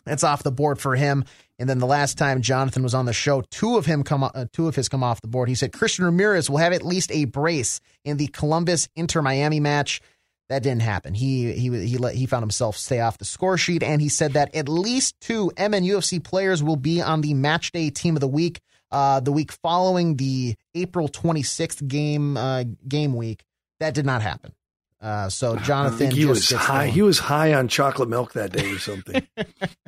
that's 0.03 0.25
off 0.25 0.43
the 0.43 0.51
board 0.51 0.79
for 0.79 0.95
him. 0.95 1.23
And 1.59 1.69
then 1.69 1.79
the 1.79 1.85
last 1.85 2.17
time 2.17 2.41
Jonathan 2.41 2.83
was 2.83 2.93
on 2.93 3.05
the 3.05 3.13
show, 3.13 3.41
two 3.51 3.77
of 3.77 3.85
him 3.85 4.03
come, 4.03 4.23
uh, 4.23 4.45
two 4.51 4.67
of 4.67 4.75
his 4.75 4.89
come 4.89 5.03
off 5.03 5.21
the 5.21 5.27
board. 5.27 5.49
He 5.49 5.55
said 5.55 5.71
Christian 5.71 6.05
Ramirez 6.05 6.49
will 6.49 6.57
have 6.57 6.73
at 6.73 6.83
least 6.83 7.11
a 7.11 7.25
brace 7.25 7.79
in 8.03 8.17
the 8.17 8.27
Columbus 8.27 8.89
Inter 8.95 9.21
Miami 9.21 9.59
match. 9.59 10.01
That 10.49 10.63
didn't 10.63 10.81
happen. 10.81 11.13
He 11.13 11.53
he 11.53 11.69
he 11.87 11.97
let, 11.97 12.15
he 12.15 12.25
found 12.25 12.43
himself 12.43 12.75
stay 12.75 12.99
off 12.99 13.17
the 13.17 13.25
score 13.25 13.57
sheet, 13.57 13.81
and 13.81 14.01
he 14.01 14.09
said 14.09 14.33
that 14.33 14.53
at 14.55 14.67
least 14.67 15.19
two 15.21 15.51
MNUFC 15.55 16.23
players 16.23 16.61
will 16.61 16.75
be 16.75 17.01
on 17.01 17.21
the 17.21 17.33
match 17.33 17.71
day 17.71 17.89
team 17.89 18.15
of 18.15 18.19
the 18.19 18.27
week. 18.27 18.59
Uh, 18.91 19.19
the 19.19 19.31
week 19.31 19.51
following 19.51 20.17
the 20.17 20.55
April 20.75 21.07
26th 21.07 21.87
game 21.87 22.37
uh, 22.37 22.65
game 22.87 23.15
week, 23.15 23.43
that 23.79 23.93
did 23.93 24.05
not 24.05 24.21
happen. 24.21 24.53
Uh, 25.01 25.29
so 25.29 25.55
Jonathan, 25.57 26.11
he 26.11 26.25
was 26.25 26.49
high. 26.51 26.87
He 26.87 27.01
was 27.01 27.19
high 27.19 27.53
on 27.53 27.67
chocolate 27.67 28.09
milk 28.09 28.33
that 28.33 28.51
day 28.51 28.71
or 28.71 28.79
something. 28.79 29.27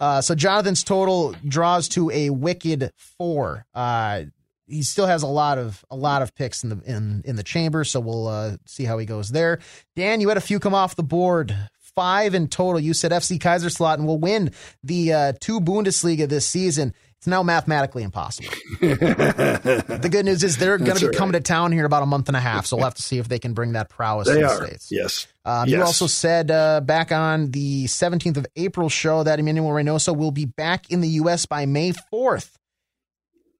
uh, 0.00 0.20
so 0.20 0.34
Jonathan's 0.34 0.84
total 0.84 1.34
draws 1.46 1.88
to 1.90 2.10
a 2.10 2.30
wicked 2.30 2.92
four. 2.96 3.66
Uh, 3.74 4.24
he 4.66 4.82
still 4.82 5.06
has 5.06 5.22
a 5.22 5.28
lot 5.28 5.58
of 5.58 5.84
a 5.90 5.96
lot 5.96 6.22
of 6.22 6.34
picks 6.34 6.64
in 6.64 6.70
the 6.70 6.80
in 6.84 7.22
in 7.24 7.36
the 7.36 7.42
chamber, 7.42 7.84
so 7.84 8.00
we'll 8.00 8.28
uh, 8.28 8.56
see 8.66 8.84
how 8.84 8.98
he 8.98 9.06
goes 9.06 9.28
there. 9.28 9.58
Dan, 9.96 10.20
you 10.20 10.28
had 10.28 10.38
a 10.38 10.42
few 10.42 10.58
come 10.58 10.74
off 10.74 10.96
the 10.96 11.02
board. 11.02 11.54
Five 11.94 12.34
in 12.34 12.48
total. 12.48 12.80
You 12.80 12.94
said 12.94 13.12
FC 13.12 13.38
Kaiserslautern 13.38 14.06
will 14.06 14.18
win 14.18 14.52
the 14.82 15.12
uh, 15.12 15.32
two 15.40 15.60
Bundesliga 15.60 16.26
this 16.26 16.46
season. 16.46 16.94
It's 17.22 17.28
now 17.28 17.44
mathematically 17.44 18.02
impossible. 18.02 18.50
the 18.80 20.08
good 20.10 20.24
news 20.24 20.42
is 20.42 20.56
they're 20.56 20.76
going 20.76 20.96
to 20.96 21.00
be 21.00 21.06
right. 21.06 21.16
coming 21.16 21.34
to 21.34 21.40
town 21.40 21.70
here 21.70 21.82
in 21.82 21.86
about 21.86 22.02
a 22.02 22.06
month 22.06 22.26
and 22.26 22.36
a 22.36 22.40
half, 22.40 22.66
so 22.66 22.74
we'll 22.74 22.82
have 22.82 22.94
to 22.94 23.02
see 23.02 23.18
if 23.18 23.28
they 23.28 23.38
can 23.38 23.54
bring 23.54 23.74
that 23.74 23.88
prowess 23.88 24.26
they 24.26 24.34
to 24.34 24.40
the 24.40 24.46
are. 24.46 24.66
States. 24.66 24.88
Yes. 24.90 25.28
Um, 25.44 25.68
yes. 25.68 25.76
You 25.76 25.84
also 25.84 26.08
said 26.08 26.50
uh, 26.50 26.80
back 26.80 27.12
on 27.12 27.52
the 27.52 27.84
17th 27.84 28.38
of 28.38 28.46
April 28.56 28.88
show 28.88 29.22
that 29.22 29.38
Emanuel 29.38 29.70
Reynoso 29.70 30.16
will 30.16 30.32
be 30.32 30.46
back 30.46 30.90
in 30.90 31.00
the 31.00 31.10
U.S. 31.10 31.46
by 31.46 31.64
May 31.64 31.92
4th. 32.12 32.50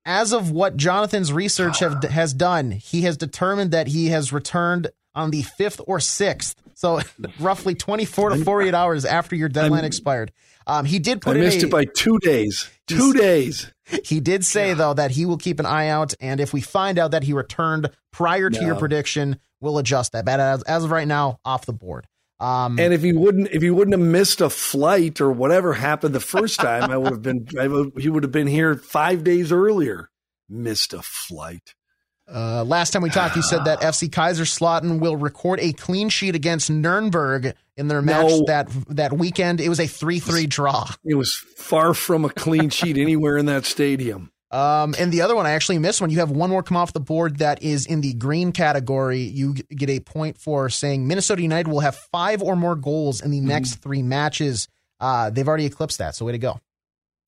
As 0.05 0.33
of 0.33 0.51
what 0.51 0.77
Jonathan's 0.77 1.33
research 1.33 1.79
have, 1.79 2.03
has 2.03 2.35
done, 2.35 2.73
he 2.73 3.03
has 3.03 3.17
determined 3.17 3.71
that 3.71 3.87
he 3.87 4.09
has 4.09 4.33
returned 4.33 4.89
on 5.15 5.31
the 5.31 5.45
5th 5.45 5.81
or 5.87 5.99
6th. 5.99 6.57
So 6.75 7.01
roughly 7.39 7.77
24 7.77 8.31
to 8.31 8.45
48 8.45 8.75
hours 8.75 9.05
after 9.05 9.37
your 9.37 9.49
deadline 9.49 9.81
I'm, 9.81 9.85
expired. 9.85 10.33
Um, 10.67 10.85
he 10.85 10.99
did 10.99 11.21
put 11.21 11.37
I 11.37 11.41
missed 11.41 11.63
a, 11.63 11.67
it 11.67 11.71
by 11.71 11.85
two 11.85 12.19
days. 12.19 12.69
Two 12.87 13.13
days. 13.13 13.73
He 14.05 14.21
did 14.21 14.45
say 14.45 14.69
yeah. 14.69 14.75
though 14.75 14.95
that 14.95 15.11
he 15.11 15.27
will 15.27 15.39
keep 15.39 15.61
an 15.61 15.67
eye 15.67 15.89
out, 15.89 16.15
and 16.21 16.41
if 16.41 16.53
we 16.53 16.61
find 16.61 16.99
out 16.99 17.11
that 17.11 17.25
he 17.25 17.33
returned 17.33 17.91
prior 18.13 18.49
to 18.49 18.61
no. 18.61 18.67
your 18.67 18.77
prediction, 18.77 19.39
we'll 19.61 19.79
adjust 19.79 20.13
that. 20.13 20.25
But 20.25 20.41
as, 20.41 20.63
as 20.63 20.85
of 20.85 20.91
right 20.91 21.09
now, 21.09 21.39
off 21.45 21.67
the 21.67 21.73
board. 21.73 22.07
Um, 22.41 22.79
and 22.81 22.93
if 22.93 23.03
he 23.03 23.13
wouldn't, 23.13 23.49
if 23.53 23.63
he 23.63 23.71
wouldn't 23.71 23.97
have 23.97 24.07
missed 24.07 24.41
a 24.41 24.51
flight 24.51 25.21
or 25.21 25.31
whatever 25.31 25.75
happened 25.75 26.15
the 26.15 26.21
first 26.21 26.59
time, 26.59 26.91
I 26.91 26.97
would 26.97 27.13
have 27.13 27.23
been. 27.23 27.47
Would, 27.53 27.93
he 27.99 28.09
would 28.09 28.25
have 28.25 28.33
been 28.33 28.49
here 28.49 28.75
five 28.75 29.23
days 29.23 29.53
earlier. 29.53 30.11
Missed 30.49 30.93
a 30.93 31.03
flight. 31.03 31.75
Uh, 32.33 32.65
last 32.65 32.93
time 32.93 33.03
we 33.03 33.11
talked, 33.11 33.37
you 33.37 33.43
said 33.43 33.65
that 33.65 33.81
FC 33.81 34.09
Kaiserslautern 34.09 35.01
will 35.01 35.17
record 35.17 35.61
a 35.61 35.73
clean 35.73 36.09
sheet 36.09 36.35
against 36.35 36.71
Nuremberg 36.71 37.55
in 37.77 37.89
their 37.89 38.03
match 38.03 38.29
no. 38.29 38.45
that 38.47 38.69
that 38.89 39.13
weekend. 39.13 39.61
It 39.61 39.69
was 39.69 39.81
a 39.81 39.87
three-three 39.87 40.47
draw. 40.47 40.89
It 41.05 41.15
was 41.15 41.33
far 41.57 41.95
from 41.95 42.25
a 42.25 42.31
clean 42.31 42.71
sheet 42.71 42.99
anywhere 42.99 43.37
in 43.37 43.47
that 43.47 43.65
stadium. 43.65 44.31
Um, 44.51 44.95
and 44.99 45.11
the 45.11 45.23
other 45.23 45.35
one 45.35 45.47
I 45.47 45.53
actually 45.53 45.79
missed 45.79 46.03
one. 46.03 46.11
You 46.11 46.19
have 46.19 46.31
one 46.31 46.51
more 46.51 46.63
come 46.63 46.77
off 46.77 46.93
the 46.93 47.01
board 47.01 47.39
that 47.39 47.63
is 47.63 47.87
in 47.87 48.03
the 48.03 48.13
green 48.13 48.53
category. 48.53 49.21
You 49.21 49.55
get 49.55 49.89
a 49.89 50.01
point 50.01 50.37
for 50.37 50.69
saying 50.69 51.09
Minnesota 51.09 51.41
United 51.41 51.71
will 51.71 51.81
have 51.81 51.97
five 51.97 52.43
or 52.43 52.55
more 52.55 52.77
goals 52.77 53.23
in 53.23 53.31
the 53.31 53.39
mm-hmm. 53.39 53.49
next 53.49 53.77
three 53.77 54.03
matches. 54.03 54.69
Uh, 55.01 55.31
they've 55.31 55.49
already 55.49 55.65
eclipsed 55.65 55.99
that. 55.99 56.15
So 56.15 56.27
way 56.27 56.33
to 56.33 56.39
go. 56.39 56.61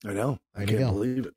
I 0.04 0.12
know. 0.12 0.38
I 0.54 0.66
can't 0.66 0.92
believe 0.92 1.26
it. 1.26 1.34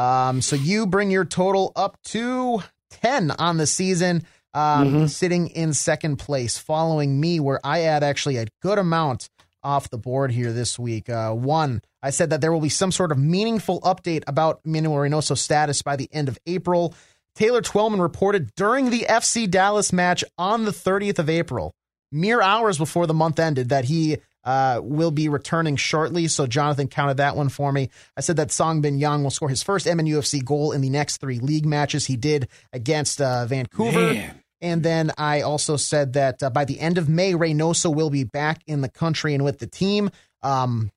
Um, 0.00 0.40
so 0.40 0.54
you 0.54 0.86
bring 0.86 1.10
your 1.10 1.24
total 1.24 1.72
up 1.74 2.00
to 2.04 2.62
10 2.90 3.32
on 3.32 3.56
the 3.56 3.66
season, 3.66 4.24
um, 4.54 4.88
mm-hmm. 4.88 5.06
sitting 5.06 5.48
in 5.48 5.72
second 5.72 6.16
place, 6.16 6.58
following 6.58 7.20
me, 7.20 7.40
where 7.40 7.60
I 7.64 7.82
add 7.82 8.02
actually 8.02 8.36
a 8.36 8.46
good 8.62 8.78
amount 8.78 9.28
off 9.62 9.90
the 9.90 9.98
board 9.98 10.30
here 10.30 10.52
this 10.52 10.78
week. 10.78 11.08
Uh, 11.08 11.32
one, 11.32 11.82
I 12.02 12.10
said 12.10 12.30
that 12.30 12.40
there 12.40 12.52
will 12.52 12.60
be 12.60 12.68
some 12.68 12.92
sort 12.92 13.12
of 13.12 13.18
meaningful 13.18 13.80
update 13.80 14.24
about 14.26 14.60
Manuel 14.64 14.98
Reynoso's 14.98 15.40
status 15.40 15.82
by 15.82 15.96
the 15.96 16.08
end 16.12 16.28
of 16.28 16.38
April. 16.46 16.94
Taylor 17.34 17.60
Twellman 17.60 18.00
reported 18.00 18.54
during 18.56 18.90
the 18.90 19.06
FC 19.08 19.48
Dallas 19.48 19.92
match 19.92 20.24
on 20.36 20.64
the 20.64 20.70
30th 20.70 21.18
of 21.18 21.30
April, 21.30 21.74
mere 22.10 22.40
hours 22.40 22.78
before 22.78 23.06
the 23.06 23.14
month 23.14 23.38
ended, 23.38 23.68
that 23.68 23.84
he 23.84 24.18
uh, 24.44 24.80
will 24.82 25.10
be 25.10 25.28
returning 25.28 25.76
shortly. 25.76 26.26
So 26.28 26.46
Jonathan 26.46 26.88
counted 26.88 27.18
that 27.18 27.36
one 27.36 27.48
for 27.48 27.70
me. 27.70 27.90
I 28.16 28.22
said 28.22 28.36
that 28.36 28.50
Sang 28.50 28.80
Bin 28.80 28.98
Jeong 28.98 29.22
will 29.22 29.30
score 29.30 29.48
his 29.48 29.62
first 29.62 29.86
MNUFC 29.86 30.44
goal 30.44 30.72
in 30.72 30.80
the 30.80 30.90
next 30.90 31.18
three 31.18 31.38
league 31.38 31.66
matches. 31.66 32.06
He 32.06 32.16
did 32.16 32.48
against 32.72 33.20
uh, 33.20 33.46
Vancouver. 33.46 34.14
Man. 34.14 34.37
And 34.60 34.82
then 34.82 35.12
I 35.16 35.42
also 35.42 35.76
said 35.76 36.14
that 36.14 36.42
uh, 36.42 36.50
by 36.50 36.64
the 36.64 36.80
end 36.80 36.98
of 36.98 37.08
May, 37.08 37.32
Reynoso 37.32 37.94
will 37.94 38.10
be 38.10 38.24
back 38.24 38.62
in 38.66 38.80
the 38.80 38.88
country 38.88 39.34
and 39.34 39.44
with 39.44 39.58
the 39.58 39.66
team. 39.66 40.10
Um, 40.42 40.90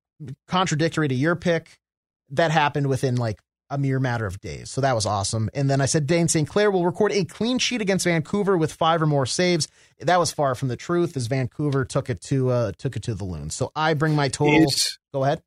contradictory 0.47 1.07
to 1.07 1.15
your 1.15 1.35
pick, 1.35 1.79
that 2.31 2.51
happened 2.51 2.87
within 2.87 3.15
like 3.15 3.39
a 3.69 3.77
mere 3.77 3.99
matter 3.99 4.25
of 4.25 4.39
days. 4.41 4.69
So 4.69 4.81
that 4.81 4.93
was 4.93 5.05
awesome. 5.05 5.49
And 5.53 5.69
then 5.69 5.79
I 5.79 5.85
said 5.85 6.05
Dayne 6.05 6.27
St. 6.27 6.47
Clair 6.47 6.69
will 6.69 6.85
record 6.85 7.11
a 7.13 7.23
clean 7.23 7.57
sheet 7.57 7.81
against 7.81 8.05
Vancouver 8.05 8.57
with 8.57 8.73
five 8.73 9.01
or 9.01 9.05
more 9.05 9.25
saves. 9.25 9.67
That 9.99 10.19
was 10.19 10.31
far 10.31 10.55
from 10.55 10.67
the 10.67 10.75
truth 10.75 11.15
as 11.15 11.27
Vancouver 11.27 11.85
took 11.85 12.09
it 12.09 12.21
to 12.23 12.49
uh 12.49 12.71
took 12.77 12.97
it 12.97 13.03
to 13.03 13.15
the 13.15 13.23
loon. 13.23 13.49
So 13.49 13.71
I 13.75 13.93
bring 13.93 14.15
my 14.15 14.27
total. 14.27 14.63
Is, 14.63 14.99
Go 15.13 15.23
ahead. 15.23 15.41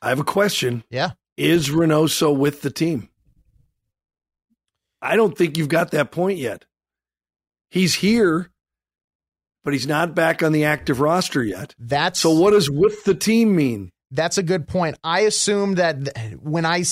I 0.00 0.08
have 0.08 0.20
a 0.20 0.24
question. 0.24 0.84
Yeah. 0.90 1.10
Is 1.36 1.68
Reynoso 1.68 2.34
with 2.34 2.62
the 2.62 2.70
team? 2.70 3.08
I 5.02 5.16
don't 5.16 5.36
think 5.36 5.58
you've 5.58 5.68
got 5.68 5.90
that 5.90 6.10
point 6.10 6.38
yet. 6.38 6.64
He's 7.74 7.94
here, 7.94 8.52
but 9.64 9.72
he's 9.72 9.88
not 9.88 10.14
back 10.14 10.44
on 10.44 10.52
the 10.52 10.62
active 10.62 11.00
roster 11.00 11.42
yet. 11.42 11.74
That's 11.76 12.20
so. 12.20 12.30
What 12.30 12.52
does 12.52 12.70
with 12.70 13.02
the 13.02 13.16
team 13.16 13.56
mean? 13.56 13.90
That's 14.12 14.38
a 14.38 14.44
good 14.44 14.68
point. 14.68 14.96
I 15.02 15.22
assume 15.22 15.74
that 15.74 16.38
when 16.40 16.64
I 16.64 16.84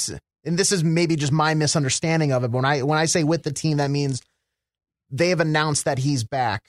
and 0.44 0.58
this 0.58 0.72
is 0.72 0.82
maybe 0.82 1.14
just 1.14 1.30
my 1.30 1.54
misunderstanding 1.54 2.32
of 2.32 2.42
it. 2.42 2.48
But 2.48 2.56
when 2.56 2.64
I 2.64 2.82
when 2.82 2.98
I 2.98 3.04
say 3.04 3.22
with 3.22 3.44
the 3.44 3.52
team, 3.52 3.76
that 3.76 3.92
means 3.92 4.22
they 5.08 5.28
have 5.28 5.38
announced 5.38 5.84
that 5.84 5.98
he's 5.98 6.24
back 6.24 6.64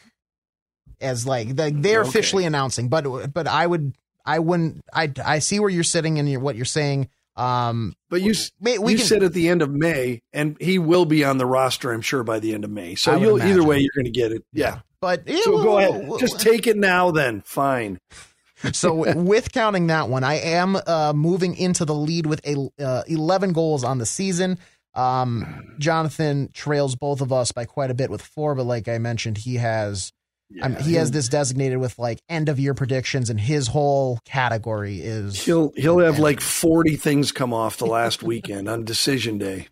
as 1.02 1.26
like 1.26 1.56
the, 1.56 1.72
they're 1.76 2.02
okay. 2.02 2.10
officially 2.10 2.46
announcing. 2.46 2.90
But 2.90 3.34
but 3.34 3.48
I 3.48 3.66
would 3.66 3.96
I 4.24 4.38
wouldn't 4.38 4.82
I 4.94 5.12
I 5.26 5.40
see 5.40 5.60
where 5.60 5.72
you're 5.72 5.84
sitting 5.84 6.20
and 6.20 6.40
what 6.40 6.56
you're 6.56 6.66
saying. 6.66 7.10
Um, 7.36 7.96
but 8.10 8.22
you 8.22 8.34
we, 8.60 8.78
we 8.78 8.92
you 8.92 8.98
can, 9.00 9.08
said 9.08 9.24
at 9.24 9.34
the 9.34 9.50
end 9.50 9.62
of 9.62 9.72
May, 9.72 10.22
and 10.34 10.56
he 10.60 10.78
will 10.78 11.06
be 11.06 11.24
on 11.24 11.38
the 11.38 11.46
roster, 11.46 11.92
I'm 11.92 12.02
sure, 12.02 12.24
by 12.24 12.40
the 12.40 12.54
end 12.54 12.64
of 12.64 12.70
May. 12.70 12.96
So 12.96 13.16
you'll 13.16 13.36
imagine. 13.36 13.52
either 13.52 13.64
way, 13.64 13.80
you're 13.80 13.92
going 13.96 14.06
to 14.06 14.12
get 14.12 14.32
it. 14.32 14.44
Yeah, 14.54 14.80
but 15.02 15.28
so 15.28 15.64
go 15.64 15.80
ahead, 15.80 16.10
just 16.20 16.40
take 16.40 16.68
it 16.68 16.78
now. 16.78 17.12
Then 17.12 17.42
fine. 17.42 18.00
so 18.72 19.14
with 19.16 19.52
counting 19.52 19.88
that 19.88 20.10
one, 20.10 20.24
I 20.24 20.36
am 20.36 20.76
uh, 20.76 21.14
moving 21.16 21.56
into 21.56 21.86
the 21.86 21.96
lead 21.96 22.26
with 22.26 22.46
a 22.46 22.70
uh, 22.84 23.04
11 23.08 23.54
goals 23.54 23.84
on 23.84 23.98
the 23.98 24.06
season. 24.06 24.60
Um, 24.96 25.76
Jonathan 25.80 26.50
trails 26.54 26.96
both 26.96 27.22
of 27.22 27.34
us 27.34 27.52
by 27.52 27.66
quite 27.66 27.90
a 27.90 27.96
bit 27.96 28.12
with 28.12 28.22
four, 28.22 28.54
but 28.54 28.66
like 28.66 28.88
I 28.88 29.00
mentioned, 29.00 29.40
he 29.40 29.56
has 29.56 30.14
yeah, 30.54 30.66
um, 30.66 30.76
he 30.76 30.94
has 30.96 31.12
this 31.12 31.30
designated 31.30 31.80
with 31.80 31.98
like 31.98 32.22
end 32.30 32.48
of 32.50 32.60
year 32.60 32.74
predictions, 32.74 33.30
and 33.30 33.40
his 33.40 33.68
whole 33.68 34.20
category 34.26 35.02
is 35.02 35.44
he'll 35.44 35.72
he'll 35.76 36.00
have 36.00 36.20
like 36.20 36.42
forty 36.42 36.96
things 36.96 37.32
come 37.32 37.54
off 37.54 37.78
the 37.78 37.86
last 37.86 38.22
weekend 38.22 38.70
on 38.70 38.84
decision 38.86 39.38
day. 39.38 39.68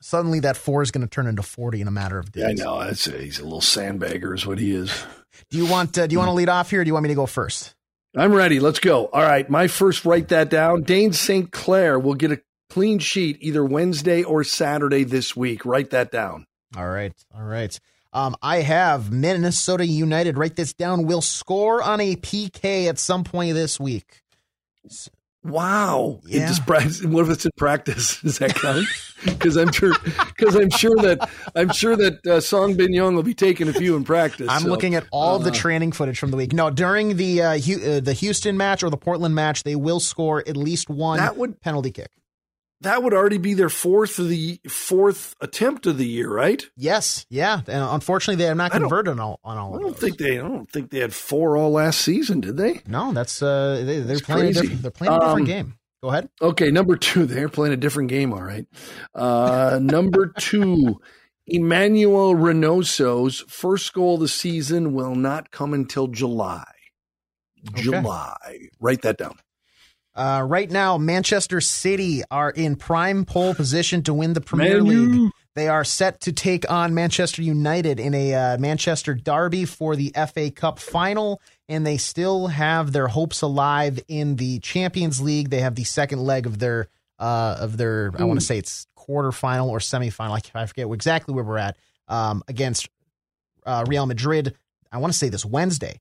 Suddenly, 0.00 0.40
that 0.40 0.56
four 0.56 0.82
is 0.82 0.90
going 0.90 1.06
to 1.06 1.10
turn 1.10 1.26
into 1.26 1.42
forty 1.42 1.80
in 1.80 1.88
a 1.88 1.90
matter 1.92 2.18
of 2.18 2.32
days. 2.32 2.44
I 2.44 2.52
know. 2.52 2.82
That's 2.82 3.06
a, 3.06 3.18
he's 3.18 3.38
a 3.38 3.44
little 3.44 3.60
sandbagger, 3.60 4.34
is 4.34 4.46
what 4.46 4.58
he 4.58 4.72
is. 4.72 5.04
do 5.50 5.58
you 5.58 5.66
want 5.66 5.98
uh, 5.98 6.06
Do 6.06 6.12
you 6.14 6.18
want 6.18 6.28
to 6.28 6.34
lead 6.34 6.48
off 6.48 6.70
here? 6.70 6.80
or 6.80 6.84
Do 6.84 6.88
you 6.88 6.94
want 6.94 7.02
me 7.04 7.08
to 7.10 7.14
go 7.14 7.26
first? 7.26 7.74
I'm 8.16 8.32
ready. 8.32 8.58
Let's 8.60 8.80
go. 8.80 9.06
All 9.06 9.22
right, 9.22 9.48
my 9.50 9.66
first. 9.66 10.04
Write 10.04 10.28
that 10.28 10.48
down. 10.48 10.82
Dayne 10.82 11.12
St. 11.12 11.52
Clair 11.52 11.98
will 11.98 12.14
get 12.14 12.32
a 12.32 12.40
clean 12.70 12.98
sheet 12.98 13.38
either 13.40 13.64
Wednesday 13.64 14.22
or 14.22 14.44
Saturday 14.44 15.04
this 15.04 15.36
week. 15.36 15.66
Write 15.66 15.90
that 15.90 16.10
down. 16.10 16.46
All 16.76 16.88
right. 16.88 17.12
All 17.34 17.44
right. 17.44 17.78
Um, 18.12 18.36
I 18.42 18.58
have 18.58 19.12
Minnesota 19.12 19.86
United. 19.86 20.38
Write 20.38 20.56
this 20.56 20.72
down. 20.72 21.06
Will 21.06 21.22
score 21.22 21.82
on 21.82 22.00
a 22.00 22.16
PK 22.16 22.86
at 22.88 22.98
some 22.98 23.24
point 23.24 23.54
this 23.54 23.78
week. 23.78 24.22
Wow! 25.44 26.20
Yeah. 26.26 26.48
Just, 26.48 27.04
what 27.04 27.24
if 27.24 27.30
it's 27.30 27.44
in 27.44 27.52
practice? 27.56 28.20
Does 28.22 28.38
that 28.38 28.54
count? 28.54 28.86
Because 29.24 29.56
I'm 29.56 29.72
sure, 29.72 29.94
because 30.36 30.56
I'm 30.56 30.70
sure 30.70 30.96
that 30.96 31.30
I'm 31.54 31.72
sure 31.72 31.96
that 31.96 32.26
uh, 32.26 32.40
Sang 32.40 32.76
Bin 32.76 32.92
Jeong 32.92 33.14
will 33.14 33.22
be 33.22 33.34
taking 33.34 33.68
a 33.68 33.72
few 33.72 33.96
in 33.96 34.04
practice. 34.04 34.48
I'm 34.50 34.62
so. 34.62 34.68
looking 34.68 34.94
at 34.94 35.06
all 35.12 35.36
uh, 35.36 35.44
the 35.44 35.50
training 35.50 35.92
footage 35.92 36.18
from 36.18 36.30
the 36.30 36.36
week. 36.36 36.52
No, 36.52 36.70
during 36.70 37.16
the 37.16 37.42
uh, 37.42 37.52
uh, 37.52 38.00
the 38.00 38.16
Houston 38.18 38.56
match 38.56 38.82
or 38.82 38.90
the 38.90 38.96
Portland 38.96 39.34
match, 39.34 39.62
they 39.62 39.76
will 39.76 40.00
score 40.00 40.42
at 40.46 40.56
least 40.56 40.90
one 40.90 41.18
that 41.18 41.36
would, 41.36 41.60
penalty 41.60 41.92
kick 41.92 42.10
that 42.80 43.02
would 43.02 43.12
already 43.12 43.38
be 43.38 43.54
their 43.54 43.68
fourth 43.68 44.18
of 44.18 44.28
the 44.28 44.60
fourth 44.68 45.34
attempt 45.40 45.86
of 45.86 45.98
the 45.98 46.06
year, 46.06 46.32
right? 46.32 46.64
Yes, 46.76 47.26
yeah. 47.28 47.60
And 47.66 47.82
unfortunately, 47.82 48.42
they 48.42 48.48
have 48.48 48.56
not 48.56 48.70
converted 48.70 49.12
on 49.12 49.20
all 49.20 49.40
on 49.44 49.58
all. 49.58 49.76
I 49.76 49.80
don't 49.80 49.98
think 49.98 50.18
they. 50.18 50.38
I 50.38 50.42
don't 50.42 50.70
think 50.70 50.90
they 50.90 51.00
had 51.00 51.12
four 51.12 51.56
all 51.56 51.70
last 51.70 52.00
season, 52.00 52.40
did 52.40 52.56
they? 52.56 52.80
No, 52.86 53.12
that's 53.12 53.42
uh, 53.42 53.82
they, 53.84 53.98
are 54.00 54.20
playing. 54.20 54.50
A 54.50 54.52
different, 54.52 54.82
they're 54.82 54.90
playing 54.90 55.12
a 55.12 55.18
different 55.18 55.40
um, 55.40 55.44
game. 55.44 55.78
Go 56.02 56.10
ahead. 56.10 56.28
Okay, 56.40 56.70
number 56.70 56.96
two. 56.96 57.26
They're 57.26 57.48
playing 57.48 57.74
a 57.74 57.76
different 57.76 58.08
game. 58.08 58.32
All 58.32 58.42
right. 58.42 58.66
Uh, 59.14 59.78
number 59.82 60.32
two. 60.38 61.00
Emanuel 61.50 62.34
Reynoso's 62.34 63.40
first 63.48 63.94
goal 63.94 64.14
of 64.14 64.20
the 64.20 64.28
season 64.28 64.92
will 64.92 65.14
not 65.14 65.50
come 65.50 65.72
until 65.72 66.06
July. 66.06 66.70
Okay. 67.70 67.82
July. 67.82 68.68
Write 68.80 69.00
that 69.02 69.16
down. 69.16 69.38
Uh, 70.18 70.42
right 70.42 70.68
now, 70.68 70.98
Manchester 70.98 71.60
City 71.60 72.22
are 72.28 72.50
in 72.50 72.74
prime 72.74 73.24
pole 73.24 73.54
position 73.54 74.02
to 74.02 74.12
win 74.12 74.32
the 74.32 74.40
Premier 74.40 74.82
League. 74.82 75.30
They 75.54 75.68
are 75.68 75.84
set 75.84 76.22
to 76.22 76.32
take 76.32 76.68
on 76.70 76.92
Manchester 76.92 77.40
United 77.42 78.00
in 78.00 78.14
a 78.14 78.34
uh, 78.34 78.58
Manchester 78.58 79.14
derby 79.14 79.64
for 79.64 79.94
the 79.94 80.12
FA 80.32 80.50
Cup 80.50 80.80
final, 80.80 81.40
and 81.68 81.86
they 81.86 81.98
still 81.98 82.48
have 82.48 82.92
their 82.92 83.06
hopes 83.06 83.42
alive 83.42 84.00
in 84.08 84.34
the 84.36 84.58
Champions 84.58 85.20
League. 85.20 85.50
They 85.50 85.60
have 85.60 85.76
the 85.76 85.84
second 85.84 86.18
leg 86.18 86.46
of 86.46 86.58
their 86.58 86.88
uh, 87.20 87.56
of 87.60 87.76
their 87.76 88.12
I 88.18 88.24
want 88.24 88.40
to 88.40 88.46
say 88.46 88.58
it's 88.58 88.88
quarterfinal 88.96 89.68
or 89.68 89.78
semifinal. 89.78 90.40
I, 90.54 90.62
I 90.62 90.66
forget 90.66 90.88
exactly 90.92 91.32
where 91.32 91.44
we're 91.44 91.58
at 91.58 91.76
um, 92.08 92.42
against 92.48 92.88
uh, 93.64 93.84
Real 93.86 94.06
Madrid. 94.06 94.56
I 94.90 94.98
want 94.98 95.12
to 95.12 95.18
say 95.18 95.28
this 95.28 95.44
Wednesday. 95.44 96.00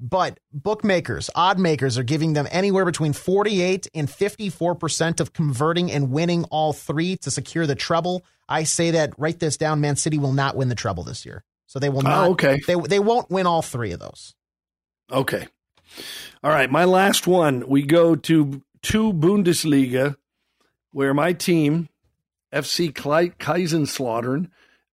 But 0.00 0.40
bookmakers, 0.52 1.30
odd 1.34 1.58
makers 1.58 1.96
are 1.96 2.02
giving 2.02 2.32
them 2.32 2.48
anywhere 2.50 2.84
between 2.84 3.12
48 3.12 3.86
and 3.94 4.08
54% 4.08 5.20
of 5.20 5.32
converting 5.32 5.92
and 5.92 6.10
winning 6.10 6.44
all 6.44 6.72
three 6.72 7.16
to 7.18 7.30
secure 7.30 7.66
the 7.66 7.74
treble. 7.74 8.24
I 8.48 8.64
say 8.64 8.92
that, 8.92 9.12
write 9.18 9.38
this 9.38 9.56
down, 9.56 9.80
Man 9.80 9.96
City 9.96 10.18
will 10.18 10.32
not 10.32 10.56
win 10.56 10.68
the 10.68 10.74
treble 10.74 11.04
this 11.04 11.24
year. 11.24 11.44
So 11.66 11.78
they 11.78 11.88
will 11.88 12.06
oh, 12.06 12.10
not. 12.10 12.26
Oh, 12.26 12.30
okay. 12.32 12.60
They, 12.66 12.74
they 12.74 12.98
won't 12.98 13.30
win 13.30 13.46
all 13.46 13.62
three 13.62 13.92
of 13.92 14.00
those. 14.00 14.34
Okay. 15.10 15.46
All 16.42 16.50
right. 16.50 16.70
My 16.70 16.84
last 16.84 17.26
one, 17.26 17.66
we 17.68 17.82
go 17.82 18.16
to 18.16 18.62
two 18.82 19.12
Bundesliga 19.12 20.16
where 20.90 21.14
my 21.14 21.32
team, 21.32 21.88
FC 22.52 22.92
Kaiserslautern, 22.92 24.50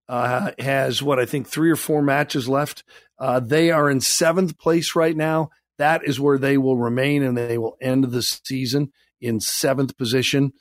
uh, 0.10 0.52
has 0.60 1.02
what 1.02 1.20
I 1.20 1.26
think 1.26 1.48
three 1.48 1.72
or 1.72 1.76
four 1.76 2.02
matches 2.02 2.50
left. 2.50 2.84
Uh, 3.18 3.40
they 3.40 3.72
are 3.72 3.90
in 3.90 4.02
seventh 4.02 4.58
place 4.58 4.96
right 4.96 5.16
now. 5.16 5.50
That 5.78 6.02
is 6.06 6.20
where 6.20 6.38
they 6.38 6.58
will 6.58 6.78
remain, 6.78 7.24
and 7.24 7.38
they 7.38 7.58
will 7.58 7.78
end 7.82 8.06
the 8.06 8.22
season 8.22 8.92
in 9.20 9.40
seventh 9.40 9.98
position. 9.98 10.54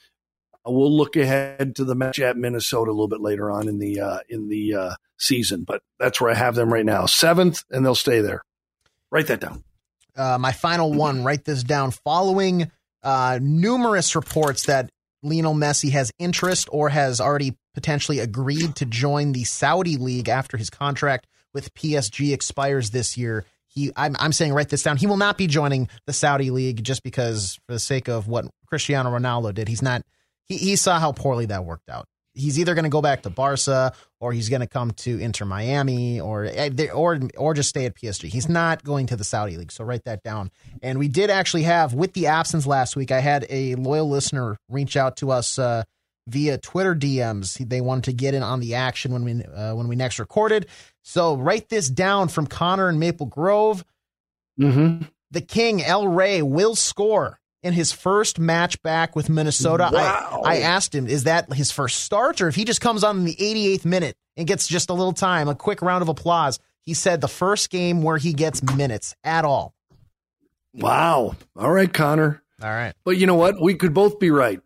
Uh, 0.67 0.71
we'll 0.73 0.97
look 0.97 1.17
ahead 1.17 1.75
to 1.77 1.85
the 1.85 1.95
match 1.95 2.21
at 2.21 2.37
Minnesota 2.37 2.91
a 2.91 2.93
little 2.93 3.09
bit 3.09 3.21
later 3.21 3.51
on 3.51 3.69
in 3.69 3.79
the 3.79 4.01
uh, 4.01 4.19
in 4.29 4.49
the 4.49 4.75
uh, 4.75 4.95
season, 5.19 5.65
but 5.65 5.83
that's 5.99 6.21
where 6.21 6.31
I 6.31 6.35
have 6.35 6.55
them 6.55 6.73
right 6.73 6.87
now, 6.87 7.07
seventh, 7.07 7.65
and 7.71 7.85
they'll 7.85 7.95
stay 7.95 8.21
there. 8.21 8.43
Write 9.11 9.27
that 9.27 9.41
down. 9.41 9.65
Uh, 10.17 10.39
my 10.39 10.53
final 10.53 10.93
one. 10.93 11.25
Write 11.25 11.45
this 11.45 11.63
down. 11.63 11.91
Following 11.91 12.71
numerous 13.05 14.15
reports 14.15 14.67
that 14.67 14.91
Lionel 15.23 15.55
Messi 15.55 15.91
has 15.91 16.11
interest 16.19 16.69
or 16.73 16.89
has 16.89 17.21
already 17.21 17.57
potentially 17.75 18.19
agreed 18.19 18.77
to 18.77 18.85
join 18.85 19.33
the 19.33 19.45
Saudi 19.45 19.97
league 19.97 20.29
after 20.29 20.57
his 20.57 20.71
contract 20.71 21.27
with 21.53 21.75
PSG 21.75 22.33
expires 22.33 22.91
this 22.91 23.17
year. 23.17 23.45
He, 23.67 23.93
I'm, 23.97 24.17
I'm 24.19 24.33
saying 24.33 24.53
write 24.53 24.69
this 24.69 24.83
down. 24.83 24.97
He 24.97 25.07
will 25.07 25.17
not 25.17 25.39
be 25.39 25.47
joining 25.47 25.89
the 26.07 26.13
Saudi 26.13 26.51
league 26.51 26.83
just 26.83 27.03
because, 27.03 27.59
for 27.67 27.73
the 27.73 27.79
sake 27.79 28.09
of 28.09 28.27
what 28.27 28.47
Cristiano 28.67 29.11
Ronaldo 29.11 29.55
did. 29.55 29.69
He's 29.69 29.83
not. 29.83 30.03
He, 30.49 30.57
he 30.57 30.77
saw 30.77 30.99
how 30.99 31.13
poorly 31.13 31.47
that 31.47 31.65
worked 31.65 31.89
out. 31.89 32.07
He's 32.33 32.59
either 32.59 32.75
going 32.75 32.85
to 32.85 32.91
go 32.91 33.03
back 33.03 33.23
to 33.23 33.31
Barca 33.31 33.93
or 34.21 34.33
he's 34.33 34.49
going 34.49 34.61
to 34.61 34.67
come 34.67 34.93
to 34.93 35.19
Inter 35.19 35.45
Miami 35.45 36.21
or 36.21 36.45
eh, 36.45 36.89
or 36.93 37.21
or 37.37 37.55
just 37.55 37.69
stay 37.69 37.87
at 37.87 37.97
PSG. 37.97 38.29
He's 38.29 38.49
not 38.49 38.85
going 38.85 39.07
to 39.07 39.17
the 39.17 39.25
Saudi 39.25 39.57
league. 39.57 39.73
So 39.73 39.85
write 39.85 40.05
that 40.05 40.23
down. 40.23 40.51
And 40.83 40.99
we 40.99 41.09
did 41.09 41.31
actually 41.31 41.65
have 41.65 41.93
with 41.93 42.13
the 42.13 42.29
absence 42.29 42.67
last 42.67 42.95
week. 42.95 43.11
I 43.11 43.21
had 43.21 43.47
a 43.51 43.75
loyal 43.75 44.09
listener 44.09 44.57
reach 44.69 44.97
out 44.97 45.17
to 45.19 45.33
us. 45.33 45.59
Uh, 45.59 45.83
via 46.27 46.59
Twitter 46.59 46.95
DMs. 46.95 47.57
They 47.69 47.81
wanted 47.81 48.05
to 48.05 48.13
get 48.13 48.35
in 48.35 48.43
on 48.43 48.61
the 48.61 48.75
action 48.75 49.13
when 49.13 49.25
we 49.25 49.45
uh, 49.45 49.75
when 49.75 49.89
we 49.89 49.97
next 49.97 50.19
recorded. 50.19 50.67
So 51.03 51.37
write 51.37 51.69
this 51.69 51.89
down 51.89 52.29
from 52.29 52.47
Connor 52.47 52.89
and 52.89 53.01
Maple 53.01 53.27
Grove. 53.27 53.85
Mm-hmm. 54.59 55.05
The 55.31 55.41
King 55.41 55.83
El 55.83 56.09
Rey 56.09 56.43
will 56.43 56.75
score 56.75 57.41
in 57.63 57.73
his 57.73 57.93
first 57.93 58.39
match 58.39 58.81
back 58.83 59.15
with 59.15 59.29
Minnesota. 59.29 59.91
Wow. 59.93 60.43
I, 60.45 60.57
I 60.57 60.61
asked 60.61 60.95
him, 60.95 61.07
is 61.07 61.25
that 61.25 61.53
his 61.53 61.71
first 61.71 62.01
start 62.01 62.41
or 62.41 62.49
if 62.49 62.55
he 62.55 62.65
just 62.65 62.81
comes 62.81 63.05
on 63.05 63.19
in 63.19 63.25
the 63.25 63.37
88th 63.37 63.85
minute 63.85 64.17
and 64.37 64.47
gets 64.47 64.67
just 64.67 64.91
a 64.91 64.95
little 64.95 65.13
time, 65.13 65.49
a 65.49 65.55
quick 65.55 65.83
round 65.83 66.03
of 66.03 66.09
applause? 66.09 66.59
He 66.81 66.95
said 66.95 67.21
the 67.21 67.29
first 67.29 67.71
game 67.71 68.03
where 68.03 68.17
he 68.17 68.33
gets 68.33 68.63
minutes 68.63 69.15
at 69.23 69.45
all. 69.45 69.75
Wow. 70.73 71.37
All 71.57 71.71
right, 71.71 71.93
Connor. 71.93 72.43
All 72.63 72.71
right. 72.71 72.95
But 73.05 73.17
you 73.17 73.27
know 73.27 73.35
what? 73.35 73.61
We 73.61 73.75
could 73.75 73.95
both 73.95 74.19
be 74.19 74.31
right. 74.31 74.61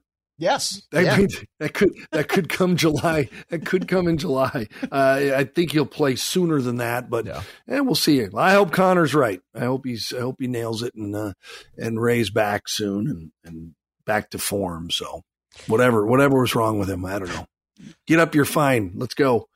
Yes. 0.45 0.83
That 0.93 1.05
yeah. 1.05 1.17
could 1.17 1.31
that 1.59 1.73
could 1.75 1.91
that 2.13 2.29
could 2.29 2.49
come 2.51 2.77
July. 2.77 3.31
That 3.49 3.65
could 3.65 3.89
come 3.89 4.09
in 4.09 4.19
July. 4.19 4.69
Uh, 4.93 5.33
I 5.35 5.45
think 5.45 5.73
he'll 5.73 5.87
play 5.87 6.17
sooner 6.17 6.61
than 6.61 6.77
that, 6.77 7.09
but 7.09 7.25
Yeah. 7.25 7.43
eh, 7.67 7.81
we'll 7.81 7.95
see. 7.95 8.23
I 8.37 8.53
hope 8.53 8.71
Connor's 8.71 9.15
right. 9.15 9.41
I 9.55 9.61
hope 9.61 9.87
he's. 9.87 10.13
I 10.13 10.21
hope 10.21 10.37
he 10.39 10.47
nails 10.47 10.83
it 10.83 10.95
and 10.95 11.17
uh, 11.17 11.33
and 11.79 11.99
Ray's 12.01 12.29
back 12.31 12.69
soon 12.69 13.09
and 13.09 13.31
and 13.45 13.75
back 14.05 14.31
to 14.31 14.39
form. 14.39 14.91
So 14.91 15.23
whatever 15.67 16.05
whatever 16.07 16.39
was 16.41 16.55
wrong 16.55 16.79
with 16.79 16.91
him, 16.91 17.05
I 17.07 17.19
don't 17.19 17.29
know. 17.29 17.47
Get 18.07 18.21
up, 18.21 18.35
you're 18.35 18.45
fine. 18.45 18.93
Let's 18.97 19.15
go. 19.15 19.49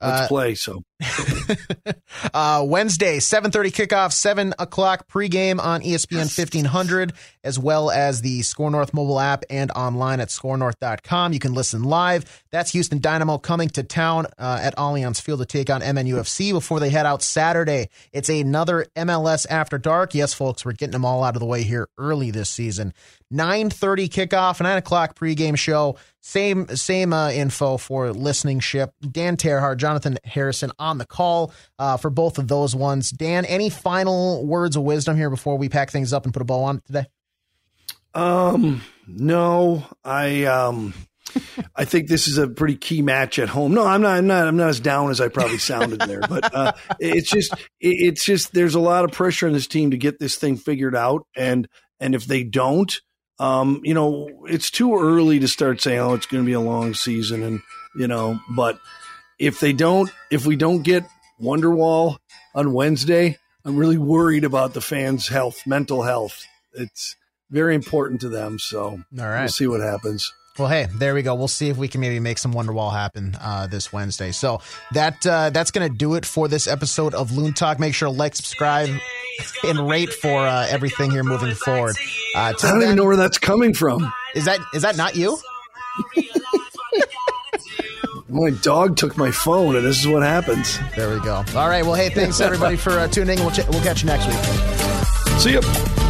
Let's 0.00 0.22
Uh, 0.22 0.28
play. 0.28 0.54
So 0.54 0.82
uh, 2.34 2.64
Wednesday, 2.66 3.18
7.30 3.18 3.86
kickoff, 3.86 4.12
7 4.12 4.54
o'clock 4.58 5.08
pregame 5.08 5.60
on 5.60 5.80
ESPN 5.82 6.36
1500, 6.36 7.12
as 7.42 7.58
well 7.58 7.90
as 7.90 8.20
the 8.20 8.42
Score 8.42 8.70
North 8.70 8.92
mobile 8.92 9.18
app 9.18 9.44
and 9.48 9.70
online 9.70 10.20
at 10.20 10.28
scorenorth.com. 10.28 11.32
You 11.32 11.38
can 11.38 11.54
listen 11.54 11.82
live. 11.84 12.44
That's 12.50 12.72
Houston 12.72 13.00
Dynamo 13.00 13.38
coming 13.38 13.68
to 13.70 13.82
town 13.82 14.26
uh, 14.38 14.58
at 14.60 14.76
Allianz 14.76 15.20
Field 15.20 15.40
to 15.40 15.46
take 15.46 15.70
on 15.70 15.80
MNUFC 15.80 16.52
before 16.52 16.80
they 16.80 16.90
head 16.90 17.06
out 17.06 17.22
Saturday. 17.22 17.88
It's 18.12 18.28
another 18.28 18.86
MLS 18.96 19.46
After 19.48 19.78
Dark. 19.78 20.14
Yes, 20.14 20.34
folks, 20.34 20.64
we're 20.64 20.72
getting 20.72 20.92
them 20.92 21.04
all 21.04 21.24
out 21.24 21.36
of 21.36 21.40
the 21.40 21.46
way 21.46 21.62
here 21.62 21.88
early 21.98 22.30
this 22.30 22.50
season. 22.50 22.92
9.30 23.32 24.08
kickoff, 24.08 24.60
9 24.60 24.76
o'clock 24.76 25.16
pregame 25.16 25.56
show. 25.56 25.96
Same 26.22 26.66
same 26.76 27.14
uh, 27.14 27.30
info 27.30 27.78
for 27.78 28.12
listening 28.12 28.60
ship. 28.60 28.92
Dan 29.10 29.38
Terhaar, 29.38 29.76
Jonathan 29.76 30.18
Harrison 30.24 30.70
on 30.90 30.98
the 30.98 31.06
call 31.06 31.52
uh, 31.78 31.96
for 31.96 32.10
both 32.10 32.38
of 32.38 32.48
those 32.48 32.76
ones. 32.76 33.10
Dan, 33.10 33.44
any 33.44 33.70
final 33.70 34.46
words 34.46 34.76
of 34.76 34.82
wisdom 34.82 35.16
here 35.16 35.30
before 35.30 35.56
we 35.56 35.68
pack 35.68 35.90
things 35.90 36.12
up 36.12 36.24
and 36.24 36.34
put 36.34 36.42
a 36.42 36.44
bow 36.44 36.64
on 36.64 36.76
it 36.78 36.84
today? 36.84 37.06
Um, 38.12 38.82
no, 39.06 39.86
I 40.04 40.44
um, 40.44 40.94
I 41.76 41.84
think 41.84 42.08
this 42.08 42.26
is 42.26 42.38
a 42.38 42.48
pretty 42.48 42.76
key 42.76 43.02
match 43.02 43.38
at 43.38 43.48
home. 43.48 43.72
No, 43.72 43.86
I'm 43.86 44.02
not. 44.02 44.16
I'm 44.16 44.26
not. 44.26 44.48
I'm 44.48 44.56
not 44.56 44.68
as 44.68 44.80
down 44.80 45.10
as 45.10 45.20
I 45.20 45.28
probably 45.28 45.58
sounded 45.58 46.00
there. 46.00 46.20
But 46.20 46.54
uh, 46.54 46.72
it's 46.98 47.30
just, 47.30 47.52
it, 47.52 47.58
it's 47.80 48.24
just, 48.24 48.52
there's 48.52 48.74
a 48.74 48.80
lot 48.80 49.04
of 49.04 49.12
pressure 49.12 49.46
on 49.46 49.52
this 49.52 49.66
team 49.66 49.92
to 49.92 49.96
get 49.96 50.18
this 50.18 50.36
thing 50.36 50.56
figured 50.56 50.96
out, 50.96 51.26
and 51.36 51.68
and 52.00 52.14
if 52.14 52.24
they 52.26 52.42
don't, 52.42 53.00
um, 53.38 53.80
you 53.84 53.94
know, 53.94 54.28
it's 54.46 54.70
too 54.70 54.98
early 54.98 55.38
to 55.38 55.48
start 55.48 55.80
saying, 55.80 56.00
oh, 56.00 56.14
it's 56.14 56.26
going 56.26 56.42
to 56.42 56.46
be 56.46 56.52
a 56.54 56.60
long 56.60 56.94
season, 56.94 57.42
and 57.42 57.60
you 57.96 58.08
know, 58.08 58.40
but 58.50 58.78
if 59.40 59.58
they 59.58 59.72
don't, 59.72 60.10
if 60.30 60.46
we 60.46 60.54
don't 60.54 60.82
get 60.82 61.04
Wonderwall 61.42 62.18
on 62.54 62.72
Wednesday, 62.72 63.38
I'm 63.64 63.76
really 63.76 63.98
worried 63.98 64.44
about 64.44 64.74
the 64.74 64.80
fans' 64.80 65.28
health, 65.28 65.66
mental 65.66 66.02
health. 66.02 66.44
It's 66.74 67.16
very 67.50 67.74
important 67.74 68.20
to 68.20 68.28
them. 68.28 68.58
So 68.58 68.82
all 68.82 69.00
right, 69.12 69.40
we'll 69.40 69.48
see 69.48 69.66
what 69.66 69.80
happens. 69.80 70.30
Well, 70.58 70.68
hey, 70.68 70.88
there 70.94 71.14
we 71.14 71.22
go. 71.22 71.34
We'll 71.36 71.48
see 71.48 71.70
if 71.70 71.78
we 71.78 71.88
can 71.88 72.02
maybe 72.02 72.20
make 72.20 72.36
some 72.36 72.52
Wonderwall 72.52 72.92
happen 72.92 73.34
uh, 73.40 73.66
this 73.66 73.92
Wednesday. 73.92 74.30
So 74.30 74.60
that 74.92 75.26
uh, 75.26 75.48
that's 75.50 75.70
going 75.70 75.90
to 75.90 75.96
do 75.96 76.16
it 76.16 76.26
for 76.26 76.48
this 76.48 76.66
episode 76.66 77.14
of 77.14 77.32
Loon 77.32 77.54
Talk. 77.54 77.78
Make 77.78 77.94
sure 77.94 78.08
to 78.08 78.14
like, 78.14 78.36
subscribe, 78.36 78.90
and 79.64 79.88
rate 79.88 80.12
for 80.12 80.38
uh, 80.38 80.66
everything 80.68 81.12
here 81.12 81.24
moving 81.24 81.54
forward. 81.54 81.96
Uh, 82.34 82.38
I 82.38 82.52
don't 82.52 82.80
then, 82.80 82.82
even 82.82 82.96
know 82.96 83.04
where 83.06 83.16
that's 83.16 83.38
coming 83.38 83.72
from. 83.72 84.12
is 84.34 84.44
that 84.44 84.60
is 84.74 84.82
that 84.82 84.98
not 84.98 85.16
you? 85.16 85.38
My 88.30 88.50
dog 88.50 88.96
took 88.96 89.16
my 89.16 89.30
phone, 89.30 89.76
and 89.76 89.84
this 89.84 90.00
is 90.00 90.06
what 90.06 90.22
happens. 90.22 90.78
There 90.96 91.10
we 91.12 91.20
go. 91.20 91.44
All 91.56 91.68
right. 91.68 91.84
Well, 91.84 91.94
hey, 91.94 92.10
thanks 92.10 92.40
everybody 92.40 92.76
for 92.76 92.92
uh, 92.92 93.08
tuning. 93.08 93.38
We'll, 93.40 93.50
ch- 93.50 93.66
we'll 93.68 93.82
catch 93.82 94.02
you 94.02 94.06
next 94.06 94.26
week. 94.26 95.38
See 95.40 95.54
ya. 95.54 96.09